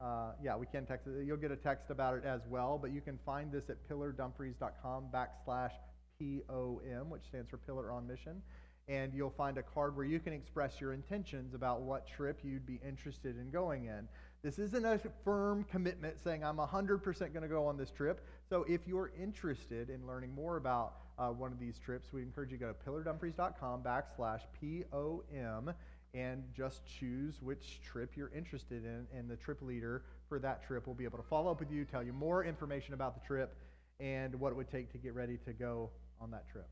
Uh, 0.00 0.30
yeah, 0.42 0.56
we 0.56 0.66
can 0.66 0.86
text 0.86 1.08
it. 1.08 1.24
You'll 1.24 1.36
get 1.36 1.50
a 1.50 1.56
text 1.56 1.90
about 1.90 2.16
it 2.16 2.24
as 2.24 2.40
well, 2.48 2.78
but 2.80 2.92
you 2.92 3.00
can 3.00 3.18
find 3.26 3.50
this 3.50 3.68
at 3.68 3.76
pillardumfries.com 3.88 5.06
backslash 5.12 5.72
POM, 6.20 7.10
which 7.10 7.22
stands 7.28 7.50
for 7.50 7.56
Pillar 7.56 7.90
on 7.90 8.06
Mission. 8.06 8.40
And 8.86 9.12
you'll 9.12 9.34
find 9.36 9.58
a 9.58 9.62
card 9.62 9.96
where 9.96 10.06
you 10.06 10.18
can 10.18 10.32
express 10.32 10.80
your 10.80 10.92
intentions 10.92 11.52
about 11.52 11.82
what 11.82 12.06
trip 12.06 12.40
you'd 12.42 12.64
be 12.64 12.80
interested 12.86 13.36
in 13.36 13.50
going 13.50 13.86
in. 13.86 14.08
This 14.42 14.60
isn't 14.60 14.84
a 14.84 15.00
firm 15.24 15.64
commitment 15.64 16.20
saying 16.22 16.44
I'm 16.44 16.58
100% 16.58 17.02
going 17.02 17.42
to 17.42 17.48
go 17.48 17.66
on 17.66 17.76
this 17.76 17.90
trip. 17.90 18.24
So 18.48 18.64
if 18.68 18.86
you're 18.86 19.10
interested 19.20 19.90
in 19.90 20.06
learning 20.06 20.32
more 20.32 20.56
about 20.56 20.94
uh, 21.18 21.28
one 21.30 21.50
of 21.50 21.58
these 21.58 21.78
trips, 21.78 22.12
we 22.12 22.22
encourage 22.22 22.52
you 22.52 22.58
to 22.58 22.64
go 22.64 22.72
to 22.72 22.90
pillardumfries.com 22.90 23.82
backslash 23.82 24.42
POM 24.60 25.74
and 26.14 26.44
just 26.56 26.86
choose 26.86 27.42
which 27.42 27.80
trip 27.82 28.12
you're 28.16 28.30
interested 28.34 28.84
in. 28.84 29.08
And 29.12 29.28
the 29.28 29.36
trip 29.36 29.60
leader 29.60 30.04
for 30.28 30.38
that 30.38 30.64
trip 30.64 30.86
will 30.86 30.94
be 30.94 31.04
able 31.04 31.18
to 31.18 31.28
follow 31.28 31.50
up 31.50 31.58
with 31.58 31.72
you, 31.72 31.84
tell 31.84 32.04
you 32.04 32.12
more 32.12 32.44
information 32.44 32.94
about 32.94 33.20
the 33.20 33.26
trip, 33.26 33.56
and 33.98 34.38
what 34.38 34.50
it 34.50 34.54
would 34.54 34.70
take 34.70 34.92
to 34.92 34.98
get 34.98 35.14
ready 35.14 35.36
to 35.46 35.52
go 35.52 35.90
on 36.20 36.30
that 36.30 36.48
trip. 36.48 36.68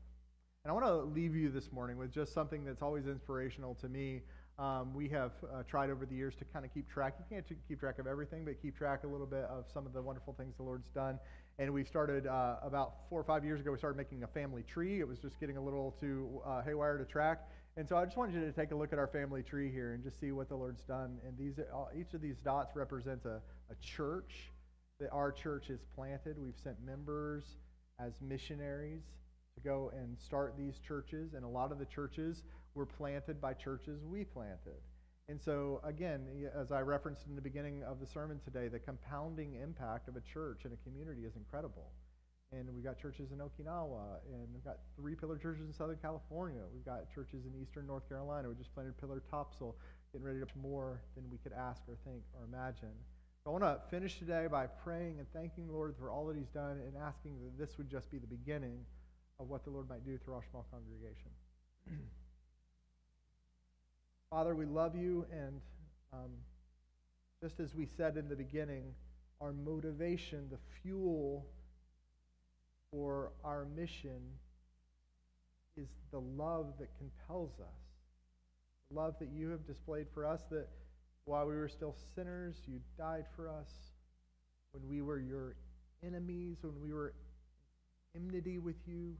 And 0.63 0.71
I 0.71 0.73
want 0.73 0.85
to 0.85 0.95
leave 1.13 1.35
you 1.35 1.49
this 1.49 1.71
morning 1.73 1.97
with 1.97 2.13
just 2.13 2.33
something 2.33 2.63
that's 2.63 2.81
always 2.81 3.07
inspirational 3.07 3.75
to 3.75 3.89
me 3.89 4.21
um, 4.59 4.93
we 4.95 5.07
have 5.09 5.31
uh, 5.43 5.61
tried 5.69 5.91
over 5.91 6.05
the 6.05 6.15
years 6.15 6.33
to 6.39 6.45
kind 6.45 6.65
of 6.65 6.73
keep 6.73 6.89
track. 6.89 7.15
You 7.19 7.25
can't 7.29 7.45
keep 7.67 7.79
track 7.79 7.99
of 7.99 8.07
everything, 8.07 8.43
but 8.43 8.59
keep 8.59 8.75
track 8.75 9.03
a 9.03 9.07
little 9.07 9.27
bit 9.27 9.43
of 9.43 9.65
some 9.71 9.85
of 9.85 9.93
the 9.93 10.01
wonderful 10.01 10.33
things 10.33 10.55
the 10.57 10.63
Lord's 10.63 10.89
done. 10.89 11.19
And 11.59 11.71
we 11.73 11.83
started 11.83 12.25
uh, 12.25 12.55
about 12.63 12.93
four 13.09 13.19
or 13.19 13.23
five 13.23 13.45
years 13.45 13.59
ago. 13.59 13.71
We 13.71 13.77
started 13.77 13.97
making 13.97 14.23
a 14.23 14.27
family 14.27 14.63
tree. 14.63 14.99
It 14.99 15.07
was 15.07 15.19
just 15.19 15.39
getting 15.39 15.57
a 15.57 15.61
little 15.61 15.95
too 15.99 16.41
uh, 16.45 16.63
haywire 16.63 16.97
to 16.97 17.05
track. 17.05 17.47
And 17.77 17.87
so 17.87 17.97
I 17.97 18.05
just 18.05 18.17
wanted 18.17 18.33
you 18.33 18.41
to 18.41 18.51
take 18.51 18.71
a 18.71 18.75
look 18.75 18.91
at 18.93 18.97
our 18.97 19.07
family 19.07 19.43
tree 19.43 19.71
here 19.71 19.93
and 19.93 20.03
just 20.03 20.19
see 20.19 20.31
what 20.31 20.49
the 20.49 20.55
Lord's 20.55 20.81
done. 20.81 21.19
And 21.25 21.37
these, 21.37 21.59
uh, 21.59 21.85
each 21.95 22.15
of 22.15 22.21
these 22.21 22.37
dots 22.43 22.75
represents 22.75 23.25
a, 23.25 23.39
a 23.69 23.75
church 23.79 24.51
that 24.99 25.09
our 25.11 25.31
church 25.31 25.67
has 25.67 25.79
planted. 25.95 26.39
We've 26.39 26.57
sent 26.63 26.83
members 26.83 27.43
as 27.99 28.13
missionaries 28.21 29.03
to 29.53 29.61
go 29.61 29.91
and 29.95 30.17
start 30.19 30.55
these 30.57 30.79
churches. 30.79 31.33
And 31.35 31.45
a 31.45 31.47
lot 31.47 31.71
of 31.71 31.77
the 31.77 31.85
churches 31.85 32.41
were 32.77 32.85
planted 32.85 33.41
by 33.41 33.53
churches 33.53 34.03
we 34.05 34.23
planted. 34.23 34.79
And 35.29 35.41
so, 35.41 35.81
again, 35.83 36.21
as 36.55 36.71
I 36.71 36.79
referenced 36.81 37.27
in 37.27 37.35
the 37.35 37.41
beginning 37.41 37.83
of 37.83 37.99
the 37.99 38.07
sermon 38.07 38.39
today, 38.45 38.69
the 38.69 38.79
compounding 38.79 39.55
impact 39.55 40.07
of 40.07 40.15
a 40.15 40.21
church 40.21 40.61
and 40.63 40.73
a 40.73 40.77
community 40.89 41.25
is 41.25 41.35
incredible. 41.35 41.91
And 42.53 42.73
we've 42.73 42.83
got 42.83 42.97
churches 42.97 43.33
in 43.33 43.39
Okinawa, 43.39 44.23
and 44.31 44.47
we've 44.53 44.63
got 44.63 44.77
three 44.95 45.15
pillar 45.15 45.37
churches 45.37 45.67
in 45.67 45.73
Southern 45.73 45.97
California. 45.97 46.61
We've 46.73 46.85
got 46.85 47.13
churches 47.13 47.43
in 47.45 47.61
Eastern 47.61 47.87
North 47.87 48.07
Carolina. 48.07 48.47
We 48.47 48.55
just 48.55 48.73
planted 48.73 48.97
Pillar 48.97 49.21
Topsail, 49.29 49.75
getting 50.13 50.25
ready 50.25 50.39
to 50.39 50.45
put 50.45 50.61
more 50.61 51.01
than 51.15 51.25
we 51.29 51.39
could 51.39 51.51
ask 51.51 51.81
or 51.89 51.97
think 52.05 52.23
or 52.33 52.45
imagine. 52.45 52.95
So 53.43 53.49
I 53.49 53.59
want 53.59 53.65
to 53.65 53.81
finish 53.89 54.19
today 54.19 54.47
by 54.49 54.67
praying 54.67 55.19
and 55.19 55.27
thanking 55.33 55.67
the 55.67 55.73
Lord 55.73 55.95
for 55.99 56.09
all 56.09 56.25
that 56.27 56.37
He's 56.37 56.53
done 56.53 56.79
and 56.87 56.95
asking 56.95 57.35
that 57.43 57.57
this 57.59 57.77
would 57.77 57.89
just 57.89 58.09
be 58.09 58.17
the 58.17 58.27
beginning 58.27 58.79
of 59.41 59.49
what 59.49 59.65
the 59.65 59.71
Lord 59.71 59.89
might 59.89 60.05
do 60.05 60.17
through 60.17 60.35
our 60.35 60.43
small 60.49 60.65
congregation. 60.71 61.31
Father, 64.29 64.53
we 64.53 64.65
love 64.65 64.93
you, 64.93 65.25
and 65.31 65.61
um, 66.11 66.31
just 67.41 67.61
as 67.61 67.73
we 67.73 67.85
said 67.85 68.17
in 68.17 68.27
the 68.27 68.35
beginning, 68.35 68.83
our 69.39 69.53
motivation, 69.53 70.47
the 70.51 70.57
fuel 70.81 71.45
for 72.91 73.31
our 73.45 73.65
mission 73.73 74.19
is 75.77 75.87
the 76.11 76.19
love 76.19 76.73
that 76.77 76.89
compels 76.97 77.51
us. 77.61 77.79
The 78.89 78.99
love 78.99 79.15
that 79.19 79.29
you 79.29 79.49
have 79.51 79.65
displayed 79.65 80.07
for 80.13 80.25
us, 80.25 80.41
that 80.51 80.67
while 81.23 81.47
we 81.47 81.55
were 81.55 81.69
still 81.69 81.95
sinners, 82.13 82.55
you 82.67 82.81
died 82.97 83.25
for 83.33 83.47
us. 83.47 83.69
When 84.71 84.89
we 84.89 85.01
were 85.01 85.19
your 85.19 85.55
enemies, 86.05 86.57
when 86.61 86.81
we 86.81 86.91
were 86.91 87.13
enmity 88.13 88.57
with 88.57 88.75
you, 88.85 89.15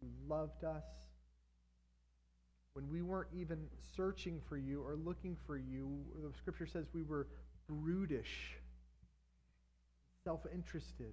you 0.00 0.08
loved 0.26 0.64
us 0.64 0.84
when 2.78 2.88
we 2.92 3.02
weren't 3.02 3.30
even 3.36 3.58
searching 3.96 4.40
for 4.48 4.56
you 4.56 4.80
or 4.80 4.94
looking 4.94 5.36
for 5.48 5.56
you, 5.56 5.98
the 6.22 6.32
scripture 6.38 6.64
says 6.64 6.86
we 6.94 7.02
were 7.02 7.26
brutish, 7.68 8.54
self 10.22 10.42
interested. 10.54 11.12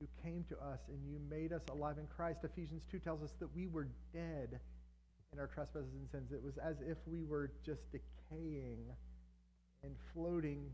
You 0.00 0.08
came 0.24 0.46
to 0.48 0.54
us 0.56 0.80
and 0.88 1.06
you 1.06 1.20
made 1.28 1.52
us 1.52 1.60
alive 1.70 1.98
in 1.98 2.06
Christ. 2.06 2.38
Ephesians 2.44 2.84
2 2.90 2.98
tells 3.00 3.22
us 3.22 3.34
that 3.40 3.54
we 3.54 3.66
were 3.66 3.88
dead 4.14 4.58
in 5.34 5.38
our 5.38 5.48
trespasses 5.48 5.92
and 5.92 6.08
sins. 6.10 6.32
It 6.32 6.42
was 6.42 6.56
as 6.56 6.76
if 6.80 6.96
we 7.06 7.22
were 7.22 7.52
just 7.62 7.82
decaying 7.92 8.78
and 9.84 9.92
floating 10.14 10.64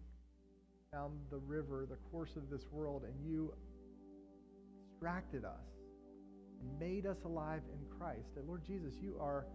down 0.92 1.18
the 1.32 1.38
river, 1.38 1.84
the 1.90 1.98
course 2.12 2.36
of 2.36 2.48
this 2.48 2.62
world, 2.70 3.02
and 3.02 3.28
you 3.28 3.52
extracted 4.92 5.44
us 5.44 5.75
made 6.78 7.06
us 7.06 7.18
alive 7.24 7.62
in 7.72 7.98
Christ. 7.98 8.28
Lord 8.46 8.64
Jesus, 8.64 8.94
you 9.00 9.16
are 9.20 9.46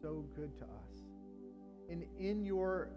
so 0.00 0.24
good 0.34 0.56
to 0.58 0.64
us. 0.64 1.04
And 1.90 2.04
in 2.18 2.44
your 2.44 2.90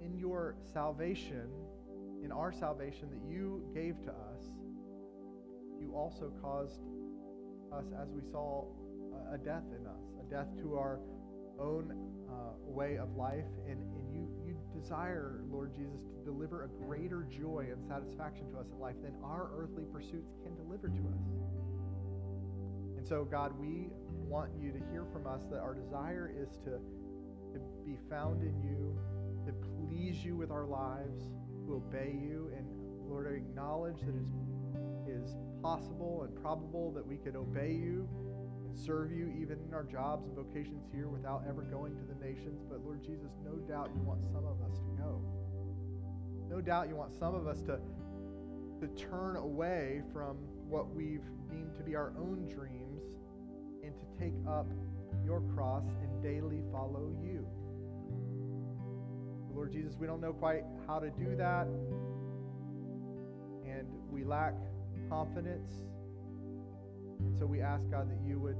in 0.00 0.18
your 0.18 0.56
salvation, 0.72 1.48
in 2.24 2.32
our 2.32 2.52
salvation 2.52 3.08
that 3.10 3.22
you 3.30 3.62
gave 3.72 4.02
to 4.02 4.10
us, 4.10 4.42
you 5.80 5.92
also 5.94 6.32
caused 6.42 6.80
us, 7.72 7.84
as 8.00 8.08
we 8.10 8.22
saw, 8.30 8.64
a 9.32 9.38
death 9.38 9.64
in 9.78 9.86
us, 9.86 10.02
a 10.20 10.30
death 10.30 10.48
to 10.60 10.74
our 10.76 10.98
own 11.60 11.92
uh, 12.28 12.54
way 12.66 12.96
of 12.96 13.16
life. 13.16 13.46
And, 13.68 13.80
desire, 14.72 15.40
Lord 15.50 15.72
Jesus, 15.74 16.00
to 16.00 16.24
deliver 16.24 16.64
a 16.64 16.68
greater 16.84 17.26
joy 17.30 17.68
and 17.70 17.82
satisfaction 17.86 18.50
to 18.52 18.58
us 18.58 18.66
in 18.72 18.78
life 18.80 18.96
than 19.02 19.14
our 19.22 19.50
earthly 19.56 19.84
pursuits 19.92 20.34
can 20.42 20.54
deliver 20.56 20.88
to 20.88 21.02
us. 21.12 21.24
And 22.96 23.06
so, 23.06 23.24
God, 23.24 23.52
we 23.58 23.88
want 24.28 24.50
you 24.60 24.72
to 24.72 24.78
hear 24.90 25.04
from 25.12 25.26
us 25.26 25.42
that 25.50 25.58
our 25.58 25.74
desire 25.74 26.32
is 26.34 26.48
to, 26.64 26.80
to 27.52 27.60
be 27.84 27.98
found 28.08 28.42
in 28.42 28.54
you, 28.62 28.96
to 29.46 29.52
please 29.76 30.24
you 30.24 30.36
with 30.36 30.50
our 30.50 30.66
lives, 30.66 31.22
to 31.66 31.74
obey 31.74 32.14
you, 32.14 32.50
and 32.56 32.66
Lord, 33.08 33.26
I 33.26 33.36
acknowledge 33.36 34.00
that 34.00 34.14
it 34.14 35.10
is 35.10 35.36
possible 35.62 36.22
and 36.26 36.42
probable 36.42 36.92
that 36.92 37.06
we 37.06 37.16
could 37.16 37.36
obey 37.36 37.72
you 37.72 38.08
serve 38.74 39.12
you 39.12 39.32
even 39.40 39.58
in 39.66 39.74
our 39.74 39.84
jobs 39.84 40.26
and 40.26 40.34
vocations 40.34 40.84
here 40.92 41.08
without 41.08 41.44
ever 41.48 41.62
going 41.62 41.94
to 41.96 42.02
the 42.02 42.14
nations. 42.24 42.62
But 42.68 42.84
Lord 42.84 43.02
Jesus, 43.02 43.32
no 43.44 43.56
doubt 43.56 43.90
you 43.94 44.02
want 44.02 44.24
some 44.24 44.44
of 44.44 44.60
us 44.62 44.78
to 44.78 45.02
go. 45.02 45.22
No 46.48 46.60
doubt 46.60 46.88
you 46.88 46.96
want 46.96 47.12
some 47.18 47.34
of 47.34 47.46
us 47.46 47.62
to 47.62 47.78
to 48.82 48.88
turn 48.96 49.36
away 49.36 50.02
from 50.12 50.36
what 50.68 50.92
we've 50.92 51.22
deemed 51.48 51.72
to 51.76 51.84
be 51.84 51.94
our 51.94 52.12
own 52.18 52.48
dreams 52.48 53.04
and 53.84 53.94
to 53.96 54.04
take 54.18 54.34
up 54.48 54.66
your 55.24 55.40
cross 55.54 55.84
and 56.02 56.20
daily 56.20 56.62
follow 56.72 57.12
you. 57.22 57.46
Lord 59.54 59.70
Jesus, 59.70 59.94
we 59.96 60.08
don't 60.08 60.20
know 60.20 60.32
quite 60.32 60.64
how 60.88 60.98
to 60.98 61.10
do 61.10 61.36
that, 61.36 61.68
and 63.64 63.86
we 64.10 64.24
lack 64.24 64.54
confidence. 65.08 65.70
And 67.26 67.38
so 67.38 67.46
we 67.46 67.60
ask, 67.60 67.88
God, 67.90 68.10
that 68.10 68.20
you 68.26 68.38
would 68.38 68.56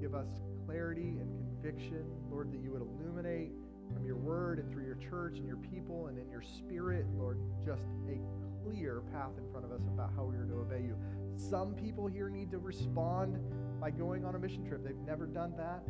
give 0.00 0.14
us 0.14 0.28
clarity 0.66 1.18
and 1.20 1.28
conviction, 1.62 2.04
Lord, 2.30 2.52
that 2.52 2.62
you 2.62 2.72
would 2.72 2.82
illuminate 2.82 3.52
from 3.92 4.04
your 4.04 4.16
word 4.16 4.58
and 4.58 4.70
through 4.72 4.84
your 4.84 4.96
church 4.96 5.38
and 5.38 5.46
your 5.46 5.56
people 5.56 6.06
and 6.08 6.18
in 6.18 6.28
your 6.30 6.42
spirit, 6.42 7.06
Lord, 7.16 7.38
just 7.64 7.82
a 8.08 8.18
clear 8.64 9.02
path 9.12 9.32
in 9.38 9.50
front 9.50 9.64
of 9.66 9.72
us 9.72 9.82
about 9.92 10.10
how 10.16 10.24
we 10.24 10.36
are 10.36 10.46
to 10.46 10.54
obey 10.54 10.82
you. 10.82 10.96
Some 11.36 11.74
people 11.74 12.06
here 12.06 12.28
need 12.28 12.50
to 12.52 12.58
respond 12.58 13.38
by 13.80 13.90
going 13.90 14.24
on 14.24 14.34
a 14.34 14.38
mission 14.38 14.66
trip. 14.66 14.84
They've 14.84 14.96
never 15.06 15.26
done 15.26 15.54
that. 15.56 15.82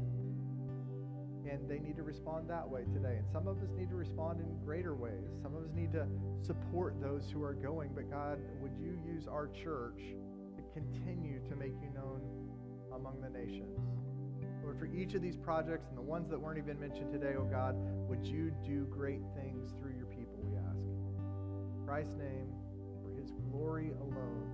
And 1.48 1.68
they 1.68 1.78
need 1.78 1.96
to 1.96 2.02
respond 2.02 2.48
that 2.48 2.66
way 2.68 2.84
today. 2.94 3.16
And 3.18 3.30
some 3.30 3.46
of 3.46 3.62
us 3.62 3.68
need 3.76 3.90
to 3.90 3.96
respond 3.96 4.40
in 4.40 4.46
greater 4.64 4.94
ways. 4.94 5.28
Some 5.42 5.54
of 5.54 5.62
us 5.62 5.70
need 5.74 5.92
to 5.92 6.06
support 6.42 7.00
those 7.00 7.30
who 7.30 7.42
are 7.42 7.52
going. 7.52 7.90
But 7.94 8.10
God, 8.10 8.38
would 8.60 8.72
you 8.80 8.98
use 9.06 9.28
our 9.28 9.48
church 9.48 10.00
continue 10.74 11.38
to 11.48 11.54
make 11.54 11.74
you 11.80 11.88
known 11.94 12.20
among 12.92 13.20
the 13.20 13.30
nations? 13.30 13.78
Lord, 14.62 14.78
for 14.78 14.86
each 14.86 15.14
of 15.14 15.22
these 15.22 15.36
projects 15.36 15.86
and 15.88 15.96
the 15.96 16.02
ones 16.02 16.28
that 16.30 16.40
weren't 16.40 16.58
even 16.58 16.80
mentioned 16.80 17.12
today, 17.12 17.34
oh 17.38 17.44
God, 17.44 17.76
would 18.08 18.26
you 18.26 18.52
do 18.66 18.86
great 18.90 19.20
things 19.36 19.70
through 19.78 19.94
your 19.96 20.06
people, 20.06 20.42
we 20.42 20.56
ask. 20.56 20.84
In 20.84 21.86
Christ's 21.86 22.16
name, 22.18 22.50
for 23.02 23.12
his 23.20 23.30
glory 23.52 23.92
alone, 24.00 24.50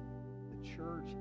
the 0.50 0.68
church 0.68 1.16